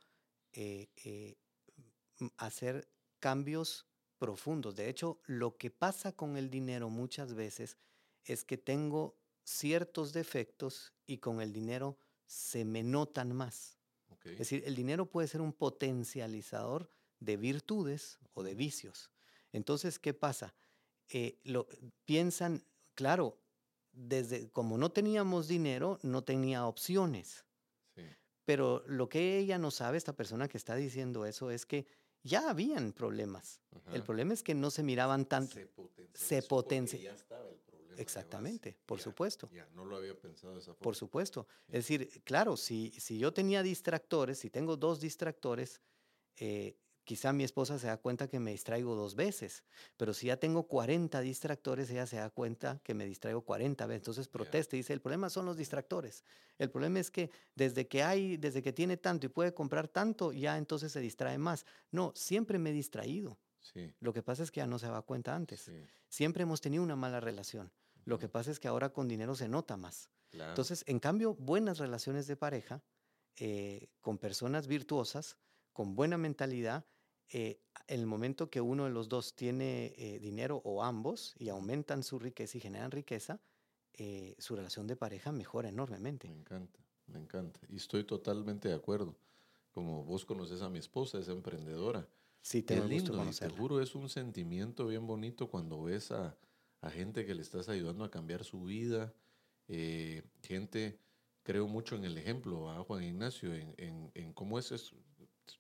eh, 0.53 1.35
hacer 2.37 2.89
cambios 3.19 3.89
profundos. 4.23 4.77
De 4.77 4.89
hecho, 4.89 5.19
lo 5.27 5.57
que 5.57 5.73
pasa 5.73 6.13
con 6.13 6.37
el 6.37 6.49
dinero 6.49 6.89
muchas 6.89 7.35
veces 7.35 7.77
es 8.25 8.45
que 8.45 8.57
tengo 8.57 9.17
ciertos 9.43 10.13
defectos 10.13 10.93
y 11.07 11.19
con 11.19 11.41
el 11.41 11.53
dinero 11.53 11.99
se 12.25 12.65
me 12.65 12.85
notan 12.85 13.35
más. 13.35 13.79
Okay. 14.11 14.35
Es 14.35 14.39
decir, 14.39 14.63
el 14.65 14.77
dinero 14.77 15.07
puede 15.07 15.27
ser 15.27 15.41
un 15.41 15.53
potencializador 15.53 16.89
de 17.19 17.37
virtudes 17.37 18.21
o 18.33 18.45
de 18.45 18.55
vicios. 18.55 19.11
Entonces, 19.51 19.99
¿qué 19.99 20.15
pasa? 20.15 20.55
Eh, 21.09 21.41
lo, 21.43 21.67
piensan, 22.05 22.63
claro, 22.95 23.41
desde 23.91 24.51
como 24.51 24.79
no 24.79 24.93
teníamos 24.93 25.49
dinero, 25.49 25.99
no 26.03 26.23
tenía 26.23 26.69
opciones. 26.69 27.45
Sí. 27.97 28.03
Pero 28.45 28.85
lo 28.87 29.09
que 29.09 29.39
ella 29.39 29.59
no 29.59 29.73
sabe, 29.73 29.99
esta 29.99 30.15
persona 30.15 30.47
que 30.47 30.59
está 30.59 30.77
diciendo 30.77 31.27
eso, 31.27 31.51
es 31.51 31.67
que 31.67 31.89
ya 32.23 32.51
habían 32.51 32.93
problemas. 32.93 33.61
Ajá. 33.71 33.95
El 33.95 34.03
problema 34.03 34.35
es 34.35 34.43
que 34.43 34.55
no 34.55 34.71
se 34.71 34.83
miraban 34.83 35.25
tanto. 35.27 35.55
Se 35.55 35.67
potencia. 35.67 36.11
Se 36.15 36.43
potencia. 36.43 36.99
Ya 36.99 37.13
estaba 37.15 37.49
el 37.49 37.57
problema. 37.57 38.01
Exactamente, 38.01 38.77
por 38.87 38.99
ya, 38.99 39.05
supuesto. 39.05 39.49
Ya, 39.53 39.69
no 39.75 39.85
lo 39.85 39.97
había 39.97 40.19
pensado 40.19 40.55
de 40.55 40.61
esa 40.61 40.73
forma. 40.73 40.83
Por 40.83 40.97
supuesto. 40.97 41.47
Es 41.69 41.87
decir, 41.87 42.23
claro, 42.25 42.57
si, 42.57 42.91
si 42.99 43.19
yo 43.19 43.33
tenía 43.33 43.63
distractores, 43.63 44.39
si 44.39 44.51
tengo 44.51 44.77
dos 44.77 45.01
distractores, 45.01 45.81
eh, 46.37 46.77
quizá 47.05 47.33
mi 47.33 47.45
esposa 47.45 47.79
se 47.79 47.87
da 47.87 47.97
cuenta 47.97 48.29
que 48.29 48.39
me 48.39 48.53
distraigo 48.53 48.95
dos 48.95 49.15
veces, 49.15 49.65
pero 49.97 50.15
si 50.15 50.29
ya 50.29 50.37
tengo 50.37 50.65
40 50.69 51.21
distractores, 51.21 51.91
ella 51.91 52.07
se 52.07 52.17
da 52.17 52.31
cuenta 52.31 52.81
que 52.85 52.95
me 52.95 53.05
distraigo 53.05 53.43
40 53.43 53.87
veces. 53.87 54.01
Entonces 54.01 54.29
protesta 54.29 54.77
y 54.77 54.81
dice, 54.81 54.93
el 54.93 55.01
problema 55.01 55.31
son 55.31 55.47
los 55.47 55.57
distractores. 55.57 56.25
El 56.59 56.71
problema 56.71 57.01
es 57.01 57.11
que 57.11 57.31
desde 57.55 57.89
que 57.89 58.03
hay, 58.03 58.37
desde 58.37 58.63
que 58.63 58.73
tiene 58.73 58.97
tanto 58.97 59.27
y 59.27 59.29
puede 59.29 59.55
comprar 59.55 59.89
tanto, 59.89 60.33
ya 60.33 60.59
entonces 60.59 60.93
se 60.93 61.01
distrae 61.01 61.39
más. 61.39 61.67
No, 61.91 62.13
siempre 62.15 62.59
me 62.59 62.71
he 62.71 62.73
distraído. 62.73 63.39
Sí. 63.61 63.95
Lo 64.01 64.13
que 64.13 64.23
pasa 64.23 64.43
es 64.43 64.51
que 64.51 64.59
ya 64.59 64.67
no 64.67 64.79
se 64.79 64.89
da 64.89 65.03
cuenta 65.03 65.35
antes. 65.35 65.61
Sí. 65.61 65.87
Siempre 66.09 66.43
hemos 66.43 66.61
tenido 66.61 66.83
una 66.83 66.97
mala 66.97 67.21
relación. 67.21 67.73
Lo 68.05 68.19
que 68.19 68.29
pasa 68.29 68.51
es 68.51 68.59
que 68.59 68.69
ahora 68.69 68.93
con 68.93 69.09
dinero 69.09 69.37
se 69.37 69.49
nota 69.49 69.77
más. 69.77 70.11
Claro. 70.31 70.51
Entonces, 70.51 70.83
en 70.87 70.99
cambio, 70.99 71.35
buenas 71.35 71.79
relaciones 71.79 72.27
de 72.27 72.37
pareja 72.37 72.83
eh, 73.37 73.89
con 74.01 74.19
personas 74.19 74.67
virtuosas, 74.67 75.39
con 75.73 75.95
buena 75.95 76.19
mentalidad, 76.19 76.87
eh, 77.29 77.61
el 77.87 78.07
momento 78.07 78.51
que 78.51 78.61
uno 78.61 78.85
de 78.85 78.91
los 78.91 79.09
dos 79.09 79.35
tiene 79.35 79.95
eh, 79.97 80.19
dinero 80.21 80.61
o 80.65 80.83
ambos 80.83 81.35
y 81.39 81.49
aumentan 81.49 82.03
su 82.03 82.19
riqueza 82.19 82.59
y 82.59 82.61
generan 82.61 82.91
riqueza, 82.91 83.41
eh, 83.95 84.35
su 84.39 84.57
relación 84.57 84.87
de 84.87 84.97
pareja 84.97 85.33
mejora 85.33 85.69
enormemente. 85.69 86.29
Me 86.29 86.35
encanta, 86.35 86.81
me 87.07 87.19
encanta. 87.19 87.61
Y 87.69 87.77
estoy 87.77 88.05
totalmente 88.05 88.69
de 88.69 88.75
acuerdo. 88.75 89.17
Como 89.73 90.05
vos 90.05 90.25
conoces 90.25 90.63
a 90.63 90.69
mi 90.71 90.79
esposa, 90.79 91.19
es 91.19 91.29
emprendedora. 91.29 92.09
Sí, 92.41 92.65
el 92.69 92.89
lindo, 92.89 93.15
gusto 93.15 93.25
y 93.25 93.35
te 93.35 93.49
juro, 93.49 93.81
es 93.81 93.95
un 93.95 94.09
sentimiento 94.09 94.87
bien 94.89 95.07
bonito 95.07 95.49
cuando 95.49 95.83
ves 95.83 96.11
a, 96.11 96.37
a 96.81 96.91
gente 96.91 97.25
que 97.25 97.35
le 97.35 97.43
estás 97.43 97.69
ayudando 97.69 98.05
a 98.05 98.11
cambiar 98.11 98.45
su 98.45 98.65
vida. 98.65 99.15
eh, 99.69 100.25
gente, 100.43 100.99
creo 101.45 101.69
mucho 101.69 101.97
en 101.97 102.05
el 102.05 102.19
ejemplo, 102.19 102.71
a 102.71 102.83
Juan 102.85 103.05
Ignacio, 103.05 103.55
en, 103.55 103.75
en, 103.79 104.11
en 104.15 104.33
cómo 104.33 104.59
es, 104.59 104.73
es, 104.73 104.93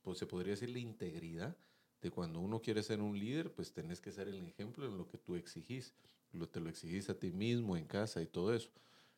pues 0.02 0.18
se 0.18 0.26
podría 0.26 0.52
decir 0.52 0.70
la 0.70 0.78
integridad 0.78 1.56
de 2.00 2.10
cuando 2.10 2.40
uno 2.40 2.60
quiere 2.60 2.82
ser 2.82 3.00
un 3.00 3.18
líder, 3.18 3.52
pues 3.52 3.72
tenés 3.72 4.00
que 4.00 4.10
ser 4.10 4.28
el 4.28 4.44
ejemplo 4.46 4.86
en 4.86 4.98
lo 4.98 5.08
que 5.08 5.18
tú 5.18 5.36
exigís. 5.36 5.94
Lo, 6.32 6.48
te 6.48 6.60
lo 6.60 6.68
exigís 6.68 7.08
a 7.10 7.18
ti 7.18 7.30
mismo, 7.30 7.76
en 7.76 7.86
casa 7.86 8.20
y 8.20 8.26
todo 8.26 8.54
eso. 8.54 8.70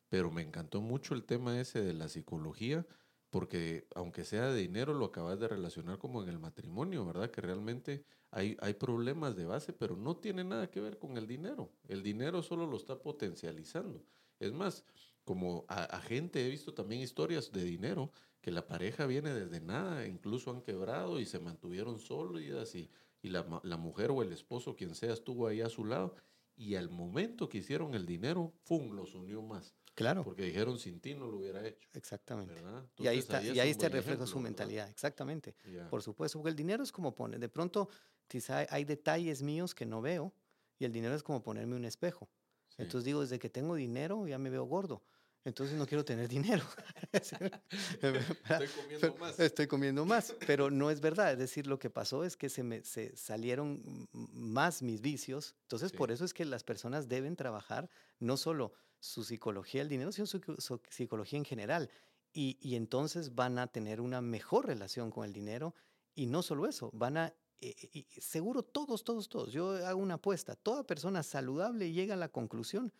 Pero 0.09 0.29
me 0.29 0.43
encantó 0.43 0.81
mucho 0.81 1.15
el 1.15 1.23
tema 1.23 1.59
ese 1.59 1.81
de 1.81 1.93
la 1.93 2.09
psicología, 2.09 2.85
porque 3.31 3.87
aunque 3.95 4.23
sea 4.23 4.47
de 4.47 4.61
dinero, 4.61 4.93
lo 4.93 5.05
acabas 5.05 5.39
de 5.39 5.47
relacionar 5.47 5.97
como 5.97 6.21
en 6.21 6.29
el 6.29 6.37
matrimonio, 6.37 7.05
¿verdad? 7.05 7.31
Que 7.31 7.41
realmente 7.41 8.05
hay, 8.29 8.55
hay 8.61 8.75
problemas 8.75 9.35
de 9.35 9.45
base, 9.45 9.73
pero 9.73 9.95
no 9.95 10.17
tiene 10.17 10.43
nada 10.43 10.69
que 10.69 10.81
ver 10.81 10.99
con 10.99 11.17
el 11.17 11.25
dinero. 11.25 11.71
El 11.87 12.03
dinero 12.03 12.43
solo 12.43 12.67
lo 12.67 12.77
está 12.77 13.01
potencializando. 13.01 14.03
Es 14.39 14.53
más, 14.53 14.85
como 15.25 15.65
a, 15.67 15.83
a 15.83 16.01
gente 16.01 16.45
he 16.45 16.49
visto 16.49 16.73
también 16.73 17.01
historias 17.01 17.51
de 17.51 17.63
dinero, 17.63 18.11
que 18.41 18.51
la 18.51 18.67
pareja 18.67 19.05
viene 19.07 19.33
desde 19.33 19.59
nada, 19.59 20.07
incluso 20.07 20.51
han 20.51 20.61
quebrado 20.61 21.19
y 21.19 21.25
se 21.25 21.39
mantuvieron 21.39 21.99
sólidas 21.99 22.75
y, 22.75 22.89
y 23.21 23.29
la, 23.29 23.59
la 23.63 23.77
mujer 23.77 24.11
o 24.11 24.21
el 24.21 24.31
esposo, 24.31 24.75
quien 24.75 24.95
sea, 24.95 25.13
estuvo 25.13 25.47
ahí 25.47 25.61
a 25.61 25.69
su 25.69 25.83
lado. 25.85 26.15
Y 26.55 26.75
al 26.75 26.89
momento 26.89 27.49
que 27.49 27.57
hicieron 27.57 27.95
el 27.95 28.05
dinero, 28.05 28.53
¡pum!, 28.63 28.93
los 28.93 29.13
unió 29.15 29.41
más. 29.41 29.75
Claro, 29.95 30.23
Porque 30.23 30.43
dijeron, 30.43 30.77
sin 30.77 30.99
ti 30.99 31.15
no 31.15 31.27
lo 31.27 31.37
hubiera 31.37 31.65
hecho. 31.65 31.89
exactamente. 31.93 32.61
Y 32.97 33.07
ahí, 33.07 33.17
está, 33.17 33.41
es 33.41 33.55
y 33.55 33.59
ahí 33.59 33.69
un 33.69 33.73
se 33.73 33.79
buen 33.79 33.91
refleja 33.93 34.27
su 34.27 34.39
mentalidad, 34.39 34.89
exactamente. 34.89 35.55
Por 35.89 36.03
supuesto, 36.03 36.37
porque 36.37 36.49
el 36.49 36.55
dinero 36.55 36.83
es 36.83 36.91
como 36.91 37.15
poner, 37.15 37.39
de 37.39 37.49
pronto, 37.49 37.89
quizá 38.27 38.59
hay, 38.59 38.67
hay 38.69 38.83
detalles 38.85 39.41
míos 39.41 39.73
que 39.73 39.85
no 39.85 40.01
veo 40.01 40.33
y 40.77 40.85
el 40.85 40.91
dinero 40.91 41.15
es 41.15 41.23
como 41.23 41.41
ponerme 41.41 41.75
un 41.75 41.85
espejo. 41.85 42.29
Sí. 42.69 42.81
Entonces 42.83 43.05
digo, 43.05 43.21
desde 43.21 43.39
que 43.39 43.49
tengo 43.49 43.75
dinero 43.75 44.27
ya 44.27 44.37
me 44.37 44.49
veo 44.49 44.65
gordo. 44.65 45.01
Entonces 45.45 45.77
no 45.77 45.85
quiero 45.85 46.03
tener 46.03 46.27
dinero. 46.27 46.63
Estoy 47.13 48.67
comiendo 48.67 49.15
más. 49.17 49.39
Estoy 49.39 49.67
comiendo 49.67 50.05
más, 50.05 50.35
pero 50.45 50.69
no 50.71 50.89
es 50.91 50.99
verdad. 50.99 51.31
Es 51.31 51.37
decir, 51.37 51.67
lo 51.67 51.79
que 51.79 51.89
pasó 51.89 52.23
es 52.23 52.35
que 52.35 52.49
se 52.49 52.63
me 52.63 52.83
se 52.83 53.15
salieron 53.15 54.09
más 54.11 54.81
mis 54.81 55.01
vicios. 55.01 55.55
Entonces, 55.61 55.91
Sí. 55.91 55.97
por 55.97 56.11
eso 56.11 56.25
es 56.25 56.33
que 56.33 56.45
las 56.45 56.63
personas 56.63 57.07
deben 57.07 57.35
trabajar 57.35 57.89
no 58.19 58.37
solo 58.37 58.73
su 58.99 59.23
psicología 59.23 59.81
del 59.81 59.89
dinero, 59.89 60.11
sino 60.11 60.25
su, 60.25 60.41
su 60.57 60.81
psicología 60.89 61.37
en 61.37 61.45
general. 61.45 61.89
Y, 62.33 62.57
y 62.59 62.75
entonces 62.75 63.35
van 63.35 63.59
a 63.59 63.67
tener 63.67 64.01
una 64.01 64.19
mejor 64.21 64.65
relación 64.65 65.11
con 65.11 65.25
el 65.25 65.31
dinero. 65.31 65.75
Y 66.15 66.25
no 66.25 66.41
solo 66.41 66.67
eso, 66.67 66.89
van 66.91 67.17
a 67.17 67.33
eh, 67.61 68.05
seguro 68.19 68.63
todos, 68.63 69.03
todos, 69.03 69.29
todos, 69.29 69.51
yo 69.51 69.71
hago 69.85 69.99
una 69.99 70.15
apuesta, 70.15 70.55
toda 70.55 70.85
persona 70.85 71.23
saludable 71.23 71.91
llega 71.91 72.13
a 72.15 72.17
la 72.17 72.27
conclusión 72.29 72.91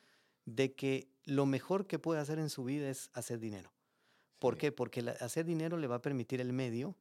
de 0.46 0.76
que 0.76 1.12
lo 1.24 1.46
mejor 1.46 1.88
que 1.88 2.00
puede 2.00 2.20
hacer 2.22 2.40
en 2.40 2.50
su 2.50 2.64
vida 2.64 2.90
es 2.90 3.10
hacer 3.14 3.40
dinero. 3.40 3.74
¿Por 4.40 4.58
Sí. 4.58 4.60
qué? 4.60 4.72
Porque 4.72 5.02
hacer 5.22 5.46
dinero 5.46 5.78
le 5.78 5.88
va 5.88 5.96
a 5.98 6.02
permitir 6.02 6.42
el 6.42 6.54
medio 6.54 6.98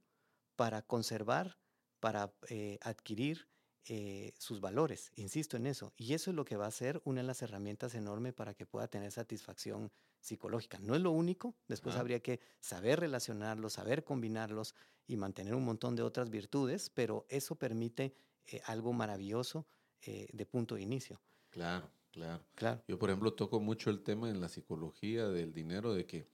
para 0.56 0.82
conservar, 0.82 1.58
para 2.00 2.34
eh, 2.48 2.78
adquirir 2.82 3.48
eh, 3.86 4.32
sus 4.38 4.60
valores. 4.60 5.12
Insisto 5.16 5.56
en 5.58 5.66
eso. 5.66 5.92
Y 5.96 6.14
eso 6.14 6.30
es 6.30 6.36
lo 6.36 6.44
que 6.44 6.56
va 6.56 6.66
a 6.66 6.70
ser 6.70 7.02
una 7.04 7.20
de 7.20 7.26
las 7.26 7.42
herramientas 7.42 7.94
enormes 7.94 8.32
para 8.34 8.54
que 8.54 8.66
pueda 8.66 8.88
tener 8.88 9.12
satisfacción 9.12 9.92
psicológica. 10.20 10.78
No 10.80 10.94
es 10.94 11.02
lo 11.02 11.10
único, 11.10 11.56
después 11.68 11.96
habría 11.96 12.20
que 12.20 12.40
saber 12.60 13.00
relacionarlos, 13.00 13.74
saber 13.74 14.04
combinarlos 14.04 14.74
y 15.06 15.16
mantener 15.18 15.54
un 15.54 15.64
montón 15.64 15.96
de 15.96 16.02
otras 16.02 16.30
virtudes, 16.30 16.88
pero 16.90 17.26
eso 17.28 17.56
permite 17.56 18.14
eh, 18.46 18.62
algo 18.66 18.92
maravilloso 18.92 19.66
de 20.06 20.44
punto 20.46 20.74
de 20.74 20.82
inicio. 20.82 21.22
Claro, 21.50 21.90
claro. 22.14 22.44
Claro. 22.54 22.82
Yo, 22.88 22.98
por 22.98 23.10
ejemplo, 23.10 23.34
toco 23.34 23.60
mucho 23.60 23.90
el 23.90 24.02
tema 24.02 24.30
en 24.30 24.40
la 24.40 24.48
psicología 24.48 25.28
del 25.28 25.52
dinero, 25.52 25.94
de 25.94 26.06
que 26.06 26.26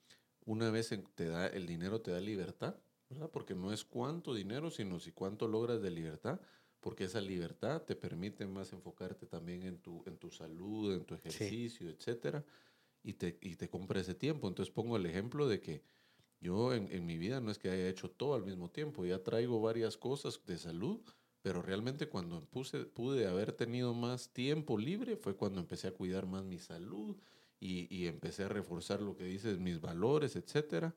una 0.44 0.70
vez 0.70 0.94
te 1.14 1.26
da, 1.26 1.46
el 1.46 1.66
dinero 1.66 2.00
te 2.00 2.10
da 2.10 2.20
libertad, 2.20 2.76
¿verdad? 3.08 3.30
Porque 3.30 3.54
no 3.54 3.72
es 3.72 3.84
cuánto 3.84 4.34
dinero, 4.34 4.70
sino 4.70 5.00
si 5.00 5.12
cuánto 5.12 5.48
logras 5.48 5.82
de 5.82 5.90
libertad, 5.90 6.40
porque 6.80 7.04
esa 7.04 7.20
libertad 7.20 7.82
te 7.82 7.96
permite 7.96 8.46
más 8.46 8.72
enfocarte 8.72 9.26
también 9.26 9.62
en 9.64 9.81
tu, 9.81 10.02
en 10.06 10.18
tu 10.18 10.31
salud, 10.31 10.94
en 10.94 11.04
tu 11.04 11.14
ejercicio, 11.14 11.90
etcétera, 11.90 12.44
y 13.02 13.14
te, 13.14 13.38
y 13.42 13.56
te 13.56 13.68
compra 13.68 14.00
ese 14.00 14.14
tiempo. 14.14 14.48
Entonces 14.48 14.72
pongo 14.72 14.96
el 14.96 15.06
ejemplo 15.06 15.48
de 15.48 15.60
que 15.60 15.83
yo 16.40 16.72
en, 16.74 16.90
en 16.90 17.04
mi 17.06 17.18
vida 17.18 17.40
no 17.40 17.50
es 17.50 17.58
que 17.58 17.70
haya 17.70 17.88
hecho 17.88 18.10
todo 18.10 18.35
al 18.35 18.44
mismo 18.44 18.70
tiempo, 18.70 19.04
ya 19.04 19.22
traigo 19.22 19.60
varias 19.60 19.96
cosas 19.96 20.44
de 20.46 20.58
salud, 20.58 21.00
pero 21.42 21.62
realmente 21.62 22.08
cuando 22.08 22.44
puse, 22.44 22.84
pude 22.84 23.26
haber 23.26 23.52
tenido 23.52 23.94
más 23.94 24.30
tiempo 24.32 24.78
libre 24.78 25.16
fue 25.16 25.36
cuando 25.36 25.60
empecé 25.60 25.88
a 25.88 25.94
cuidar 25.94 26.26
más 26.26 26.44
mi 26.44 26.58
salud 26.58 27.16
y, 27.58 27.94
y 27.94 28.06
empecé 28.06 28.44
a 28.44 28.48
reforzar 28.48 29.00
lo 29.00 29.16
que 29.16 29.24
dices, 29.24 29.58
mis 29.58 29.80
valores, 29.80 30.36
etcétera. 30.36 30.94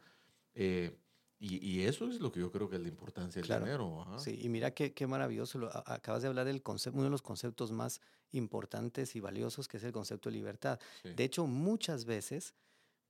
Eh, 0.55 0.97
Y, 1.39 1.81
eso 1.83 2.07
es 2.07 2.21
lo 2.21 2.31
que 2.31 2.39
yo 2.39 2.51
creo 2.51 2.69
que 2.69 2.77
es 2.77 2.81
la 2.81 2.87
importancia 2.87 3.41
del 3.41 3.59
dinero. 3.59 4.07
Sí, 4.17 4.39
y 4.41 4.47
mira 4.47 4.71
qué, 4.71 4.93
qué 4.93 5.07
maravilloso. 5.07 5.59
Lo, 5.59 5.69
acabas 5.87 6.21
de 6.21 6.29
hablar 6.29 6.45
del 6.45 6.61
concepto, 6.61 6.95
uno 6.97 7.05
de 7.05 7.09
los 7.11 7.21
conceptos 7.21 7.71
más 7.71 7.99
importantes 8.31 9.13
y 9.17 9.19
valiosos, 9.19 9.67
que 9.67 9.75
es 9.77 9.83
el 9.83 9.91
concepto 9.91 10.29
de 10.29 10.35
libertad. 10.37 10.79
De 11.03 11.23
hecho, 11.25 11.45
muchas 11.45 12.05
veces 12.05 12.55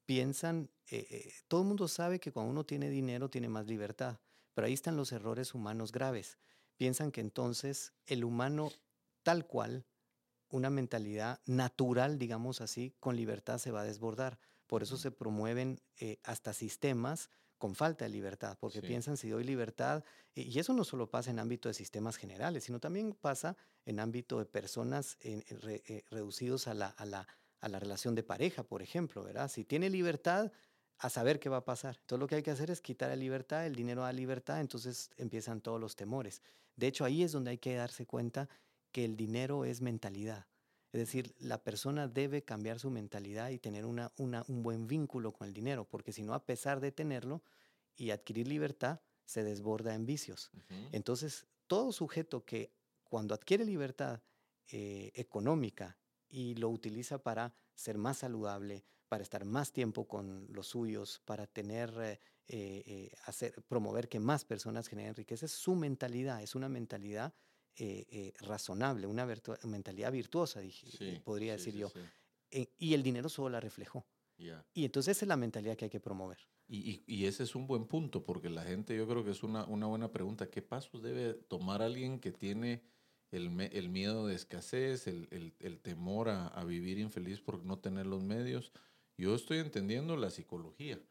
piensan, 0.05 0.71
eh, 0.88 1.05
eh, 1.11 1.34
todo 1.47 1.61
el 1.61 1.67
mundo 1.67 1.88
sabe 1.88 2.19
que 2.19 2.31
cuando 2.31 2.51
uno 2.51 2.65
tiene 2.65 2.89
dinero 2.89 3.29
tiene 3.29 3.49
más 3.49 3.67
libertad, 3.67 4.19
pero 4.55 4.65
ahí 4.65 4.73
están 4.73 4.97
los 4.97 5.11
errores 5.11 5.53
humanos 5.53 5.91
graves. 5.91 6.39
Piensan 6.78 7.11
que 7.11 7.21
entonces 7.21 7.93
el 8.05 8.24
humano 8.24 8.71
tal 9.24 9.47
cual, 9.47 9.86
una 10.49 10.69
mentalidad 10.69 11.39
natural, 11.45 12.19
digamos 12.19 12.61
así, 12.61 12.93
con 12.99 13.15
libertad 13.15 13.57
se 13.57 13.71
va 13.71 13.82
a 13.82 13.86
desbordar. 13.86 14.39
Por 14.67 14.84
eso 14.84 14.97
se 14.97 15.11
promueven 15.11 15.82
eh, 15.97 16.19
hasta 16.24 16.53
sistemas 16.53 17.30
con 17.57 17.76
falta 17.76 18.05
de 18.05 18.09
libertad, 18.09 18.57
porque 18.59 18.82
piensan 18.82 19.15
si 19.15 19.30
doy 19.30 19.45
libertad, 19.45 20.03
y 20.34 20.59
eso 20.59 20.74
no 20.74 20.84
solo 20.84 21.09
pasa 21.09 21.32
en 21.32 21.39
ámbito 21.39 21.69
de 21.69 21.74
sistemas 21.74 22.17
generales, 22.17 22.65
sino 22.65 22.80
también 22.80 23.13
pasa 23.13 23.55
en 23.86 24.01
ámbito 24.01 24.39
de 24.39 24.45
personas 24.45 25.17
eh, 25.21 26.03
reducidos 26.09 26.67
a 26.67 26.74
la, 26.74 26.88
a, 26.88 27.05
la, 27.05 27.26
a 27.61 27.69
la 27.69 27.80
relación 27.80 28.15
de 28.15 28.24
pareja, 28.24 28.63
por 28.63 28.82
ejemplo, 28.82 29.24
¿verdad? 29.24 29.49
Si 29.49 29.63
tiene 29.63 29.89
libertad, 29.89 30.51
a 30.99 31.09
saber 31.09 31.39
qué 31.39 31.49
va 31.49 31.57
a 31.57 31.65
pasar. 31.65 31.97
Entonces 31.99 32.19
lo 32.19 32.28
que 32.28 32.36
hay 32.36 32.43
que 32.43 32.51
hacer 32.51 32.71
es 32.71 32.82
quitar 32.82 33.09
la 33.09 33.15
libertad, 33.15 33.65
el 33.65 33.76
dinero 33.76 34.03
da 34.03 34.13
libertad, 34.13 34.59
entonces 34.61 35.09
empiezan 35.17 35.61
todos 35.61 35.80
los 35.80 35.95
temores. 35.95 36.41
De 36.76 36.88
hecho, 36.88 37.05
ahí 37.05 37.24
es 37.24 37.32
donde 37.32 37.51
hay 37.51 37.57
que 37.57 37.76
darse 37.76 38.05
cuenta 38.05 38.49
que 38.91 39.05
el 39.05 39.15
dinero 39.15 39.65
es 39.65 39.82
mentalidad. 39.82 40.47
Es 40.91 40.99
decir, 40.99 41.34
la 41.39 41.63
persona 41.63 42.07
debe 42.07 42.43
cambiar 42.43 42.80
su 42.80 42.91
mentalidad 42.91 43.49
y 43.49 43.57
tener 43.57 43.86
una, 43.86 44.11
un 44.15 44.63
buen 44.63 44.86
vínculo 44.86 45.34
con 45.34 45.47
el 45.47 45.53
dinero, 45.53 45.86
porque 45.86 46.13
si 46.13 46.21
no, 46.21 46.36
a 46.36 46.45
pesar 46.45 46.80
de 46.80 46.91
tenerlo 46.91 47.43
y 47.95 48.11
adquirir 48.11 48.47
libertad, 48.47 49.01
se 49.26 49.43
desborda 49.43 49.95
en 49.95 50.05
vicios. 50.05 50.51
Entonces, 50.91 51.47
todo 51.67 51.91
sujeto 51.91 52.45
que 52.45 52.71
cuando 53.03 53.34
adquiere 53.34 53.65
libertad 53.65 54.21
eh, 54.67 55.11
económica 55.15 55.97
y 56.30 56.55
lo 56.55 56.69
utiliza 56.69 57.17
para 57.17 57.55
ser 57.74 57.97
más 57.97 58.17
saludable, 58.17 58.86
para 59.14 59.22
estar 59.22 59.45
más 59.45 59.72
tiempo 59.72 60.07
con 60.07 60.47
los 60.49 60.66
suyos, 60.66 61.22
para 61.24 61.45
tener, 61.45 61.93
eh, 62.01 62.20
eh, 62.47 63.11
hacer, 63.26 63.61
promover 63.68 64.09
que 64.09 64.20
más 64.20 64.43
personas 64.43 64.88
generen 64.88 65.14
riqueza, 65.14 65.45
es 65.45 65.51
su 65.51 65.76
mentalidad, 65.76 66.41
es 66.41 66.55
una 66.55 66.68
mentalidad 66.68 67.32
eh, 67.76 68.07
eh, 68.09 68.34
razonable, 68.39 69.05
una 69.05 69.28
mentalidad 69.66 70.11
virtuosa, 70.11 70.61
dije, 70.61 71.22
podría 71.22 71.51
decir 71.51 71.76
yo. 71.76 71.91
Eh, 72.49 72.74
y 72.80 72.95
el 72.95 73.03
dinero 73.03 73.30
solo 73.30 73.49
la 73.49 73.59
reflejó. 73.59 74.03
Y 74.74 74.84
entonces 74.84 75.16
esa 75.16 75.26
es 75.26 75.30
la 75.30 75.38
mentalidad 75.38 75.78
que 75.78 75.86
hay 75.86 75.91
que 75.91 75.99
promover. 75.99 76.39
Y, 76.68 77.03
y, 77.05 77.28
ese 77.28 77.43
es 77.43 77.53
un 77.53 77.68
buen 77.68 77.86
punto, 77.86 78.24
porque 78.24 78.49
la 78.49 78.64
gente, 78.64 78.97
yo 78.97 79.07
creo 79.07 79.24
que 79.24 79.30
es 79.30 79.43
una, 79.43 79.64
una 79.66 79.86
buena 79.86 80.11
pregunta. 80.11 80.49
¿Qué 80.49 80.64
pasos 80.64 81.03
debe 81.03 81.36
tomar 81.36 81.84
alguien 81.84 82.20
que 82.20 82.32
tiene 82.32 82.82
el, 83.30 83.59
el 83.59 83.89
miedo 83.89 84.26
de 84.26 84.34
escasez, 84.34 85.05
el, 85.05 85.28
el, 85.30 85.53
el 85.59 85.80
temor 85.80 86.30
a, 86.30 86.47
a, 86.47 86.64
vivir 86.64 86.97
infeliz 86.99 87.41
por 87.41 87.64
no 87.64 87.78
tener 87.78 88.05
los 88.05 88.24
medios? 88.24 88.72
Yo 89.18 89.36
estoy 89.36 89.59
entendiendo 89.59 90.18
la 90.18 90.30
psicología. 90.30 91.01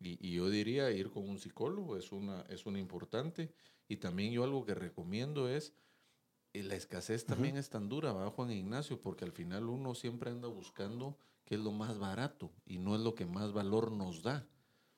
Y, 0.00 0.18
y, 0.26 0.32
yo 0.32 0.50
diría 0.50 0.90
ir 0.90 1.10
con 1.10 1.28
un 1.28 1.38
psicólogo 1.38 1.96
es 1.96 2.10
una, 2.10 2.42
es 2.48 2.66
una 2.66 2.78
importante. 2.78 3.54
Y 3.88 3.98
también 3.98 4.32
yo 4.32 4.42
algo 4.42 4.64
que 4.64 4.74
recomiendo 4.74 5.48
es 5.48 5.74
y 6.54 6.62
la 6.62 6.74
escasez 6.74 7.24
también 7.24 7.56
es 7.56 7.70
tan 7.70 7.88
dura, 7.88 8.12
¿va, 8.12 8.30
Juan 8.30 8.50
Ignacio? 8.50 9.00
Porque 9.00 9.24
al 9.24 9.32
final 9.32 9.70
uno 9.70 9.94
siempre 9.94 10.30
anda 10.30 10.48
buscando 10.48 11.16
qué 11.46 11.54
es 11.54 11.60
lo 11.60 11.72
más 11.72 11.98
barato 11.98 12.52
y 12.66 12.78
no 12.78 12.94
es 12.94 13.00
lo 13.00 13.14
que 13.14 13.24
más 13.24 13.52
valor 13.52 13.90
nos 13.90 14.22
da, 14.22 14.46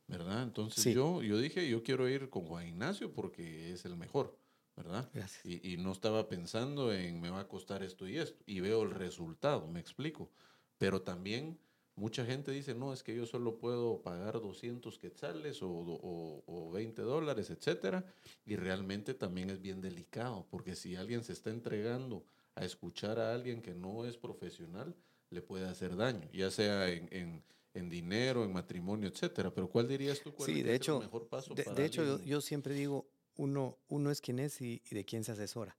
¿verdad? 0.09 0.43
Entonces 0.43 0.93
yo, 0.93 1.23
yo 1.23 1.39
dije, 1.39 1.69
yo 1.69 1.85
quiero 1.85 2.09
ir 2.09 2.29
con 2.29 2.47
Juan 2.47 2.67
Ignacio 2.67 3.13
porque 3.13 3.73
es 3.73 3.85
el 3.85 3.97
mejor, 3.97 4.37
¿verdad? 4.77 5.09
Y, 5.45 5.75
y, 5.75 5.77
no 5.77 5.93
estaba 5.93 6.29
pensando 6.29 6.93
en 6.93 7.21
me 7.21 7.31
va 7.31 7.41
a 7.41 7.49
costar 7.49 7.85
esto 7.85 8.09
y 8.09 8.19
esto. 8.19 8.43
Y 8.47 8.59
veo 8.59 8.83
el 8.83 8.91
resultado, 8.91 9.69
me 9.69 9.79
explico. 9.79 10.33
Pero 10.77 11.03
también 11.03 11.61
Mucha 11.97 12.25
gente 12.27 12.51
dice, 12.51 12.75
no, 12.75 12.93
es 12.93 13.03
que 13.03 13.15
yo 13.15 13.25
solo 13.25 13.57
puedo 13.57 14.03
pagar 14.03 14.41
200 14.41 14.99
quetzales 14.99 15.63
o, 15.63 15.69
o, 15.69 16.43
o 16.47 16.71
20 16.73 17.03
dólares, 17.03 17.51
etcétera. 17.51 18.05
Y 18.45 18.57
realmente 18.57 19.15
también 19.15 19.51
es 19.51 19.61
bien 19.61 19.81
delicado, 19.81 20.47
porque 20.51 20.75
si 20.75 20.97
alguien 20.97 21.23
se 21.23 21.33
está 21.33 21.51
entregando 21.51 22.25
a 22.57 22.65
escuchar 22.65 23.19
a 23.21 23.33
alguien 23.33 23.63
que 23.63 23.75
no 23.75 24.05
es 24.05 24.17
profesional, 24.17 24.95
le 25.31 25.43
puede 25.43 25.67
hacer 25.67 25.97
daño, 25.97 26.29
ya 26.33 26.51
sea 26.51 26.89
en, 26.89 27.09
en, 27.13 27.43
en 27.75 27.89
dinero, 27.89 28.45
en 28.45 28.53
matrimonio, 28.53 29.09
etcétera. 29.09 29.53
Pero 29.53 29.69
¿cuál 29.69 29.89
dirías 29.89 30.21
tú 30.21 30.33
cuál 30.33 30.49
sí, 30.49 30.63
de 30.63 30.75
hecho, 30.75 30.99
el 30.99 31.05
mejor 31.05 31.29
paso 31.29 31.55
de, 31.55 31.65
de 31.65 31.85
hecho, 31.85 32.23
yo, 32.25 32.41
siempre 32.41 32.75
digo, 32.75 33.07
uno, 33.37 33.79
uno 33.89 34.11
es 34.11 34.21
quien 34.21 34.39
es 34.39 34.61
y, 34.61 34.83
y 34.91 34.95
de 34.95 35.05
quién 35.05 35.25
se 35.25 35.33
asesora. 35.33 35.77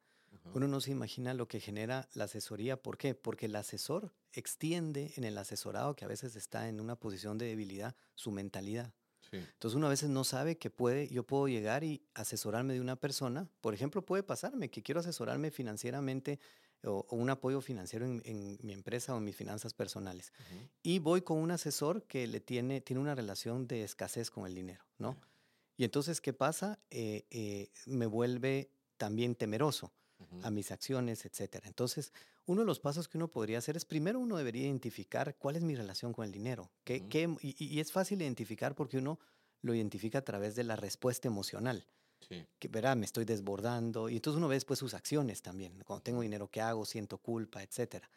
Uno 0.53 0.67
no 0.67 0.79
se 0.79 0.91
imagina 0.91 1.33
lo 1.33 1.47
que 1.47 1.59
genera 1.59 2.07
la 2.13 2.25
asesoría. 2.25 2.77
¿Por 2.77 2.97
qué? 2.97 3.15
Porque 3.15 3.47
el 3.47 3.55
asesor 3.55 4.11
extiende 4.35 5.13
en 5.15 5.23
el 5.23 5.37
asesorado, 5.37 5.95
que 5.95 6.05
a 6.05 6.07
veces 6.07 6.35
está 6.35 6.69
en 6.69 6.79
una 6.79 6.95
posición 6.95 7.37
de 7.37 7.47
debilidad, 7.47 7.95
su 8.13 8.31
mentalidad. 8.31 8.93
Entonces 9.31 9.75
uno 9.75 9.87
a 9.87 9.89
veces 9.89 10.09
no 10.09 10.23
sabe 10.23 10.57
que 10.57 10.69
puede, 10.69 11.09
yo 11.09 11.23
puedo 11.23 11.47
llegar 11.47 11.83
y 11.83 12.01
asesorarme 12.13 12.73
de 12.73 12.79
una 12.79 12.95
persona. 12.95 13.49
Por 13.59 13.73
ejemplo, 13.73 14.05
puede 14.05 14.23
pasarme 14.23 14.69
que 14.69 14.81
quiero 14.81 15.01
asesorarme 15.01 15.51
financieramente 15.51 16.39
o, 16.83 17.05
un 17.09 17.29
apoyo 17.29 17.61
financiero 17.61 18.05
en, 18.05 18.57
mi 18.61 18.73
empresa 18.73 19.13
o 19.13 19.17
en 19.17 19.23
mis 19.23 19.35
finanzas 19.35 19.73
personales. 19.73 20.31
Y 20.83 20.99
voy 20.99 21.21
con 21.21 21.39
un 21.39 21.51
asesor 21.51 22.03
que 22.03 22.27
le 22.27 22.39
tiene, 22.39 22.81
tiene 22.81 23.01
una 23.01 23.15
relación 23.15 23.67
de 23.67 23.83
escasez 23.83 24.29
con 24.29 24.45
el 24.45 24.55
dinero, 24.55 24.85
¿no? 24.99 25.17
Y 25.77 25.83
entonces, 25.83 26.21
¿qué 26.21 26.31
pasa? 26.31 26.79
Eh, 26.89 27.25
eh, 27.31 27.69
me 27.85 28.05
vuelve 28.05 28.69
también 28.97 29.35
temeroso 29.35 29.91
a 30.43 30.49
mis 30.49 30.71
acciones, 30.71 31.25
etcétera. 31.25 31.67
Entonces, 31.67 32.13
uno 32.45 32.61
de 32.61 32.67
los 32.67 32.79
pasos 32.79 33.07
que 33.07 33.17
uno 33.17 33.27
podría 33.27 33.57
hacer 33.57 33.75
es 33.75 33.85
primero 33.85 34.19
uno 34.19 34.37
debería 34.37 34.63
identificar 34.63 35.35
cuál 35.37 35.55
es 35.55 35.63
mi 35.63 35.75
relación 35.75 36.13
con 36.13 36.25
el 36.25 36.31
dinero. 36.31 36.71
¿Qué, 36.83 37.07
qué, 37.07 37.35
y, 37.41 37.79
es 37.79 37.91
fácil 37.91 38.21
identificar 38.21 38.75
porque 38.75 38.97
uno 38.97 39.19
lo 39.61 39.73
identifica 39.73 40.19
a 40.19 40.23
través 40.23 40.55
de 40.55 40.63
la 40.63 40.75
respuesta 40.75 41.27
emocional. 41.27 41.87
Sí. 42.29 42.45
Que 42.59 42.67
verá, 42.67 42.95
me 42.95 43.05
estoy 43.05 43.25
desbordando. 43.25 44.09
Y 44.09 44.15
entonces 44.15 44.37
uno 44.37 44.47
ve 44.47 44.55
después 44.55 44.79
sus 44.79 44.93
acciones 44.93 45.41
también. 45.41 45.81
Cuando 45.83 46.03
tengo 46.03 46.21
dinero, 46.21 46.49
¿qué 46.49 46.61
hago? 46.61 46.85
Siento 46.85 47.17
culpa, 47.17 47.63
etcétera. 47.63 48.09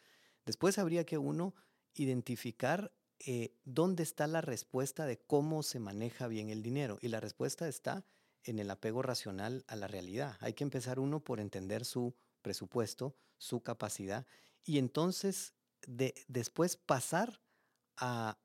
Después 0.45 0.77
habría 0.77 1.05
que 1.05 1.17
uno 1.17 1.53
identificar 1.95 2.91
eh, 3.19 3.55
dónde 3.65 4.03
está 4.03 4.27
la 4.27 4.41
respuesta 4.41 5.05
de 5.05 5.17
cómo 5.17 5.63
se 5.63 5.79
maneja 5.79 6.27
bien 6.27 6.49
el 6.49 6.61
dinero. 6.61 6.99
Y 7.01 7.09
la 7.09 7.19
respuesta 7.19 7.67
está 7.67 8.05
en 8.43 8.59
el 8.59 8.69
apego 8.69 9.01
racional 9.01 9.63
a 9.67 9.75
la 9.75 9.87
realidad. 9.87 10.37
Hay 10.39 10.53
que 10.53 10.63
empezar 10.63 10.99
uno 10.99 11.19
por 11.19 11.39
entender 11.39 11.83
su 11.83 12.15
presupuesto, 12.41 13.15
su 13.37 13.61
capacidad, 13.61 14.25
y 14.63 14.77
entonces 14.77 15.53
de, 15.87 16.13
después 16.27 16.77
pasar 16.77 17.41
a, 17.97 18.37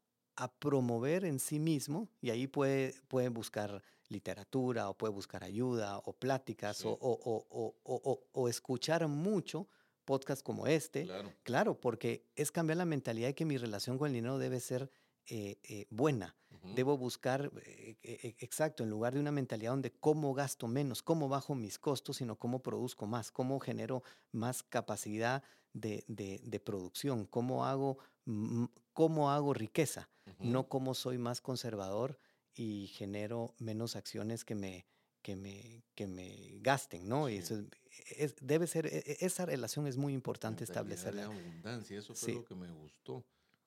promover 0.58 1.24
en 1.24 1.38
sí 1.38 1.60
mismo, 1.60 2.08
y 2.20 2.30
ahí 2.30 2.48
puede, 2.48 2.92
puede 3.06 3.28
buscar 3.28 3.84
literatura 4.08 4.90
o 4.90 4.94
puede 4.94 5.12
buscar 5.12 5.44
ayuda 5.44 5.98
o 5.98 6.12
pláticas 6.12 6.84
o, 6.84 6.98
o, 7.00 8.48
escuchar 8.48 9.06
mucho 9.06 9.68
podcasts 10.04 10.42
como 10.42 10.66
este. 10.66 11.04
Claro. 11.04 11.32
claro. 11.44 11.80
porque 11.80 12.26
es 12.34 12.50
cambiar 12.50 12.78
la 12.78 12.84
mentalidad 12.84 13.28
de 13.28 13.34
que 13.34 13.44
mi 13.44 13.56
relación 13.56 13.96
con 13.96 14.08
el 14.08 14.14
dinero 14.14 14.38
debe 14.38 14.60
ser 14.60 14.90
eh, 15.26 15.58
eh, 15.62 15.86
buena. 15.90 16.36
Debo 16.74 16.96
buscar, 16.96 17.50
eh, 17.64 18.36
exacto, 18.38 18.82
en 18.82 18.90
lugar 18.90 19.14
de 19.14 19.20
una 19.20 19.32
mentalidad 19.32 19.72
donde 19.72 19.92
cómo 19.92 20.34
gasto 20.34 20.66
menos, 20.66 21.02
cómo 21.02 21.28
bajo 21.28 21.54
mis 21.54 21.78
costos, 21.78 22.18
sino 22.18 22.36
cómo 22.36 22.62
produzco 22.62 23.06
más, 23.06 23.30
cómo 23.30 23.60
genero 23.60 24.02
más 24.32 24.62
capacidad 24.62 25.42
de, 25.72 26.04
de, 26.08 26.60
producción, 26.60 27.26
cómo 27.26 27.66
hago, 27.66 27.98
cómo 28.92 29.30
hago 29.30 29.52
riqueza, 29.52 30.08
no 30.38 30.68
cómo 30.68 30.94
soy 30.94 31.18
más 31.18 31.40
conservador 31.40 32.18
y 32.54 32.86
genero 32.94 33.54
menos 33.58 33.96
acciones 33.96 34.44
que 34.44 34.54
me, 34.54 34.86
que 35.22 35.36
me, 35.36 35.84
que 35.94 36.06
me 36.06 36.58
gasten, 36.60 37.08
¿no? 37.08 37.28
Y 37.28 37.36
eso 37.36 37.64
es, 38.16 38.34
debe 38.40 38.66
ser, 38.66 38.86
e, 38.86 38.98
e, 38.98 39.16
esa 39.20 39.46
relación 39.46 39.86
es 39.86 39.96
muy 39.96 40.12
importante 40.12 40.64
establecerla. 40.64 41.24
abundancia, 41.24 41.98
eso 41.98 42.14
fue 42.14 42.34
lo 42.34 42.44
que 42.44 42.54
me 42.54 42.70
gustó 42.70 43.24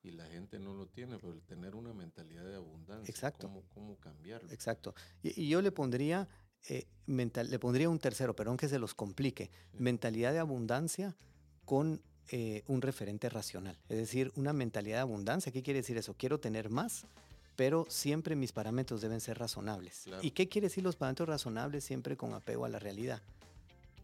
y 0.08 0.12
la 0.12 0.26
gente 0.26 0.58
no 0.58 0.74
lo 0.74 0.86
tiene, 0.86 1.18
pero 1.18 1.32
el 1.32 1.42
tener 1.42 1.74
una 1.74 1.92
mentalidad 1.92 2.44
de 2.44 2.56
abundancia, 2.56 3.10
Exacto. 3.10 3.48
¿cómo, 3.48 3.62
cómo 3.74 3.96
cambiarlo? 3.96 4.50
Exacto. 4.50 4.94
Y, 5.22 5.48
yo 5.48 5.62
le 5.62 5.70
pondría, 5.70 6.28
eh, 6.68 6.86
mental, 7.06 7.50
le 7.50 7.58
pondría 7.58 7.88
un 7.88 7.98
tercero, 7.98 8.34
pero 8.34 8.50
aunque 8.50 8.68
se 8.68 8.78
los 8.78 8.94
complique, 8.94 9.50
mentalidad 9.74 10.32
de 10.32 10.38
abundancia 10.38 11.14
con 11.64 12.00
eh, 12.30 12.62
un 12.66 12.82
referente 12.82 13.28
racional. 13.28 13.78
Es 13.88 13.98
decir, 13.98 14.32
una 14.34 14.52
mentalidad 14.52 14.96
de 14.96 15.02
abundancia, 15.02 15.52
¿qué 15.52 15.62
quiere 15.62 15.80
decir 15.80 15.96
eso? 15.96 16.14
Quiero 16.14 16.40
tener 16.40 16.70
más, 16.70 17.06
pero 17.56 17.86
siempre 17.88 18.36
mis 18.36 18.52
parámetros 18.52 19.00
deben 19.00 19.20
ser 19.20 19.38
razonables. 19.38 20.04
¿Y 20.22 20.30
qué 20.30 20.48
quiere 20.48 20.68
decir 20.68 20.84
los 20.84 20.96
parámetros 20.96 21.28
razonables? 21.28 21.84
Siempre 21.84 22.16
con 22.16 22.32
apego 22.34 22.64
a 22.64 22.68
la 22.68 22.78
realidad. 22.78 23.22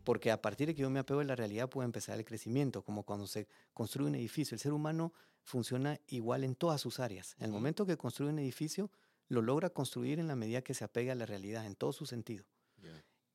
Porque 0.05 0.31
a 0.31 0.43
partir 0.43 0.67
de 0.67 0.75
que 0.75 0.83
yo 0.83 0.91
me 0.91 0.99
apego 0.99 1.21
a 1.21 1.25
la 1.25 1.37
realidad 1.37 1.69
puede 1.69 1.87
empezar 1.87 2.19
el 2.19 2.25
crecimiento, 2.25 2.83
como 2.83 3.05
cuando 3.05 3.27
se 3.27 3.47
construye 3.73 4.09
un 4.09 4.15
edificio. 4.17 4.55
El 4.55 4.61
ser 4.61 4.73
humano 4.73 5.13
funciona 5.45 6.01
igual 6.09 6.43
en 6.43 6.57
todas 6.57 6.81
sus 6.81 6.99
áreas. 6.99 7.37
En 7.39 7.47
el 7.47 7.53
momento 7.53 7.87
que 7.87 7.97
construye 7.97 8.33
un 8.33 8.39
edificio, 8.39 8.91
lo 9.29 9.43
logra 9.43 9.71
construir 9.71 10.19
en 10.19 10.27
la 10.27 10.37
medida 10.37 10.63
que 10.63 10.75
se 10.75 10.85
apega 10.85 11.13
a 11.13 11.17
la 11.17 11.27
realidad, 11.27 11.67
en 11.67 11.77
todo 11.77 11.93
su 11.93 12.07
sentido. 12.07 12.45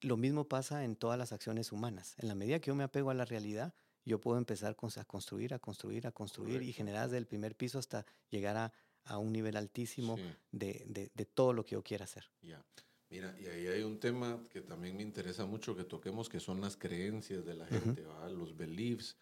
Lo 0.02 0.16
mismo 0.16 0.48
pasa 0.48 0.86
en 0.86 0.96
todas 0.96 1.20
las 1.20 1.34
acciones 1.34 1.74
humanas. 1.74 2.16
En 2.20 2.30
la 2.30 2.36
medida 2.36 2.60
que 2.60 2.68
yo 2.68 2.76
me 2.76 2.86
apego 2.86 3.10
a 3.10 3.14
la 3.14 3.26
realidad, 3.26 3.74
yo 4.06 4.22
puedo 4.22 4.38
empezar 4.38 4.72
a 4.72 5.04
construir, 5.04 5.54
a 5.54 5.60
construir, 5.60 6.08
a 6.08 6.12
construir 6.12 6.62
y 6.62 6.72
generar 6.72 7.08
desde 7.08 7.18
el 7.18 7.28
primer 7.28 7.54
piso 7.56 7.80
hasta 7.80 8.06
llegar 8.30 8.56
a, 8.56 8.74
a 9.04 9.18
un 9.18 9.34
nivel 9.34 9.58
altísimo 9.58 10.18
de, 10.52 10.86
de, 10.88 11.12
de, 11.14 11.26
todo 11.26 11.52
lo 11.52 11.66
que 11.66 11.74
yo 11.74 11.84
quiera 11.84 12.06
hacer. 12.06 12.30
Ya. 12.42 12.64
Mira, 13.10 13.36
y 13.40 13.48
ahí 13.48 13.68
hay 13.68 13.84
un 13.84 14.00
tema 14.00 14.42
que 14.52 14.62
también 14.62 14.96
me 14.96 15.04
interesa 15.04 15.46
mucho 15.46 15.76
que 15.76 15.84
toquemos, 15.84 16.30
que 16.30 16.40
son 16.40 16.62
las 16.62 16.78
creencias 16.78 17.44
de 17.44 17.56
la 17.56 17.66
gente, 17.66 18.06
los 18.32 18.56
beliefs. 18.56 19.18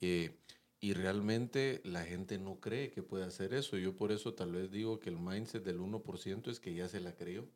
Eh, 0.00 0.38
y 0.80 0.94
realmente 0.94 1.82
la 1.84 2.04
gente 2.04 2.38
no 2.38 2.58
cree 2.58 2.90
que 2.90 3.02
puede 3.02 3.24
hacer 3.24 3.52
eso. 3.52 3.76
Yo 3.76 3.94
por 3.94 4.12
eso 4.12 4.32
tal 4.32 4.52
vez 4.52 4.70
digo 4.70 4.98
que 4.98 5.10
el 5.10 5.18
mindset 5.18 5.62
del 5.62 5.78
1% 5.78 6.48
es 6.48 6.58
que 6.58 6.74
ya 6.74 6.88
se 6.88 7.00
la 7.00 7.14
creyó. 7.14 7.46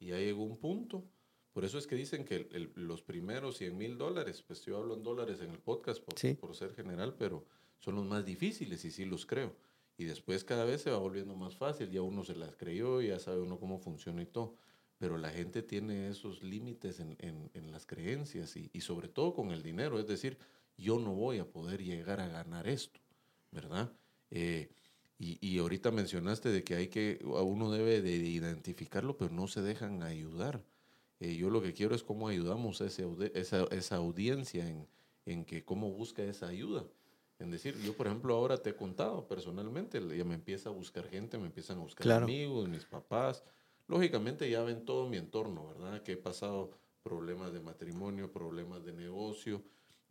Y 0.00 0.06
ya 0.06 0.18
llegó 0.18 0.42
un 0.42 0.58
punto. 0.58 1.04
Por 1.52 1.64
eso 1.64 1.78
es 1.78 1.86
que 1.86 1.94
dicen 1.94 2.24
que 2.24 2.48
los 2.74 3.00
primeros 3.00 3.58
100 3.58 3.78
mil 3.78 3.96
dólares, 3.96 4.42
pues 4.42 4.64
yo 4.64 4.76
hablo 4.76 4.94
en 4.94 5.04
dólares 5.04 5.40
en 5.40 5.50
el 5.50 5.60
podcast 5.60 6.02
por, 6.02 6.36
por 6.36 6.56
ser 6.56 6.74
general, 6.74 7.14
pero 7.16 7.46
son 7.78 7.94
los 7.94 8.06
más 8.06 8.24
difíciles 8.24 8.84
y 8.84 8.90
sí 8.90 9.04
los 9.04 9.24
creo. 9.24 9.54
Y 9.96 10.04
después 10.06 10.42
cada 10.42 10.64
vez 10.64 10.82
se 10.82 10.90
va 10.90 10.98
volviendo 10.98 11.36
más 11.36 11.56
fácil, 11.56 11.90
ya 11.90 12.02
uno 12.02 12.24
se 12.24 12.34
las 12.34 12.56
creyó, 12.56 13.00
ya 13.00 13.20
sabe 13.20 13.40
uno 13.40 13.60
cómo 13.60 13.78
funciona 13.78 14.20
y 14.22 14.26
todo. 14.26 14.56
Pero 14.98 15.16
la 15.16 15.30
gente 15.30 15.62
tiene 15.62 16.08
esos 16.08 16.42
límites 16.42 16.98
en, 16.98 17.16
en, 17.20 17.52
en 17.54 17.70
las 17.70 17.86
creencias 17.86 18.56
y, 18.56 18.70
y, 18.72 18.80
sobre 18.80 19.06
todo 19.06 19.32
con 19.32 19.52
el 19.52 19.62
dinero. 19.62 20.00
Es 20.00 20.08
decir, 20.08 20.38
yo 20.76 20.98
no 20.98 21.12
voy 21.12 21.38
a 21.38 21.50
poder 21.50 21.82
llegar 21.82 22.20
a 22.20 22.28
ganar 22.28 22.68
esto, 22.68 23.00
¿verdad? 23.50 23.92
Eh, 24.30 24.70
y, 25.18 25.38
y, 25.40 25.58
ahorita 25.58 25.92
mencionaste 25.92 26.48
de 26.48 26.64
que 26.64 26.74
hay 26.74 26.88
que, 26.88 27.20
uno 27.24 27.70
debe 27.70 28.02
de 28.02 28.16
identificarlo, 28.16 29.16
pero 29.16 29.32
no 29.32 29.46
se 29.46 29.62
dejan 29.62 30.02
ayudar. 30.02 30.64
Eh, 31.20 31.36
yo 31.36 31.50
lo 31.50 31.62
que 31.62 31.72
quiero 31.72 31.94
es 31.94 32.02
cómo 32.02 32.28
ayudamos 32.28 32.80
a 32.80 32.86
ese, 32.86 33.06
esa, 33.34 33.64
esa, 33.70 33.96
audiencia 33.96 34.68
en, 34.68 34.86
en, 35.24 35.44
que 35.44 35.64
cómo 35.64 35.90
busca 35.90 36.22
esa 36.22 36.48
ayuda. 36.48 36.84
En 37.38 37.50
decir, 37.50 37.76
yo 37.82 37.96
por 37.96 38.06
ejemplo 38.06 38.34
ahora 38.34 38.58
te 38.58 38.70
he 38.70 38.76
contado 38.76 39.26
personalmente, 39.26 40.00
ya 40.16 40.24
me 40.24 40.34
empieza 40.34 40.68
a 40.68 40.72
buscar 40.72 41.08
gente, 41.08 41.38
me 41.38 41.46
empiezan 41.46 41.78
a 41.78 41.80
buscar 41.80 42.22
amigos, 42.22 42.68
mis 42.68 42.84
papás. 42.84 43.44
Lógicamente 43.86 44.48
ya 44.50 44.62
ven 44.62 44.84
todo 44.84 45.08
mi 45.08 45.16
entorno, 45.16 45.68
¿verdad? 45.68 46.02
Que 46.02 46.12
he 46.12 46.16
pasado 46.16 46.72
problemas 47.02 47.52
de 47.52 47.60
matrimonio, 47.60 48.32
problemas 48.32 48.84
de 48.84 48.92
negocio, 48.92 49.62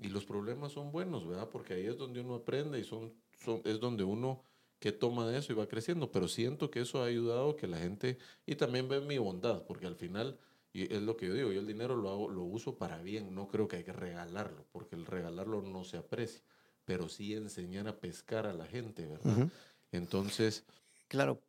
y 0.03 0.09
los 0.09 0.25
problemas 0.25 0.73
son 0.73 0.91
buenos, 0.91 1.25
¿verdad? 1.25 1.49
Porque 1.49 1.75
ahí 1.75 1.85
es 1.85 1.97
donde 1.97 2.19
uno 2.19 2.35
aprende 2.35 2.77
y 2.77 2.83
son, 2.83 3.13
son, 3.43 3.61
es 3.63 3.79
donde 3.79 4.03
uno 4.03 4.43
que 4.79 4.91
toma 4.91 5.25
de 5.25 5.37
eso 5.37 5.53
y 5.53 5.55
va 5.55 5.65
creciendo. 5.65 6.11
Pero 6.11 6.27
siento 6.27 6.69
que 6.69 6.81
eso 6.81 7.01
ha 7.01 7.05
ayudado 7.05 7.55
que 7.55 7.67
la 7.67 7.77
gente, 7.77 8.17
y 8.45 8.55
también 8.55 8.89
ve 8.89 8.99
mi 8.99 9.17
bondad, 9.17 9.63
porque 9.65 9.87
al 9.87 9.95
final, 9.95 10.37
y 10.73 10.93
es 10.93 11.01
lo 11.01 11.15
que 11.15 11.27
yo 11.27 11.33
digo, 11.33 11.53
yo 11.53 11.61
el 11.61 11.67
dinero 11.67 11.95
lo, 11.95 12.09
hago, 12.09 12.29
lo 12.29 12.43
uso 12.43 12.77
para 12.77 13.01
bien, 13.01 13.33
no 13.33 13.47
creo 13.47 13.69
que 13.69 13.77
hay 13.77 13.85
que 13.85 13.93
regalarlo, 13.93 14.65
porque 14.73 14.97
el 14.97 15.05
regalarlo 15.05 15.61
no 15.61 15.85
se 15.85 15.95
aprecia, 15.95 16.43
pero 16.83 17.07
sí 17.07 17.33
enseñar 17.33 17.87
a 17.87 18.01
pescar 18.01 18.45
a 18.45 18.53
la 18.53 18.65
gente, 18.65 19.05
¿verdad? 19.05 19.49
Entonces... 19.93 20.65
Claro. 21.07 21.39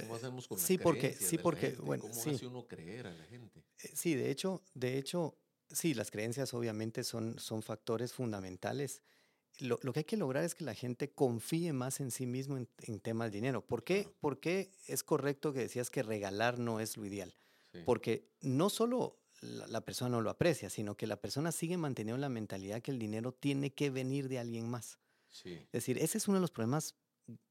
¿Cómo 0.00 0.16
hacemos 0.16 0.48
con 0.48 0.58
sí, 0.58 0.76
porque, 0.76 1.14
sí, 1.14 1.38
porque, 1.38 1.76
bueno, 1.80 2.02
¿Cómo 2.02 2.14
sí. 2.14 2.30
hace 2.30 2.46
uno 2.46 2.66
creer 2.66 3.06
a 3.06 3.14
la 3.14 3.24
gente? 3.24 3.64
Eh, 3.82 3.90
sí, 3.94 4.14
de 4.16 4.30
hecho, 4.30 4.62
de 4.74 4.98
hecho, 4.98 5.36
Sí, 5.72 5.94
las 5.94 6.10
creencias 6.10 6.54
obviamente 6.54 7.04
son, 7.04 7.38
son 7.38 7.62
factores 7.62 8.12
fundamentales. 8.12 9.02
Lo, 9.58 9.78
lo, 9.82 9.92
que 9.92 10.00
hay 10.00 10.04
que 10.04 10.16
lograr 10.16 10.44
es 10.44 10.54
que 10.54 10.64
la 10.64 10.74
gente 10.74 11.10
confíe 11.10 11.72
más 11.72 12.00
en 12.00 12.10
sí 12.10 12.26
mismo 12.26 12.56
en, 12.56 12.68
en 12.78 13.00
tema 13.00 13.24
del 13.24 13.32
dinero. 13.32 13.64
¿Por 13.64 13.84
qué? 13.84 14.08
¿Por 14.20 14.40
qué 14.40 14.70
es 14.86 15.02
correcto 15.02 15.52
que 15.52 15.60
decías 15.60 15.90
que 15.90 16.02
regalar 16.02 16.58
no 16.58 16.80
es 16.80 16.96
lo 16.96 17.04
ideal? 17.04 17.34
Sí. 17.72 17.80
Porque 17.84 18.28
no 18.40 18.70
solo 18.70 19.18
la, 19.40 19.66
la, 19.66 19.80
persona 19.82 20.10
no 20.10 20.20
lo 20.20 20.30
aprecia, 20.30 20.70
sino 20.70 20.96
que 20.96 21.06
la 21.06 21.20
persona 21.20 21.52
sigue 21.52 21.76
manteniendo 21.76 22.18
la 22.18 22.28
mentalidad 22.28 22.80
que 22.82 22.90
el 22.90 22.98
dinero 22.98 23.32
tiene 23.32 23.72
que 23.72 23.90
venir 23.90 24.28
de 24.28 24.38
alguien 24.38 24.68
más. 24.68 24.98
Sí. 25.28 25.54
Es 25.54 25.72
decir, 25.72 25.98
ese 25.98 26.18
es 26.18 26.28
uno 26.28 26.36
de 26.36 26.42
los 26.42 26.50
problemas 26.50 26.94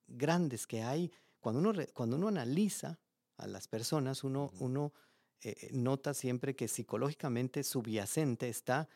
grandes 0.07 0.67
que 0.67 0.83
hay 0.83 1.11
cuando 1.41 1.59
uno, 1.59 1.73
re, 1.73 1.87
cuando 1.87 2.15
uno 2.15 2.27
analiza 2.27 2.99
a 3.37 3.47
las 3.47 3.67
personas, 3.67 4.23
uno, 4.23 4.45
uh 4.45 4.49
-huh. 4.49 4.61
uno 4.61 4.93
eh, 5.43 5.69
nota 5.71 6.13
siempre 6.13 6.55
que 6.55 6.67
psicológicamente 6.67 7.63
subyacente 7.63 8.49
está 8.49 8.87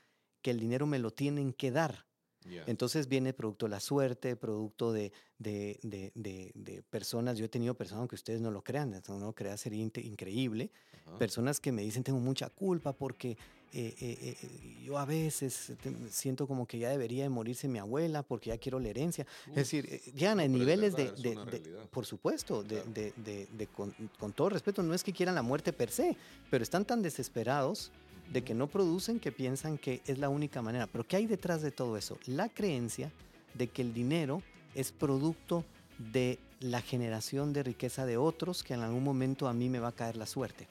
que 0.42 0.52
el 0.52 0.60
dinero 0.60 0.86
me 0.86 1.00
lo 1.00 1.12
tienen 1.12 1.54
que 1.54 1.72
dar. 1.72 2.06
Yeah. 2.48 2.64
Entonces 2.68 3.08
viene 3.08 3.34
producto 3.34 3.66
de 3.66 3.72
la 3.72 3.80
suerte, 3.80 4.36
producto 4.36 4.94
de, 4.94 5.12
de, 5.40 5.80
de, 5.82 6.52
de, 6.54 6.84
personas. 6.84 7.40
Yo 7.40 7.46
he 7.46 7.50
tenido 7.50 7.74
personas, 7.74 8.02
aunque 8.02 8.16
ustedes 8.16 8.40
no 8.40 8.52
lo 8.52 8.64
crean, 8.64 9.02
no 9.08 9.20
lo 9.20 9.34
crean, 9.34 9.58
sería 9.58 9.84
increíble. 9.84 10.72
Uh 11.08 11.12
-huh. 11.12 11.18
Personas 11.18 11.60
que 11.60 11.72
me 11.72 11.82
dicen, 11.82 12.04
tengo 12.04 12.20
mucha 12.20 12.52
culpa 12.52 12.94
porque 12.94 13.36
eh, 13.78 13.94
eh, 14.00 14.38
eh, 14.42 14.84
yo 14.86 14.98
a 14.98 15.04
veces 15.04 15.74
siento 16.10 16.48
como 16.48 16.66
que 16.66 16.80
ya 16.80 16.90
debería 16.90 17.24
de 17.24 17.30
morirse 17.30 17.68
mi 17.68 17.78
abuela 17.78 18.24
porque 18.24 18.52
ya 18.52 18.58
quiero 18.58 18.80
la 18.80 18.88
herencia. 18.88 19.28
Es 19.50 19.56
decir, 19.56 20.02
ya 20.16 20.32
en 20.32 20.54
niveles 20.54 20.96
de, 20.96 21.12
de, 21.12 21.36
de, 21.36 21.60
por 21.92 22.06
supuesto, 22.06 22.64
claro. 22.66 22.86
de, 22.94 23.68
con, 23.76 23.94
con, 24.18 24.32
todo 24.32 24.48
respeto, 24.48 24.82
no 24.82 24.94
es 24.94 25.04
que 25.04 25.12
quieran 25.12 25.36
la 25.36 25.42
muerte 25.42 25.74
per 25.74 25.92
se, 25.92 26.16
pero 26.50 26.64
están 26.64 26.86
tan 26.86 27.02
desesperados 27.02 27.92
de 28.32 28.46
que 28.46 28.54
no 28.54 28.68
producen 28.68 29.20
que 29.20 29.34
piensan 29.34 29.78
que 29.78 30.02
es 30.08 30.20
la 30.20 30.30
única 30.30 30.62
manera. 30.62 30.88
Pero 30.88 31.06
¿qué 31.06 31.18
hay 31.18 31.26
detrás 31.26 31.62
de 31.62 31.72
todo 31.72 31.98
eso? 31.98 32.18
La 32.28 32.48
creencia 32.48 33.12
de 33.56 33.68
que 33.68 33.82
el 33.82 33.94
dinero 33.94 34.42
es 34.74 34.94
producto 34.94 35.66
de 36.14 36.40
la 36.62 36.82
generación 36.82 37.52
de 37.52 37.64
riqueza 37.64 38.06
de 38.06 38.16
otros 38.16 38.64
que 38.64 38.74
en 38.74 38.80
algún 38.80 39.04
momento 39.04 39.50
a 39.50 39.54
mí 39.54 39.68
me 39.68 39.80
va 39.80 39.90
a 39.90 39.96
caer 39.96 40.16
la 40.16 40.26
suerte. 40.28 40.70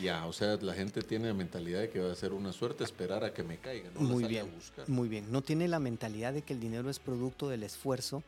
Ya, 0.00 0.26
o 0.26 0.32
sea, 0.32 0.56
la 0.56 0.74
gente 0.74 1.02
tiene 1.02 1.28
la 1.28 1.34
mentalidad 1.34 1.80
de 1.80 1.90
que 1.90 2.00
va 2.00 2.12
a 2.12 2.14
ser 2.14 2.32
una 2.32 2.52
suerte 2.52 2.84
esperar 2.84 3.24
a 3.24 3.32
que 3.32 3.42
me 3.42 3.58
caiga, 3.58 3.90
no 3.94 4.00
muy 4.00 4.24
bien, 4.24 4.50
Muy 4.88 5.08
bien, 5.08 5.30
no 5.30 5.42
tiene 5.42 5.68
la 5.68 5.78
mentalidad 5.78 6.32
de 6.32 6.42
que 6.42 6.52
el 6.52 6.60
dinero 6.60 6.90
es 6.90 6.98
producto 6.98 7.48
del 7.48 7.62
esfuerzo 7.62 8.22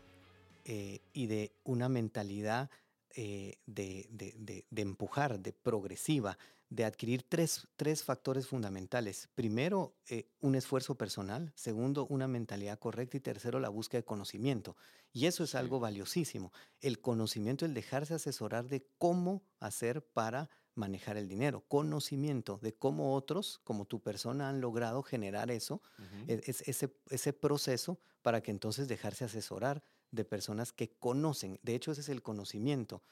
eh, 0.64 1.00
y 1.12 1.26
de 1.26 1.52
una 1.64 1.88
mentalidad 1.88 2.70
eh, 3.14 3.56
de, 3.66 4.06
de, 4.10 4.34
de, 4.36 4.66
de, 4.68 4.82
empujar, 4.82 5.40
de 5.40 5.52
progresiva, 5.52 6.36
de 6.68 6.84
adquirir 6.84 7.22
tres, 7.22 7.66
tres 7.76 8.02
factores 8.02 8.46
fundamentales. 8.46 9.28
Primero, 9.34 9.94
eh, 10.08 10.28
un 10.40 10.54
esfuerzo 10.54 10.96
personal. 10.96 11.52
Segundo, 11.54 12.06
una 12.10 12.28
mentalidad 12.28 12.78
correcta. 12.78 13.16
Y 13.16 13.20
tercero, 13.20 13.60
la 13.60 13.68
búsqueda 13.68 14.00
de 14.00 14.04
conocimiento. 14.04 14.76
Y 15.12 15.26
eso 15.26 15.44
es 15.44 15.50
sí. 15.50 15.56
algo 15.56 15.80
valiosísimo. 15.80 16.52
El 16.80 17.00
conocimiento, 17.00 17.64
el 17.64 17.72
dejarse 17.72 18.14
asesorar 18.14 18.68
de 18.68 18.86
cómo 18.98 19.42
hacer 19.60 20.02
para 20.02 20.50
manejar 20.76 21.16
el 21.16 21.28
dinero, 21.28 21.64
conocimiento 21.68 22.58
de 22.62 22.74
cómo 22.74 23.14
otros, 23.14 23.60
como 23.64 23.84
tu 23.86 24.00
persona, 24.00 24.48
han 24.48 24.60
logrado 24.60 25.02
generar 25.02 25.50
eso, 25.50 25.82
uh 25.98 26.02
-huh. 26.02 26.42
es, 26.46 26.62
ese, 26.68 26.94
ese 27.10 27.32
proceso 27.32 27.98
para 28.22 28.42
que 28.42 28.50
entonces 28.50 28.86
dejarse 28.86 29.24
asesorar 29.24 29.82
de 30.10 30.24
personas 30.24 30.72
que 30.72 30.90
conocen. 30.90 31.58
De 31.62 31.74
hecho, 31.74 31.92
ese 31.92 32.02
es 32.02 32.08
el 32.08 32.22
conocimiento, 32.22 33.02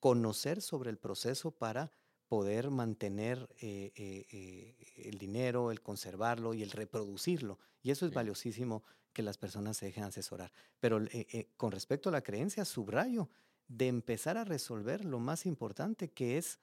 conocer 0.00 0.62
sobre 0.62 0.90
el 0.90 0.98
proceso 0.98 1.50
para 1.50 1.90
poder 2.28 2.70
mantener 2.70 3.48
eh, 3.60 3.92
eh, 3.96 4.26
eh, 4.30 4.76
el 4.96 5.18
dinero, 5.18 5.70
el 5.70 5.80
conservarlo 5.80 6.54
y 6.54 6.62
el 6.62 6.70
reproducirlo. 6.70 7.58
Y 7.82 7.90
eso 7.90 8.04
es 8.04 8.10
sí. 8.10 8.14
valiosísimo 8.14 8.84
que 9.12 9.22
las 9.22 9.38
personas 9.38 9.78
se 9.78 9.86
dejen 9.86 10.04
asesorar. 10.04 10.52
Pero 10.78 11.00
con 11.56 11.72
respecto 11.72 12.10
a 12.10 12.12
la 12.12 12.20
creencia, 12.20 12.64
subrayo 12.64 13.28
de 13.66 13.88
empezar 13.88 14.36
a 14.36 14.44
resolver 14.44 15.04
lo 15.04 15.18
más 15.18 15.46
importante 15.46 16.08
que 16.08 16.38
es 16.38 16.58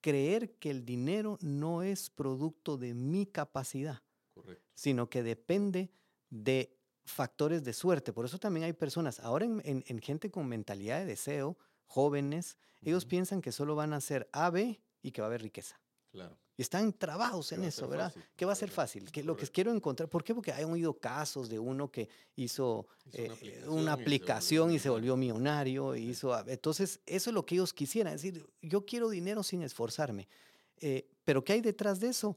creer 0.00 0.52
que 0.58 0.70
el 0.70 0.84
dinero 0.84 1.38
no 1.40 1.82
es 1.82 2.10
producto 2.10 2.76
de 2.76 2.94
mi 2.94 3.26
capacidad, 3.26 4.02
Correcto. 4.34 4.64
sino 4.74 5.08
que 5.08 5.22
depende 5.22 5.90
de 6.30 6.76
factores 7.04 7.64
de 7.64 7.72
suerte. 7.72 8.12
Por 8.12 8.24
eso 8.24 8.38
también 8.38 8.64
hay 8.64 8.72
personas, 8.72 9.20
ahora 9.20 9.44
en, 9.44 9.60
en, 9.64 9.84
en 9.86 10.00
gente 10.00 10.30
con 10.30 10.46
mentalidad 10.46 10.98
de 11.00 11.06
deseo, 11.06 11.56
jóvenes, 11.86 12.56
uh 12.56 12.84
-huh. 12.84 12.88
ellos 12.88 13.04
piensan 13.04 13.42
que 13.42 13.52
solo 13.52 13.74
van 13.74 13.92
a 13.92 13.96
hacer 13.96 14.28
A, 14.32 14.50
B 14.50 14.80
y 15.02 15.10
que 15.12 15.20
va 15.20 15.26
a 15.26 15.30
haber 15.30 15.42
riqueza. 15.42 15.80
Claro. 16.10 16.38
Y 16.60 16.62
están 16.62 16.92
trabados 16.92 17.52
en 17.52 17.64
eso, 17.64 17.88
¿verdad? 17.88 18.12
Fácil, 18.12 18.30
que 18.36 18.44
va 18.44 18.52
a 18.52 18.54
ser 18.54 18.70
fácil. 18.70 19.10
Que 19.10 19.24
lo 19.24 19.34
que 19.34 19.46
quiero 19.46 19.72
encontrar, 19.72 20.10
¿por 20.10 20.22
qué? 20.22 20.34
Porque 20.34 20.52
hay 20.52 20.64
oído 20.64 20.92
casos 20.92 21.48
de 21.48 21.58
uno 21.58 21.90
que 21.90 22.06
hizo, 22.36 22.86
hizo 23.06 23.22
eh, 23.22 23.30
una 23.30 23.32
aplicación, 23.32 23.78
una 23.78 23.92
aplicación 23.94 24.70
y, 24.70 24.78
se 24.78 24.90
volvió, 24.90 25.14
y 25.14 25.14
se 25.14 25.14
volvió 25.14 25.16
millonario. 25.16 25.96
Hizo, 25.96 26.38
entonces, 26.46 27.00
eso 27.06 27.30
es 27.30 27.34
lo 27.34 27.46
que 27.46 27.54
ellos 27.54 27.72
quisieran. 27.72 28.12
Es 28.12 28.20
decir, 28.20 28.46
yo 28.60 28.84
quiero 28.84 29.08
dinero 29.08 29.42
sin 29.42 29.62
esforzarme. 29.62 30.28
Eh, 30.76 31.08
pero 31.24 31.42
¿qué 31.42 31.54
hay 31.54 31.62
detrás 31.62 31.98
de 31.98 32.08
eso? 32.08 32.36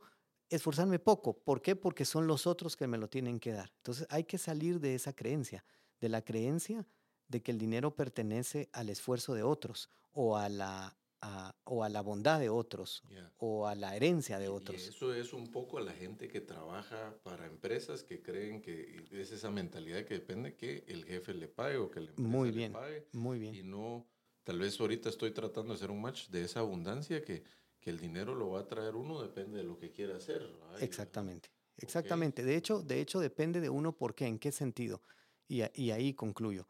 Esforzarme 0.50 1.00
poco. 1.00 1.34
¿Por 1.34 1.62
qué? 1.62 1.76
Porque 1.76 2.06
son 2.06 2.26
los 2.26 2.48
otros 2.48 2.78
que 2.78 2.88
me 2.88 2.98
lo 2.98 3.10
tienen 3.10 3.42
que 3.42 3.52
dar. 3.52 3.74
Entonces, 3.76 4.08
hay 4.10 4.24
que 4.24 4.38
salir 4.38 4.80
de 4.80 4.96
esa 4.96 5.12
creencia, 5.12 5.66
de 6.00 6.08
la 6.08 6.22
creencia 6.22 6.88
de 7.28 7.42
que 7.42 7.52
el 7.52 7.58
dinero 7.58 7.94
pertenece 7.94 8.70
al 8.72 8.88
esfuerzo 8.88 9.34
de 9.34 9.44
otros 9.44 9.90
o 10.14 10.38
a 10.38 10.48
la 10.48 10.96
a, 11.26 11.56
o 11.64 11.84
a 11.84 11.90
la 11.90 12.02
bondad 12.02 12.40
de 12.40 12.50
otros 12.50 13.02
yeah. 13.10 13.32
o 13.38 13.68
a 13.68 13.76
la 13.76 13.96
herencia 13.96 14.40
de 14.40 14.50
otros. 14.50 14.78
Y 14.78 14.90
eso 14.90 15.14
es 15.14 15.32
un 15.32 15.52
poco 15.52 15.78
a 15.78 15.82
la 15.82 15.94
gente 15.94 16.28
que 16.28 16.42
trabaja 16.42 17.16
para 17.24 17.46
empresas 17.46 18.04
que 18.04 18.22
creen 18.22 18.62
que 18.62 19.06
es 19.12 19.32
esa 19.32 19.50
mentalidad 19.50 20.04
que 20.06 20.16
depende 20.16 20.56
que 20.56 20.84
el 20.88 21.06
jefe 21.06 21.34
le 21.34 21.48
pague 21.48 21.78
o 21.78 21.90
que 21.90 22.02
la 22.02 22.10
empresa 22.10 22.30
muy 22.30 22.52
bien, 22.52 22.74
le 22.74 22.80
pague. 22.80 23.08
Muy 23.14 23.40
bien. 23.40 23.56
Y 23.56 23.64
no 23.64 24.06
Tal 24.44 24.60
vez 24.60 24.80
ahorita 24.80 25.10
estoy 25.10 25.32
tratando 25.32 25.74
de 25.74 25.78
hacer 25.78 25.90
un 25.90 26.02
match 26.02 26.28
de 26.28 26.44
esa 26.44 26.60
abundancia 26.60 27.24
que, 27.24 27.44
que 27.80 27.90
el 27.90 28.00
dinero 28.00 28.36
lo 28.36 28.52
va 28.52 28.62
a 28.62 28.68
traer 28.68 28.96
uno, 28.96 29.22
depende 29.22 29.58
de 29.58 29.64
lo 29.64 29.80
que 29.80 29.92
quiera 29.92 30.18
hacer. 30.18 30.46
Exactamente, 30.82 31.50
exactamente. 31.78 32.44
De, 32.44 32.58
hecho, 32.58 32.82
de 32.82 33.00
hecho, 33.00 33.22
depende 33.22 33.62
de 33.62 33.70
uno 33.70 33.96
por 33.96 34.16
qué, 34.16 34.28
en 34.28 34.40
qué 34.40 34.52
sentido. 34.52 35.02
Y, 35.48 35.62
y 35.82 35.92
ahí 35.92 36.14
concluyo. 36.14 36.68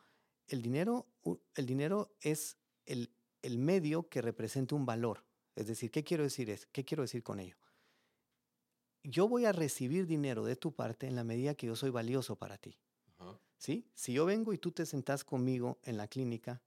El 0.48 0.62
dinero, 0.62 1.08
el 1.56 1.66
dinero 1.66 2.16
es 2.22 2.58
el, 2.86 3.10
el 3.44 3.60
medio 3.60 4.10
que 4.10 4.22
representa 4.22 4.74
un 4.74 4.86
valor. 4.86 5.24
Es 5.56 5.68
decir, 5.68 5.92
¿qué 5.92 6.04
quiero 6.04 6.24
decir, 6.24 6.50
es, 6.50 6.66
¿qué 6.68 6.84
quiero 6.84 7.04
decir 7.04 7.22
con 7.22 7.40
ello? 7.40 7.58
Yo 9.04 9.28
voy 9.28 9.46
a 9.46 9.52
recibir 9.52 10.08
dinero 10.08 10.46
de 10.46 10.56
tu 10.56 10.74
parte 10.74 11.08
en 11.08 11.16
la 11.16 11.24
medida 11.24 11.54
que 11.54 11.68
yo 11.68 11.76
soy 11.76 11.92
valioso 11.92 12.38
para 12.38 12.58
ti. 12.58 12.80
¿Sí? 13.58 13.88
Si 13.94 14.12
yo 14.12 14.26
vengo 14.26 14.52
y 14.52 14.58
tú 14.58 14.72
te 14.72 14.86
sentás 14.86 15.24
conmigo 15.24 15.80
en 15.84 15.96
la 15.96 16.08
clínica 16.08 16.62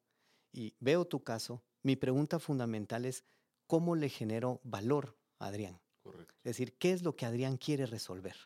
y 0.51 0.75
veo 0.81 1.05
tu 1.05 1.23
caso, 1.23 1.63
mi 1.83 1.95
pregunta 1.97 2.39
fundamental 2.39 3.05
es, 3.05 3.25
¿cómo 3.67 3.97
le 3.97 4.09
genero 4.09 4.61
valor 4.65 5.19
a 5.39 5.49
Adrián? 5.49 5.79
Correcto. 6.03 6.35
Es 6.39 6.57
decir, 6.57 6.79
¿qué 6.79 6.93
es 6.93 7.03
lo 7.03 7.15
que 7.15 7.27
Adrián 7.27 7.59
quiere 7.59 7.85
resolver? 7.85 8.37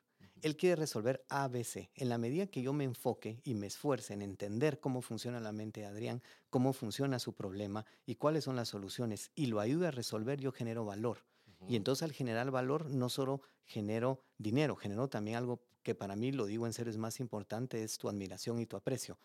Él 0.42 0.56
quiere 0.56 0.76
resolver 0.76 1.24
ABC. 1.28 1.90
En 1.94 2.08
la 2.08 2.18
medida 2.18 2.46
que 2.46 2.62
yo 2.62 2.72
me 2.72 2.84
enfoque 2.84 3.40
y 3.44 3.54
me 3.54 3.66
esfuerce 3.66 4.14
en 4.14 4.22
entender 4.22 4.80
cómo 4.80 5.02
funciona 5.02 5.40
la 5.40 5.52
mente 5.52 5.80
de 5.80 5.86
Adrián, 5.86 6.22
cómo 6.48 6.72
funciona 6.72 7.18
su 7.18 7.34
problema 7.34 7.84
y 8.06 8.14
cuáles 8.14 8.44
son 8.44 8.56
las 8.56 8.68
soluciones 8.68 9.30
y 9.34 9.46
lo 9.46 9.60
ayude 9.60 9.88
a 9.88 9.90
resolver, 9.90 10.40
yo 10.40 10.52
genero 10.52 10.84
valor. 10.84 11.24
Y 11.68 11.76
entonces 11.76 12.02
al 12.02 12.12
generar 12.12 12.50
valor 12.50 12.90
no 12.90 13.10
solo 13.10 13.42
genero 13.66 14.22
dinero, 14.38 14.76
genero 14.76 15.08
también 15.08 15.36
algo 15.36 15.60
que 15.82 15.94
para 15.94 16.16
mí, 16.16 16.32
lo 16.32 16.46
digo 16.46 16.66
en 16.66 16.72
serio, 16.72 16.90
es 16.90 16.96
más 16.96 17.20
importante, 17.20 17.82
es 17.82 17.98
tu 17.98 18.08
admiración 18.08 18.60
y 18.60 18.66
tu 18.66 18.76
aprecio. 18.76 19.18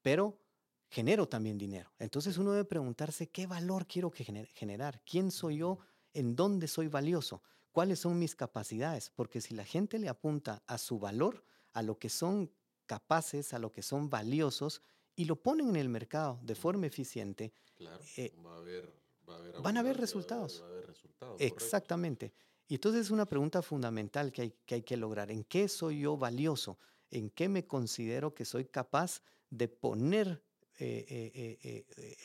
Pero 0.00 0.38
genero 0.90 1.26
también 1.26 1.58
dinero. 1.58 1.92
Entonces 1.98 2.38
uno 2.38 2.52
debe 2.52 2.64
preguntarse, 2.64 3.28
¿qué 3.28 3.46
valor 3.46 3.86
quiero 3.86 4.10
generar? 4.10 5.00
¿Quién 5.04 5.30
soy 5.30 5.58
yo? 5.58 5.78
¿En 6.12 6.36
dónde 6.36 6.68
soy 6.68 6.88
valioso? 6.88 7.42
¿Cuáles 7.72 8.00
son 8.00 8.18
mis 8.18 8.36
capacidades? 8.36 9.10
Porque 9.10 9.40
si 9.40 9.54
la 9.54 9.64
gente 9.64 9.98
le 9.98 10.08
apunta 10.08 10.62
a 10.66 10.78
su 10.78 10.98
valor, 10.98 11.44
a 11.72 11.82
lo 11.82 11.98
que 11.98 12.10
son 12.10 12.52
capaces, 12.86 13.54
a 13.54 13.58
lo 13.58 13.72
que 13.72 13.82
son 13.82 14.10
valiosos, 14.10 14.82
y 15.16 15.24
lo 15.24 15.36
ponen 15.36 15.70
en 15.70 15.76
el 15.76 15.88
mercado 15.88 16.38
de 16.42 16.54
forma 16.54 16.86
eficiente, 16.86 17.52
van 19.62 19.76
a 19.76 19.80
haber 19.80 19.96
resultados. 19.96 20.62
Exactamente. 21.38 22.34
Y 22.68 22.74
entonces 22.74 23.06
es 23.06 23.10
una 23.10 23.26
pregunta 23.26 23.62
fundamental 23.62 24.32
que 24.32 24.42
hay, 24.42 24.54
que 24.64 24.76
hay 24.76 24.82
que 24.82 24.96
lograr. 24.96 25.30
¿En 25.30 25.44
qué 25.44 25.68
soy 25.68 26.00
yo 26.00 26.16
valioso? 26.16 26.78
¿En 27.10 27.30
qué 27.30 27.48
me 27.48 27.66
considero 27.66 28.34
que 28.34 28.44
soy 28.44 28.66
capaz 28.66 29.22
de 29.50 29.68
poner 29.68 30.42
eh, 30.78 31.58
eh, 31.62 31.84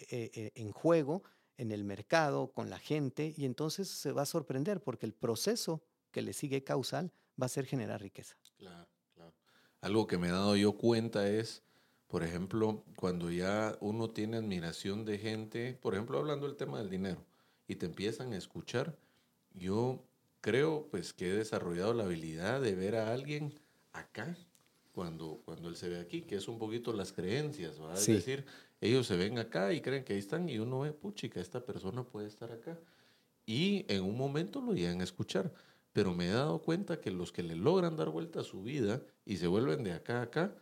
eh, 0.09 0.51
en 0.55 0.71
juego 0.71 1.23
en 1.57 1.71
el 1.71 1.83
mercado, 1.83 2.51
con 2.53 2.69
la 2.69 2.79
gente, 2.79 3.33
y 3.35 3.45
entonces 3.45 3.87
se 3.87 4.11
va 4.11 4.23
a 4.23 4.25
sorprender 4.25 4.81
porque 4.81 5.05
el 5.05 5.13
proceso 5.13 5.81
que 6.11 6.21
le 6.21 6.33
sigue 6.33 6.63
causal 6.63 7.11
va 7.41 7.47
a 7.47 7.49
ser 7.49 7.65
generar 7.65 8.01
riqueza. 8.01 8.37
Claro, 8.57 8.87
claro. 9.13 9.33
Algo 9.81 10.07
que 10.07 10.17
me 10.17 10.27
he 10.27 10.31
dado 10.31 10.55
yo 10.55 10.73
cuenta 10.73 11.27
es, 11.27 11.63
por 12.07 12.23
ejemplo, 12.23 12.83
cuando 12.95 13.31
ya 13.31 13.77
uno 13.81 14.09
tiene 14.09 14.37
admiración 14.37 15.03
de 15.05 15.17
gente, 15.17 15.73
por 15.81 15.93
ejemplo, 15.93 16.19
hablando 16.19 16.47
del 16.47 16.55
tema 16.55 16.79
del 16.79 16.89
dinero, 16.89 17.25
y 17.67 17.75
te 17.75 17.85
empiezan 17.85 18.33
a 18.33 18.37
escuchar, 18.37 18.97
yo 19.53 20.03
creo 20.41 20.87
pues 20.89 21.13
que 21.13 21.29
he 21.29 21.33
desarrollado 21.33 21.93
la 21.93 22.03
habilidad 22.03 22.61
de 22.61 22.75
ver 22.75 22.95
a 22.95 23.11
alguien 23.11 23.53
acá 23.91 24.37
cuando, 24.93 25.41
cuando 25.45 25.69
él 25.69 25.75
se 25.75 25.89
ve 25.89 25.99
aquí, 25.99 26.21
que 26.21 26.35
es 26.35 26.47
un 26.47 26.57
poquito 26.57 26.93
las 26.93 27.11
creencias, 27.11 27.77
¿verdad? 27.77 27.97
Es 27.97 28.07
decir, 28.07 28.45
ellos 28.81 29.07
se 29.07 29.17
ven 29.17 29.39
acá 29.39 29.73
y 29.73 29.81
creen 29.81 30.03
que 30.03 30.13
ahí 30.13 30.19
están 30.19 30.49
y 30.49 30.59
uno 30.59 30.81
ve, 30.81 30.93
puchica, 30.93 31.39
esta 31.39 31.65
persona 31.65 32.03
puede 32.03 32.27
estar 32.27 32.51
acá. 32.51 32.79
Y 33.45 33.85
en 33.87 34.03
un 34.03 34.17
momento 34.17 34.61
lo 34.61 34.73
llegan 34.73 35.01
a 35.01 35.03
escuchar. 35.03 35.53
Pero 35.93 36.13
me 36.13 36.27
he 36.27 36.31
dado 36.31 36.61
cuenta 36.61 36.99
que 36.99 37.09
los 37.09 37.31
que 37.31 37.41
le 37.41 37.55
logran 37.55 37.95
dar 37.95 38.09
vuelta 38.09 38.41
a 38.41 38.43
su 38.43 38.61
vida 38.61 39.01
y 39.25 39.37
se 39.37 39.47
vuelven 39.47 39.83
de 39.83 39.93
acá 39.93 40.19
a 40.19 40.23
acá, 40.23 40.55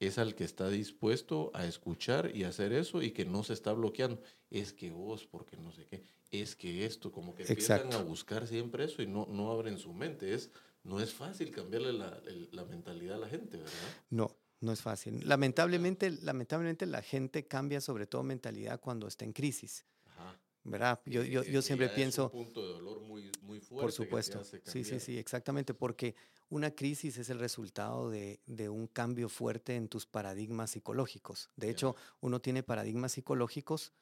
es 0.00 0.18
al 0.18 0.34
que 0.34 0.44
está 0.44 0.68
dispuesto 0.68 1.50
a 1.54 1.66
escuchar 1.66 2.34
y 2.34 2.44
hacer 2.44 2.72
eso 2.72 3.02
y 3.02 3.12
que 3.12 3.24
no 3.24 3.44
se 3.44 3.52
está 3.52 3.72
bloqueando. 3.72 4.20
Es 4.50 4.72
que 4.72 4.90
vos, 4.90 5.26
porque 5.26 5.56
no 5.56 5.70
sé 5.70 5.86
qué, 5.86 6.02
es 6.30 6.56
que 6.56 6.86
esto, 6.86 7.12
como 7.12 7.34
que 7.34 7.42
empiezan 7.42 7.92
a 7.92 7.98
buscar 7.98 8.48
siempre 8.48 8.84
eso 8.84 9.02
y 9.02 9.06
no, 9.06 9.26
no 9.30 9.52
abren 9.52 9.78
su 9.78 9.92
mente. 9.92 10.34
Es 10.34 10.50
no 10.82 11.00
es 11.00 11.12
fácil 11.12 11.50
cambiarle 11.50 11.92
la, 11.92 12.64
mentalidad 12.64 13.16
a 13.16 13.20
la 13.20 13.28
gente, 13.28 13.58
¿verdad? 13.58 13.72
No, 14.08 14.36
no 14.60 14.72
es 14.72 14.82
fácil. 14.82 15.26
Lamentablemente, 15.26 16.10
lamentablemente 16.10 16.86
la 16.86 17.02
gente 17.02 17.46
cambia 17.46 17.80
sobre 17.80 18.06
todo 18.06 18.22
mentalidad 18.22 18.80
cuando 18.80 19.06
está 19.06 19.24
en 19.24 19.32
crisis. 19.32 19.84
Ajá. 20.06 20.38
¿Verdad? 20.62 21.00
Yo, 21.06 21.24
yo, 21.24 21.42
yo 21.42 21.62
siempre 21.62 21.88
pienso... 21.88 22.26
Es 22.26 22.34
un 22.34 22.44
punto 22.44 22.66
de 22.66 22.72
dolor 22.74 23.00
muy, 23.00 23.30
muy 23.42 23.60
fuerte. 23.60 23.82
Por 23.82 23.92
supuesto. 23.92 24.44
sí, 24.64 24.84
sí, 24.84 25.00
sí, 25.00 25.18
exactamente. 25.18 25.72
Porque 25.72 26.14
una 26.50 26.70
crisis 26.72 27.16
es 27.16 27.30
el 27.30 27.38
resultado 27.38 28.10
de, 28.10 28.40
de 28.46 28.68
un 28.68 28.86
cambio 28.86 29.28
fuerte 29.28 29.76
en 29.76 29.88
tus 29.88 30.04
paradigmas 30.06 30.72
psicológicos. 30.72 31.48
De 31.56 31.70
hecho, 31.70 31.96
uno 32.20 32.40
tiene 32.40 32.62
paradigmas 32.62 33.12
psicológicos, 33.12 33.92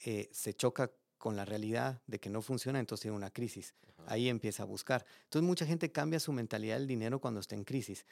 eh, 0.00 0.28
se 0.32 0.54
choca 0.54 0.92
con 1.16 1.36
la 1.36 1.46
realidad 1.46 2.02
de 2.06 2.20
que 2.20 2.28
no 2.28 2.42
funciona, 2.42 2.78
entonces 2.78 3.02
tiene 3.02 3.16
una 3.16 3.30
crisis. 3.30 3.74
Ahí 4.06 4.28
empieza 4.28 4.64
a 4.64 4.66
buscar. 4.66 5.06
Entonces 5.22 5.46
mucha 5.46 5.64
gente 5.64 5.90
cambia 5.90 6.20
su 6.20 6.32
mentalidad 6.32 6.76
del 6.76 6.86
dinero 6.86 7.18
cuando 7.18 7.40
está 7.40 7.54
en 7.54 7.64
crisis. 7.64 8.04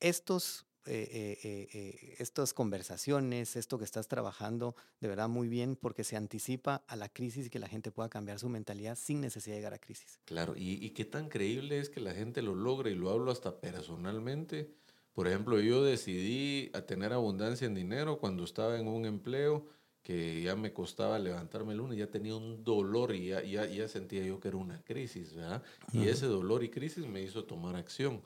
Estos, 0.00 0.66
eh, 0.86 1.38
eh, 1.42 1.68
eh, 1.72 2.14
estas 2.18 2.54
conversaciones, 2.54 3.56
esto 3.56 3.78
que 3.78 3.84
estás 3.84 4.08
trabajando, 4.08 4.74
de 5.00 5.08
verdad 5.08 5.28
muy 5.28 5.48
bien 5.48 5.76
porque 5.76 6.04
se 6.04 6.16
anticipa 6.16 6.82
a 6.86 6.96
la 6.96 7.08
crisis 7.08 7.46
y 7.46 7.50
que 7.50 7.58
la 7.58 7.68
gente 7.68 7.90
pueda 7.90 8.08
cambiar 8.08 8.38
su 8.38 8.48
mentalidad 8.48 8.96
sin 8.96 9.20
necesidad 9.20 9.56
de 9.56 9.60
llegar 9.60 9.74
a 9.74 9.78
crisis. 9.78 10.18
Claro, 10.24 10.56
y, 10.56 10.84
y 10.84 10.90
qué 10.90 11.04
tan 11.04 11.28
creíble 11.28 11.78
es 11.78 11.90
que 11.90 12.00
la 12.00 12.14
gente 12.14 12.42
lo 12.42 12.54
logre 12.54 12.90
y 12.90 12.94
lo 12.94 13.10
hablo 13.10 13.30
hasta 13.30 13.60
personalmente. 13.60 14.70
Por 15.12 15.26
ejemplo, 15.26 15.60
yo 15.60 15.82
decidí 15.82 16.70
a 16.74 16.82
tener 16.82 17.12
abundancia 17.12 17.66
en 17.66 17.74
dinero 17.74 18.18
cuando 18.18 18.44
estaba 18.44 18.78
en 18.78 18.86
un 18.88 19.04
empleo 19.04 19.66
que 20.08 20.40
ya 20.40 20.56
me 20.56 20.72
costaba 20.72 21.18
levantarme 21.18 21.72
el 21.72 21.78
lunes, 21.78 21.98
ya 21.98 22.06
tenía 22.06 22.34
un 22.34 22.64
dolor 22.64 23.14
y 23.14 23.26
ya, 23.26 23.42
ya, 23.42 23.88
sentía 23.88 24.24
yo 24.24 24.40
que 24.40 24.48
era 24.48 24.56
una 24.56 24.82
crisis, 24.82 25.34
¿verdad? 25.34 25.62
Y 25.92 26.08
ese 26.08 26.24
dolor 26.24 26.64
y 26.64 26.70
crisis 26.70 27.06
me 27.06 27.20
hizo 27.20 27.44
tomar 27.44 27.76
acción. 27.76 28.22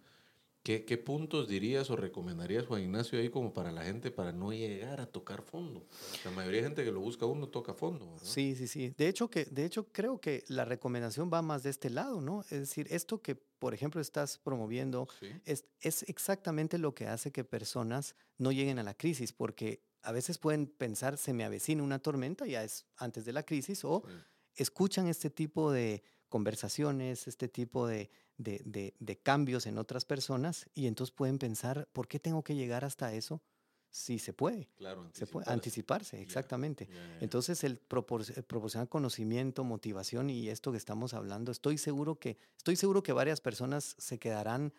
¿Qué, 0.62 0.84
¿Qué, 0.84 0.96
puntos 0.96 1.48
dirías 1.48 1.90
o 1.90 1.96
recomendarías, 1.96 2.66
Juan 2.66 2.82
Ignacio, 2.82 3.18
ahí 3.18 3.30
como 3.30 3.52
para 3.52 3.72
la 3.72 3.82
gente 3.82 4.12
para 4.12 4.32
no 4.32 4.52
llegar 4.52 5.00
a 5.00 5.06
tocar 5.06 5.42
fondo? 5.42 5.84
La 6.24 6.30
mayoría 6.30 6.60
de 6.60 6.66
gente 6.68 6.84
que 6.84 6.92
lo 6.92 7.00
busca 7.00 7.26
uno 7.26 7.48
toca 7.48 7.74
fondo. 7.74 8.12
¿verdad? 8.12 8.24
Sí, 8.24 8.54
sí, 8.54 8.68
sí. 8.68 8.94
De 8.96 9.08
hecho, 9.08 9.28
que, 9.28 9.44
de 9.46 9.64
hecho, 9.64 9.88
creo 9.90 10.20
que 10.20 10.44
la 10.46 10.64
recomendación 10.64 11.30
va 11.32 11.42
más 11.42 11.64
de 11.64 11.70
este 11.70 11.90
lado, 11.90 12.20
¿no? 12.20 12.42
Es 12.42 12.60
decir, 12.60 12.86
esto 12.90 13.20
que, 13.20 13.34
por 13.34 13.74
ejemplo, 13.74 14.00
estás 14.00 14.38
promoviendo 14.38 15.08
es, 15.44 15.64
es 15.80 16.04
exactamente 16.04 16.78
lo 16.78 16.94
que 16.94 17.08
hace 17.08 17.32
que 17.32 17.42
personas 17.42 18.14
no 18.38 18.52
lleguen 18.52 18.78
a 18.78 18.84
la 18.84 18.94
crisis, 18.94 19.32
porque 19.32 19.82
a 20.02 20.12
veces 20.12 20.38
pueden 20.38 20.68
pensar, 20.68 21.18
se 21.18 21.32
me 21.32 21.44
avecina 21.44 21.82
una 21.82 21.98
tormenta, 21.98 22.46
ya 22.46 22.62
es 22.62 22.86
antes 22.96 23.24
de 23.24 23.32
la 23.32 23.42
crisis, 23.42 23.84
o 23.84 24.04
escuchan 24.54 25.08
este 25.08 25.28
tipo 25.28 25.72
de 25.72 26.04
conversaciones, 26.28 27.26
este 27.26 27.48
tipo 27.48 27.86
de, 27.86 28.10
de, 28.42 29.20
cambios 29.22 29.66
en 29.66 29.78
otras 29.78 30.04
personas, 30.04 30.66
y 30.74 30.86
entonces 30.86 31.14
pueden 31.14 31.38
pensar, 31.38 31.88
¿por 31.92 32.08
qué 32.08 32.18
tengo 32.18 32.42
que 32.42 32.54
llegar 32.54 32.84
hasta 32.84 33.12
eso? 33.14 33.42
Si 33.90 34.18
se 34.18 34.32
puede. 34.32 34.68
Claro, 34.76 35.02
anticiparse. 35.02 35.26
Se 35.26 35.32
puede 35.32 35.52
anticiparse, 35.52 36.22
exactamente. 36.22 36.88
Entonces, 37.20 37.62
el, 37.64 37.78
proporcionar 37.78 38.88
conocimiento, 38.88 39.64
motivación 39.64 40.30
y 40.30 40.48
esto 40.48 40.72
que 40.72 40.78
estamos 40.78 41.12
hablando, 41.12 41.52
estoy 41.52 41.76
seguro 41.76 42.18
que, 42.18 42.38
estoy 42.56 42.76
seguro 42.76 43.02
que 43.02 43.12
varias 43.12 43.40
personas 43.40 43.94
se 43.98 44.18
quedarán 44.18 44.72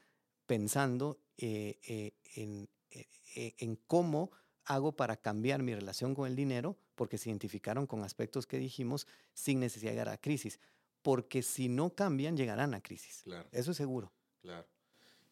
pensando 0.48 1.20
eh, 1.38 1.80
eh, 1.88 2.14
en, 2.36 2.70
eh, 2.92 3.56
en 3.58 3.76
cómo 3.88 4.32
hago 4.66 4.96
para 4.96 5.18
cambiar 5.18 5.64
mi 5.64 5.74
relación 5.74 6.16
con 6.16 6.28
el 6.28 6.36
dinero? 6.36 6.78
Porque 6.96 7.18
se 7.18 7.30
identificaron 7.30 7.88
con 7.88 8.04
aspectos 8.04 8.48
que 8.48 8.58
dijimos 8.58 9.08
sin 9.34 9.60
necesidad 9.60 9.92
de 9.92 9.96
llegar 9.96 10.10
a 10.10 10.18
crisis. 10.18 10.60
Porque 11.04 11.44
si 11.44 11.70
no 11.70 11.94
cambian, 11.94 12.36
llegarán 12.36 12.74
a 12.74 12.82
crisis. 12.82 13.22
Claro. 13.24 13.48
Eso 13.52 13.72
es 13.72 13.78
seguro. 13.78 14.12
Claro. 14.42 14.66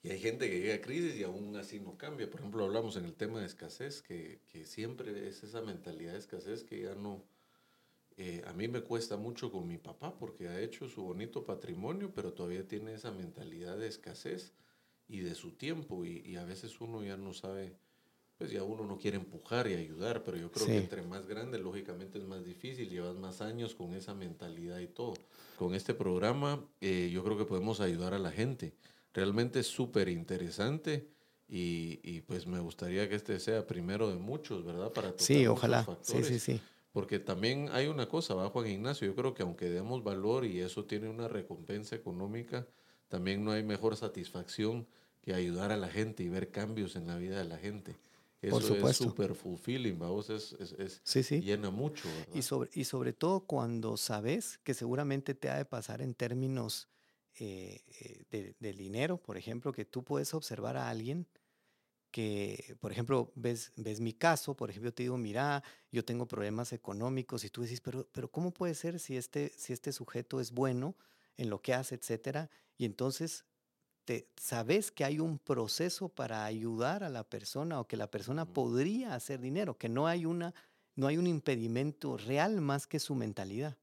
Y 0.03 0.09
hay 0.09 0.19
gente 0.19 0.49
que 0.49 0.59
llega 0.59 0.75
a 0.75 0.81
crisis 0.81 1.15
y 1.15 1.23
aún 1.23 1.55
así 1.55 1.79
no 1.79 1.97
cambia. 1.97 2.29
Por 2.29 2.41
ejemplo, 2.41 2.63
hablamos 2.63 2.97
en 2.97 3.05
el 3.05 3.13
tema 3.13 3.39
de 3.39 3.45
escasez, 3.45 4.01
que, 4.01 4.41
que 4.51 4.65
siempre 4.65 5.27
es 5.27 5.43
esa 5.43 5.61
mentalidad 5.61 6.13
de 6.13 6.19
escasez 6.19 6.63
que 6.63 6.81
ya 6.81 6.95
no... 6.95 7.23
Eh, 8.17 8.43
a 8.45 8.53
mí 8.53 8.67
me 8.67 8.81
cuesta 8.81 9.15
mucho 9.15 9.51
con 9.51 9.67
mi 9.67 9.77
papá 9.77 10.17
porque 10.17 10.49
ha 10.49 10.59
hecho 10.59 10.89
su 10.89 11.01
bonito 11.03 11.45
patrimonio, 11.45 12.11
pero 12.13 12.33
todavía 12.33 12.67
tiene 12.67 12.93
esa 12.93 13.11
mentalidad 13.11 13.77
de 13.77 13.87
escasez 13.87 14.53
y 15.07 15.21
de 15.21 15.33
su 15.33 15.53
tiempo 15.53 16.03
y, 16.03 16.19
y 16.25 16.35
a 16.35 16.43
veces 16.43 16.81
uno 16.81 17.03
ya 17.03 17.15
no 17.15 17.33
sabe 17.33 17.77
pues 18.41 18.53
ya 18.53 18.63
uno 18.63 18.87
no 18.87 18.97
quiere 18.97 19.17
empujar 19.17 19.67
y 19.67 19.75
ayudar, 19.75 20.23
pero 20.23 20.35
yo 20.35 20.51
creo 20.51 20.65
que 20.65 20.77
entre 20.77 21.03
más 21.03 21.27
grande, 21.27 21.59
lógicamente 21.59 22.17
es 22.17 22.23
más 22.23 22.43
difícil, 22.43 22.89
llevas 22.89 23.15
más 23.15 23.39
años 23.39 23.75
con 23.75 23.93
esa 23.93 24.15
mentalidad 24.15 24.79
y 24.79 24.87
todo. 24.87 25.13
Con 25.59 25.75
este 25.75 25.93
programa 25.93 26.59
eh, 26.79 27.11
yo 27.13 27.23
creo 27.23 27.37
que 27.37 27.45
podemos 27.45 27.81
ayudar 27.81 28.15
a 28.15 28.17
la 28.17 28.31
gente. 28.31 28.73
Realmente 29.13 29.59
es 29.59 29.67
súper 29.67 30.09
interesante 30.09 31.07
y, 31.47 31.99
y, 32.01 32.21
pues 32.21 32.47
me 32.47 32.59
gustaría 32.59 33.07
que 33.07 33.13
este 33.13 33.39
sea 33.39 33.67
primero 33.67 34.09
de 34.09 34.15
muchos, 34.15 34.65
¿verdad? 34.65 34.91
Para 34.91 35.13
sí, 35.17 35.45
ojalá. 35.45 35.85
Sí, 36.01 36.23
sí, 36.23 36.39
sí. 36.39 36.59
Porque 36.93 37.19
también 37.19 37.69
hay 37.71 37.89
una 37.89 38.09
cosa, 38.09 38.33
va 38.33 38.49
Juan 38.49 38.65
Ignacio, 38.65 39.05
yo 39.05 39.13
creo 39.13 39.35
que 39.35 39.43
aunque 39.43 39.69
demos 39.69 40.03
valor 40.03 40.45
y 40.45 40.61
eso 40.61 40.85
tiene 40.85 41.09
una 41.09 41.27
recompensa 41.27 41.95
económica, 41.95 42.65
también 43.07 43.45
no 43.45 43.51
hay 43.51 43.61
mejor 43.61 43.95
satisfacción 43.97 44.87
que 45.21 45.35
ayudar 45.35 45.71
a 45.71 45.77
la 45.77 45.89
gente 45.89 46.23
y 46.23 46.29
ver 46.29 46.49
cambios 46.49 46.95
en 46.95 47.05
la 47.05 47.17
vida 47.17 47.37
de 47.37 47.45
la 47.45 47.59
gente. 47.59 47.97
Eso 48.41 48.89
es 48.89 48.97
súper 48.97 49.35
fulfilling, 49.35 49.99
vamos, 49.99 50.29
es, 50.31 50.53
es, 50.53 50.99
sí, 51.03 51.21
sí. 51.21 51.41
llena 51.41 51.69
mucho. 51.69 52.09
Y 52.33 52.41
sobre, 52.41 52.71
y 52.73 52.85
sobre 52.85 53.13
todo 53.13 53.41
cuando 53.41 53.97
sabes 53.97 54.59
que 54.63 54.73
seguramente 54.73 55.35
te 55.35 55.49
ha 55.49 55.57
de 55.57 55.65
pasar 55.65 56.01
en 56.01 56.15
términos 56.15 56.89
eh, 57.39 57.83
eh, 57.99 58.23
de, 58.31 58.55
del 58.59 58.77
dinero, 58.77 59.17
por 59.17 59.37
ejemplo, 59.37 59.71
que 59.71 59.85
tú 59.85 60.03
puedes 60.03 60.33
observar 60.33 60.75
a 60.75 60.89
alguien 60.89 61.27
que, 62.09 62.75
por 62.79 62.91
ejemplo, 62.91 63.31
ves, 63.35 63.71
ves 63.77 64.01
mi 64.01 64.13
caso, 64.13 64.55
por 64.55 64.69
ejemplo, 64.69 64.93
te 64.93 65.03
digo, 65.03 65.17
mira, 65.17 65.63
yo 65.91 66.03
tengo 66.03 66.27
problemas 66.27 66.73
económicos 66.73 67.43
y 67.45 67.49
tú 67.49 67.61
dices, 67.61 67.79
pero, 67.79 68.07
pero 68.11 68.29
¿cómo 68.29 68.51
puede 68.51 68.73
ser 68.75 68.99
si 68.99 69.17
este, 69.17 69.49
si 69.55 69.71
este 69.71 69.93
sujeto 69.93 70.39
es 70.39 70.51
bueno 70.51 70.95
en 71.37 71.49
lo 71.49 71.61
que 71.61 71.73
hace, 71.73 71.95
etcétera? 71.95 72.49
Y 72.77 72.85
entonces 72.85 73.45
te, 74.05 74.27
sabes 74.35 74.91
que 74.91 75.03
hay 75.03 75.19
un 75.19 75.37
proceso 75.39 76.09
para 76.09 76.45
ayudar 76.45 77.03
a 77.03 77.09
la 77.09 77.23
persona 77.23 77.79
o 77.79 77.87
que 77.87 77.97
la 77.97 78.09
persona 78.09 78.45
podría 78.45 79.15
hacer 79.15 79.39
dinero, 79.39 79.77
que 79.77 79.89
no 79.89 80.07
hay, 80.07 80.25
una, 80.25 80.53
no 80.95 81.07
hay 81.07 81.17
un 81.17 81.27
impedimento 81.27 82.17
real 82.17 82.61
más 82.61 82.87
que 82.87 82.99
su 82.99 83.15
mentalidad. 83.15 83.77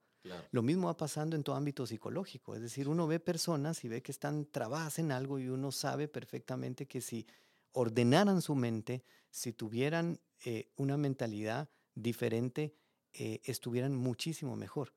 Lo 0.50 0.62
mismo 0.62 0.88
va 0.88 0.96
pasando 0.96 1.36
en 1.36 1.42
todo 1.42 1.56
ámbito 1.56 1.86
psicológico, 1.86 2.54
es 2.54 2.60
decir, 2.60 2.86
uno 2.88 3.06
ve 3.06 3.18
personas 3.18 3.82
y 3.84 3.88
ve 3.88 4.02
que 4.02 4.12
están 4.12 4.44
trabadas 4.44 4.98
en 4.98 5.10
algo 5.10 5.38
y 5.38 5.48
uno 5.48 5.72
sabe 5.72 6.06
perfectamente 6.06 6.86
que 6.86 7.00
si 7.00 7.26
ordenaran 7.72 8.42
su 8.42 8.54
mente, 8.54 9.04
si 9.30 9.54
tuvieran 9.54 10.20
eh, 10.44 10.70
una 10.76 10.98
mentalidad 10.98 11.70
diferente, 11.94 12.74
eh, 13.12 13.40
estuvieran 13.44 13.94
muchísimo 13.94 14.54
mejor. 14.54 14.92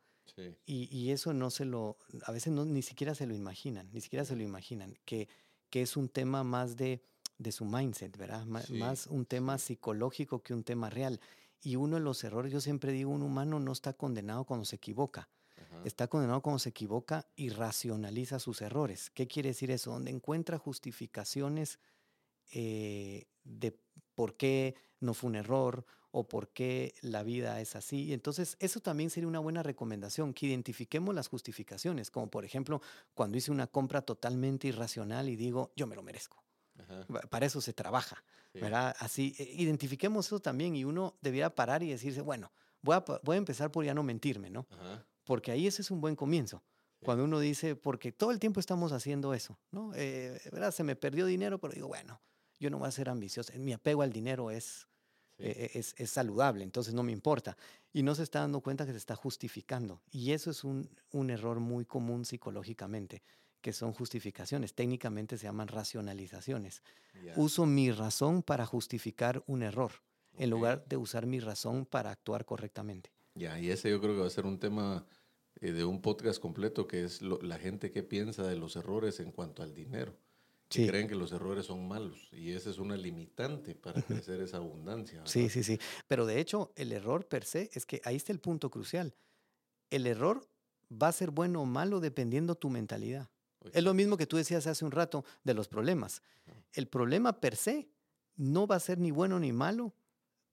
Y, 0.65 1.11
eso 1.11 1.33
no 1.33 1.49
se 1.49 1.65
lo, 1.65 1.97
a 2.23 2.31
veces 2.31 2.53
no, 2.53 2.65
ni 2.65 2.81
siquiera 2.81 3.15
se 3.15 3.27
lo 3.27 3.35
imaginan, 3.35 3.89
ni 3.91 4.01
siquiera 4.01 4.25
se 4.25 4.35
lo 4.35 4.43
imaginan, 4.43 4.97
que, 5.05 5.27
que 5.69 5.81
es 5.81 5.97
un 5.97 6.09
tema 6.09 6.43
más 6.43 6.77
de, 6.77 7.03
de 7.37 7.51
su 7.51 7.65
mindset, 7.65 8.17
¿verdad? 8.17 8.45
más 8.45 9.07
un 9.07 9.25
tema 9.25 9.57
psicológico 9.57 10.41
que 10.41 10.53
un 10.53 10.63
tema 10.63 10.89
real. 10.89 11.19
Y 11.63 11.75
uno 11.75 11.97
de 11.97 12.01
los 12.01 12.23
errores, 12.23 12.51
yo 12.51 12.59
siempre 12.59 12.91
digo, 12.91 13.11
un 13.11 13.21
humano 13.21 13.59
no 13.59 13.71
está 13.71 13.93
condenado 13.93 14.45
cuando 14.45 14.65
se 14.65 14.77
equivoca. 14.77 15.29
Está 15.85 16.07
condenado 16.07 16.41
cuando 16.41 16.59
se 16.59 16.69
equivoca 16.69 17.27
y 17.35 17.49
racionaliza 17.49 18.39
sus 18.39 18.61
errores. 18.61 19.09
¿Qué 19.09 19.27
quiere 19.27 19.49
decir 19.49 19.71
eso? 19.71 19.91
Donde 19.91 20.11
encuentra 20.11 20.57
justificaciones 20.57 21.79
eh, 22.51 23.25
de 23.43 23.77
por 24.13 24.35
qué 24.35 24.75
no 24.99 25.13
fue 25.13 25.29
un 25.29 25.35
error 25.37 25.85
o 26.11 26.27
por 26.27 26.49
qué 26.49 26.93
la 27.01 27.23
vida 27.23 27.59
es 27.61 27.75
así. 27.75 28.13
Entonces, 28.13 28.57
eso 28.59 28.79
también 28.81 29.09
sería 29.09 29.27
una 29.27 29.39
buena 29.39 29.63
recomendación, 29.63 30.33
que 30.33 30.47
identifiquemos 30.47 31.15
las 31.15 31.27
justificaciones, 31.27 32.11
como 32.11 32.29
por 32.29 32.45
ejemplo, 32.45 32.81
cuando 33.13 33.37
hice 33.37 33.51
una 33.51 33.67
compra 33.67 34.01
totalmente 34.01 34.67
irracional 34.67 35.29
y 35.29 35.35
digo, 35.35 35.71
yo 35.75 35.87
me 35.87 35.95
lo 35.95 36.03
merezco. 36.03 36.43
Para 37.29 37.45
eso 37.45 37.61
se 37.61 37.73
trabaja, 37.73 38.23
¿verdad? 38.53 38.95
Así, 38.99 39.33
eh, 39.37 39.49
identifiquemos 39.55 40.25
eso 40.25 40.39
también 40.39 40.75
y 40.75 40.83
uno 40.83 41.15
debiera 41.21 41.53
parar 41.53 41.83
y 41.83 41.89
decirse, 41.89 42.21
bueno, 42.21 42.51
voy 42.81 42.95
a, 42.95 43.05
voy 43.23 43.35
a 43.35 43.37
empezar 43.37 43.71
por 43.71 43.85
ya 43.85 43.93
no 43.93 44.03
mentirme, 44.03 44.49
¿no? 44.49 44.67
Porque 45.23 45.51
ahí 45.51 45.67
ese 45.67 45.83
es 45.83 45.91
un 45.91 46.01
buen 46.01 46.15
comienzo. 46.15 46.63
Cuando 47.03 47.23
uno 47.23 47.39
dice, 47.39 47.75
porque 47.75 48.11
todo 48.11 48.31
el 48.31 48.39
tiempo 48.39 48.59
estamos 48.59 48.91
haciendo 48.91 49.33
eso, 49.33 49.57
¿no? 49.71 49.91
Eh, 49.95 50.39
¿verdad? 50.51 50.71
Se 50.71 50.83
me 50.83 50.95
perdió 50.95 51.25
dinero, 51.25 51.59
pero 51.59 51.73
digo, 51.73 51.87
bueno, 51.87 52.21
yo 52.59 52.69
no 52.69 52.77
voy 52.77 52.87
a 52.87 52.91
ser 52.91 53.09
ambicioso. 53.09 53.51
Mi 53.57 53.73
apego 53.73 54.03
al 54.03 54.11
dinero 54.11 54.51
es, 54.51 54.87
e, 55.41 55.71
e, 55.73 55.79
es, 55.79 55.95
es, 55.97 56.09
saludable, 56.09 56.63
entonces 56.63 56.93
no 56.93 57.03
me 57.03 57.11
importa. 57.11 57.57
Y 57.93 58.03
no 58.03 58.15
se 58.15 58.23
está 58.23 58.39
dando 58.39 58.61
cuenta 58.61 58.85
que 58.85 58.91
se 58.91 58.97
está 58.97 59.15
justificando. 59.15 60.01
Y 60.11 60.31
eso 60.31 60.51
es 60.51 60.63
un, 60.63 60.89
un 61.11 61.29
error 61.29 61.59
muy 61.59 61.85
común 61.85 62.25
psicológicamente, 62.25 63.23
que 63.61 63.73
son 63.73 63.93
justificaciones. 63.93 64.73
Técnicamente 64.73 65.37
se 65.37 65.45
llaman 65.45 65.67
racionalizaciones. 65.67 66.81
Uso 67.35 67.65
mi 67.65 67.91
razón 67.91 68.43
para 68.43 68.65
justificar 68.65 69.43
un 69.47 69.63
error, 69.63 69.91
en 70.37 70.49
lugar 70.49 70.85
de 70.87 70.97
usar 70.97 71.25
mi 71.25 71.39
razón 71.39 71.85
para 71.85 72.11
actuar 72.11 72.45
correctamente. 72.45 73.11
Ya, 73.35 73.59
y 73.59 73.69
ese 73.69 73.89
yo 73.89 74.01
creo 74.01 74.15
que 74.15 74.21
va 74.21 74.27
a 74.27 74.31
ser 74.31 74.45
un 74.45 74.59
tema 74.59 75.05
eh, 75.59 75.71
de 75.71 75.85
un 75.85 76.01
podcast 76.01 76.41
completo, 76.41 76.87
que 76.87 77.03
es 77.03 77.21
la 77.21 77.57
gente 77.57 77.91
que 77.91 78.03
piensa 78.03 78.47
de 78.47 78.55
los 78.55 78.75
errores 78.75 79.19
en 79.19 79.31
cuanto 79.31 79.63
al 79.63 79.73
dinero 79.73 80.17
creen 80.71 81.07
que 81.07 81.15
los 81.15 81.31
errores 81.31 81.65
son 81.65 81.87
malos 81.87 82.29
y 82.31 82.51
esa 82.51 82.69
es 82.69 82.77
una 82.77 82.95
limitante 82.95 83.75
para 83.75 84.01
crecer 84.01 84.41
esa 84.41 84.57
abundancia. 84.57 85.21
Sí, 85.25 85.49
sí, 85.49 85.63
sí. 85.63 85.79
Pero 86.07 86.25
de 86.25 86.39
hecho, 86.39 86.71
el 86.75 86.91
error 86.91 87.27
per 87.27 87.43
se 87.43 87.69
es 87.73 87.85
que 87.85 88.01
ahí 88.03 88.15
está 88.15 88.31
el 88.31 88.39
punto 88.39 88.69
crucial. 88.69 89.13
El 89.89 90.07
error 90.07 90.47
va 90.91 91.09
a 91.09 91.11
ser 91.11 91.31
bueno 91.31 91.61
o 91.61 91.65
malo 91.65 91.99
dependiendo 91.99 92.55
tu 92.55 92.69
mentalidad. 92.69 93.29
Es 93.73 93.83
lo 93.83 93.93
mismo 93.93 94.17
que 94.17 94.25
tú 94.25 94.37
decías 94.37 94.65
hace 94.67 94.83
un 94.85 94.91
rato 94.91 95.23
de 95.43 95.53
los 95.53 95.67
problemas. 95.67 96.21
El 96.73 96.87
problema 96.87 97.39
per 97.39 97.55
se 97.55 97.89
no 98.35 98.65
va 98.65 98.77
a 98.77 98.79
ser 98.79 98.97
ni 98.97 99.11
bueno 99.11 99.39
ni 99.39 99.51
malo 99.51 99.93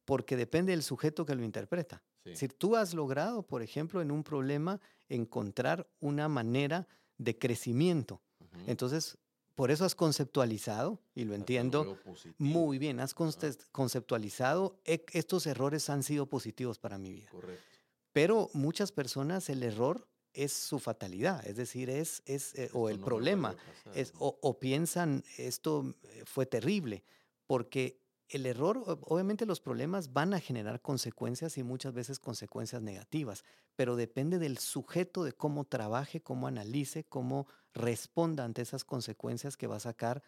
porque 0.05 0.37
depende 0.37 0.73
del 0.73 0.83
sujeto 0.83 1.25
que 1.25 1.35
lo 1.35 1.45
interpreta. 1.45 2.03
Si 2.35 2.47
tú 2.49 2.77
has 2.77 2.93
logrado, 2.93 3.43
por 3.43 3.63
ejemplo, 3.63 4.03
en 4.03 4.11
un 4.11 4.23
problema 4.23 4.81
encontrar 5.09 5.89
una 5.99 6.29
manera 6.29 6.87
de 7.17 7.39
crecimiento, 7.39 8.21
entonces 8.67 9.17
por 9.59 9.73
eso 9.73 9.85
has 9.85 9.97
conceptualizado, 9.97 11.01
y 11.17 11.25
lo 11.25 11.35
entiendo 11.35 11.99
muy 12.39 12.79
bien, 12.79 13.01
has 13.01 13.13
conceptualizado, 13.13 14.79
e, 14.85 15.05
estos 15.13 15.49
errores 15.49 15.91
han 15.91 16.05
sido 16.05 16.27
positivos 16.27 16.79
para 16.79 16.97
mi 16.97 17.11
vida. 17.11 17.29
Correcto. 17.29 17.65
Pero 18.13 18.51
muchas 18.53 18.93
personas 18.93 19.51
el 19.51 19.65
error 19.65 20.07
es 20.33 20.53
su 20.53 20.79
fatalidad, 20.79 21.45
es 21.45 21.57
decir, 21.57 21.91
es, 21.91 22.23
es 22.25 22.55
eh, 22.55 22.71
o 22.73 22.89
el 22.89 23.01
problema, 23.01 23.57
es, 23.97 24.13
o, 24.21 24.39
o, 24.41 24.61
piensan 24.61 25.25
esto 25.39 25.93
eh, 26.05 26.23
fue 26.25 26.47
terrible, 26.47 27.03
porque 27.45 28.01
el 28.29 28.47
error, 28.47 28.85
obviamente 29.07 29.45
los 29.45 29.59
problemas 29.59 30.13
van 30.13 30.35
a 30.35 30.41
generar 30.41 30.81
consecuencias 30.81 31.59
y 31.59 31.65
muchas 31.65 31.95
veces 31.95 32.21
consecuencias 32.21 32.81
negativas, 32.81 33.43
pero 33.75 33.97
depende 33.97 34.39
del 34.39 34.59
sujeto 34.59 35.25
de 35.25 35.33
cómo 35.33 35.65
trabaje, 35.65 36.21
cómo 36.21 36.47
analice, 36.47 37.03
cómo 37.03 37.49
responda 37.79 38.45
ante 38.45 38.63
esas 38.63 38.85
consecuencias 38.85 39.57
que 39.57 39.67
va 39.67 39.77
a 39.77 39.81
sacar 39.81 40.23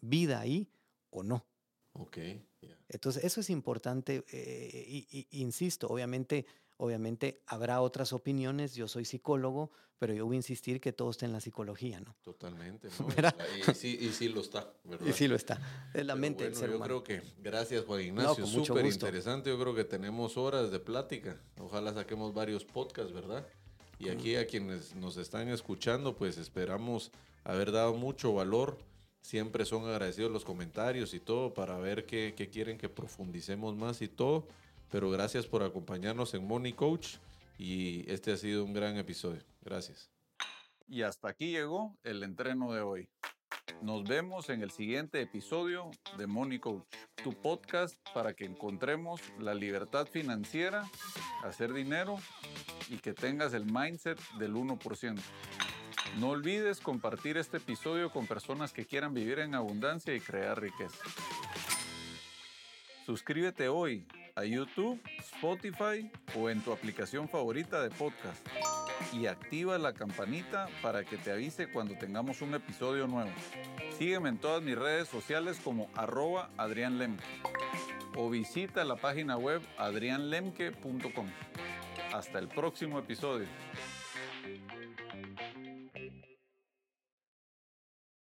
vida 0.00 0.40
ahí 0.40 0.70
o 1.10 1.22
no. 1.22 1.46
Ok. 1.94 2.18
Entonces, 2.88 3.24
eso 3.24 3.40
es 3.40 3.50
importante, 3.50 4.24
eh, 4.30 4.86
y, 4.86 5.26
insisto, 5.30 5.88
obviamente 5.88 6.46
Obviamente 6.80 7.42
habrá 7.46 7.80
otras 7.80 8.12
opiniones, 8.12 8.76
yo 8.76 8.86
soy 8.86 9.04
psicólogo, 9.04 9.72
pero 9.98 10.14
yo 10.14 10.26
voy 10.26 10.36
a 10.36 10.38
insistir 10.38 10.80
que 10.80 10.92
todo 10.92 11.10
está 11.10 11.26
en 11.26 11.32
la 11.32 11.40
psicología, 11.40 11.98
¿no? 11.98 12.16
Totalmente, 12.22 12.88
¿no? 13.00 13.08
y, 13.72 13.74
sí, 13.74 13.98
y 14.00 14.10
sí 14.10 14.28
lo 14.28 14.40
está, 14.40 14.72
¿verdad? 14.84 15.04
Y 15.04 15.12
sí 15.12 15.26
lo 15.26 15.34
está, 15.34 15.60
es 15.92 16.06
la 16.06 16.14
mente 16.14 16.44
del 16.44 16.54
ser 16.54 16.70
yo 16.70 16.78
creo 16.78 17.02
que, 17.02 17.22
gracias 17.38 17.84
Juan 17.84 18.02
Ignacio, 18.02 18.46
súper 18.46 18.86
interesante, 18.86 19.50
yo 19.50 19.58
creo 19.58 19.74
que 19.74 19.82
tenemos 19.82 20.36
horas 20.36 20.70
de 20.70 20.78
plática, 20.78 21.40
ojalá 21.58 21.92
saquemos 21.92 22.32
varios 22.32 22.64
podcasts, 22.64 23.12
¿verdad? 23.12 23.44
Y 23.98 24.10
aquí 24.10 24.36
a 24.36 24.46
quienes 24.46 24.94
nos 24.94 25.16
están 25.16 25.48
escuchando, 25.48 26.14
pues 26.14 26.38
esperamos 26.38 27.10
haber 27.42 27.72
dado 27.72 27.94
mucho 27.94 28.32
valor. 28.32 28.78
Siempre 29.22 29.64
son 29.64 29.84
agradecidos 29.84 30.30
los 30.30 30.44
comentarios 30.44 31.14
y 31.14 31.20
todo 31.20 31.52
para 31.52 31.76
ver 31.78 32.06
qué, 32.06 32.32
quieren 32.52 32.78
que 32.78 32.88
profundicemos 32.88 33.74
más 33.74 34.00
y 34.00 34.08
todo. 34.08 34.46
Pero 34.90 35.10
gracias 35.10 35.46
por 35.46 35.62
acompañarnos 35.62 36.32
en 36.34 36.46
Money 36.46 36.72
Coach 36.72 37.16
y 37.58 38.08
este 38.10 38.32
ha 38.32 38.36
sido 38.36 38.64
un 38.64 38.72
gran 38.72 38.96
episodio. 38.96 39.42
Gracias. 39.62 40.10
Y 40.86 41.02
hasta 41.02 41.28
aquí 41.28 41.50
llegó 41.50 41.98
el 42.04 42.22
entreno 42.22 42.72
de 42.72 42.80
hoy. 42.80 43.08
Nos 43.82 44.04
vemos 44.04 44.50
en 44.50 44.62
el 44.62 44.70
siguiente 44.72 45.20
episodio 45.20 45.90
de 46.16 46.26
Money 46.26 46.58
Coach, 46.58 46.82
tu 47.22 47.32
podcast 47.32 47.96
para 48.12 48.34
que 48.34 48.44
encontremos 48.44 49.20
la 49.38 49.54
libertad 49.54 50.06
financiera, 50.06 50.90
hacer 51.44 51.72
dinero 51.72 52.18
y 52.88 52.96
que 52.96 53.12
tengas 53.12 53.54
el 53.54 53.64
mindset 53.66 54.18
del 54.38 54.54
1%. 54.54 55.20
No 56.18 56.30
olvides 56.30 56.80
compartir 56.80 57.36
este 57.36 57.58
episodio 57.58 58.10
con 58.10 58.26
personas 58.26 58.72
que 58.72 58.84
quieran 58.84 59.14
vivir 59.14 59.38
en 59.38 59.54
abundancia 59.54 60.14
y 60.14 60.20
crear 60.20 60.60
riqueza. 60.60 60.98
Suscríbete 63.06 63.68
hoy 63.68 64.06
a 64.34 64.44
YouTube, 64.44 65.00
Spotify 65.20 66.10
o 66.36 66.50
en 66.50 66.60
tu 66.62 66.72
aplicación 66.72 67.28
favorita 67.28 67.80
de 67.82 67.90
podcast. 67.90 68.46
Y 69.12 69.26
activa 69.26 69.78
la 69.78 69.92
campanita 69.94 70.68
para 70.82 71.04
que 71.04 71.16
te 71.16 71.32
avise 71.32 71.70
cuando 71.70 71.96
tengamos 71.96 72.42
un 72.42 72.54
episodio 72.54 73.06
nuevo. 73.06 73.30
Sígueme 73.98 74.28
en 74.28 74.38
todas 74.38 74.62
mis 74.62 74.76
redes 74.76 75.08
sociales 75.08 75.60
como 75.62 75.90
arroba 75.94 76.50
Adrián 76.56 76.98
Lemke. 76.98 77.24
O 78.16 78.28
visita 78.30 78.84
la 78.84 78.96
página 78.96 79.36
web 79.36 79.62
adrianlemke.com. 79.78 81.26
Hasta 82.12 82.38
el 82.38 82.48
próximo 82.48 82.98
episodio. 82.98 83.46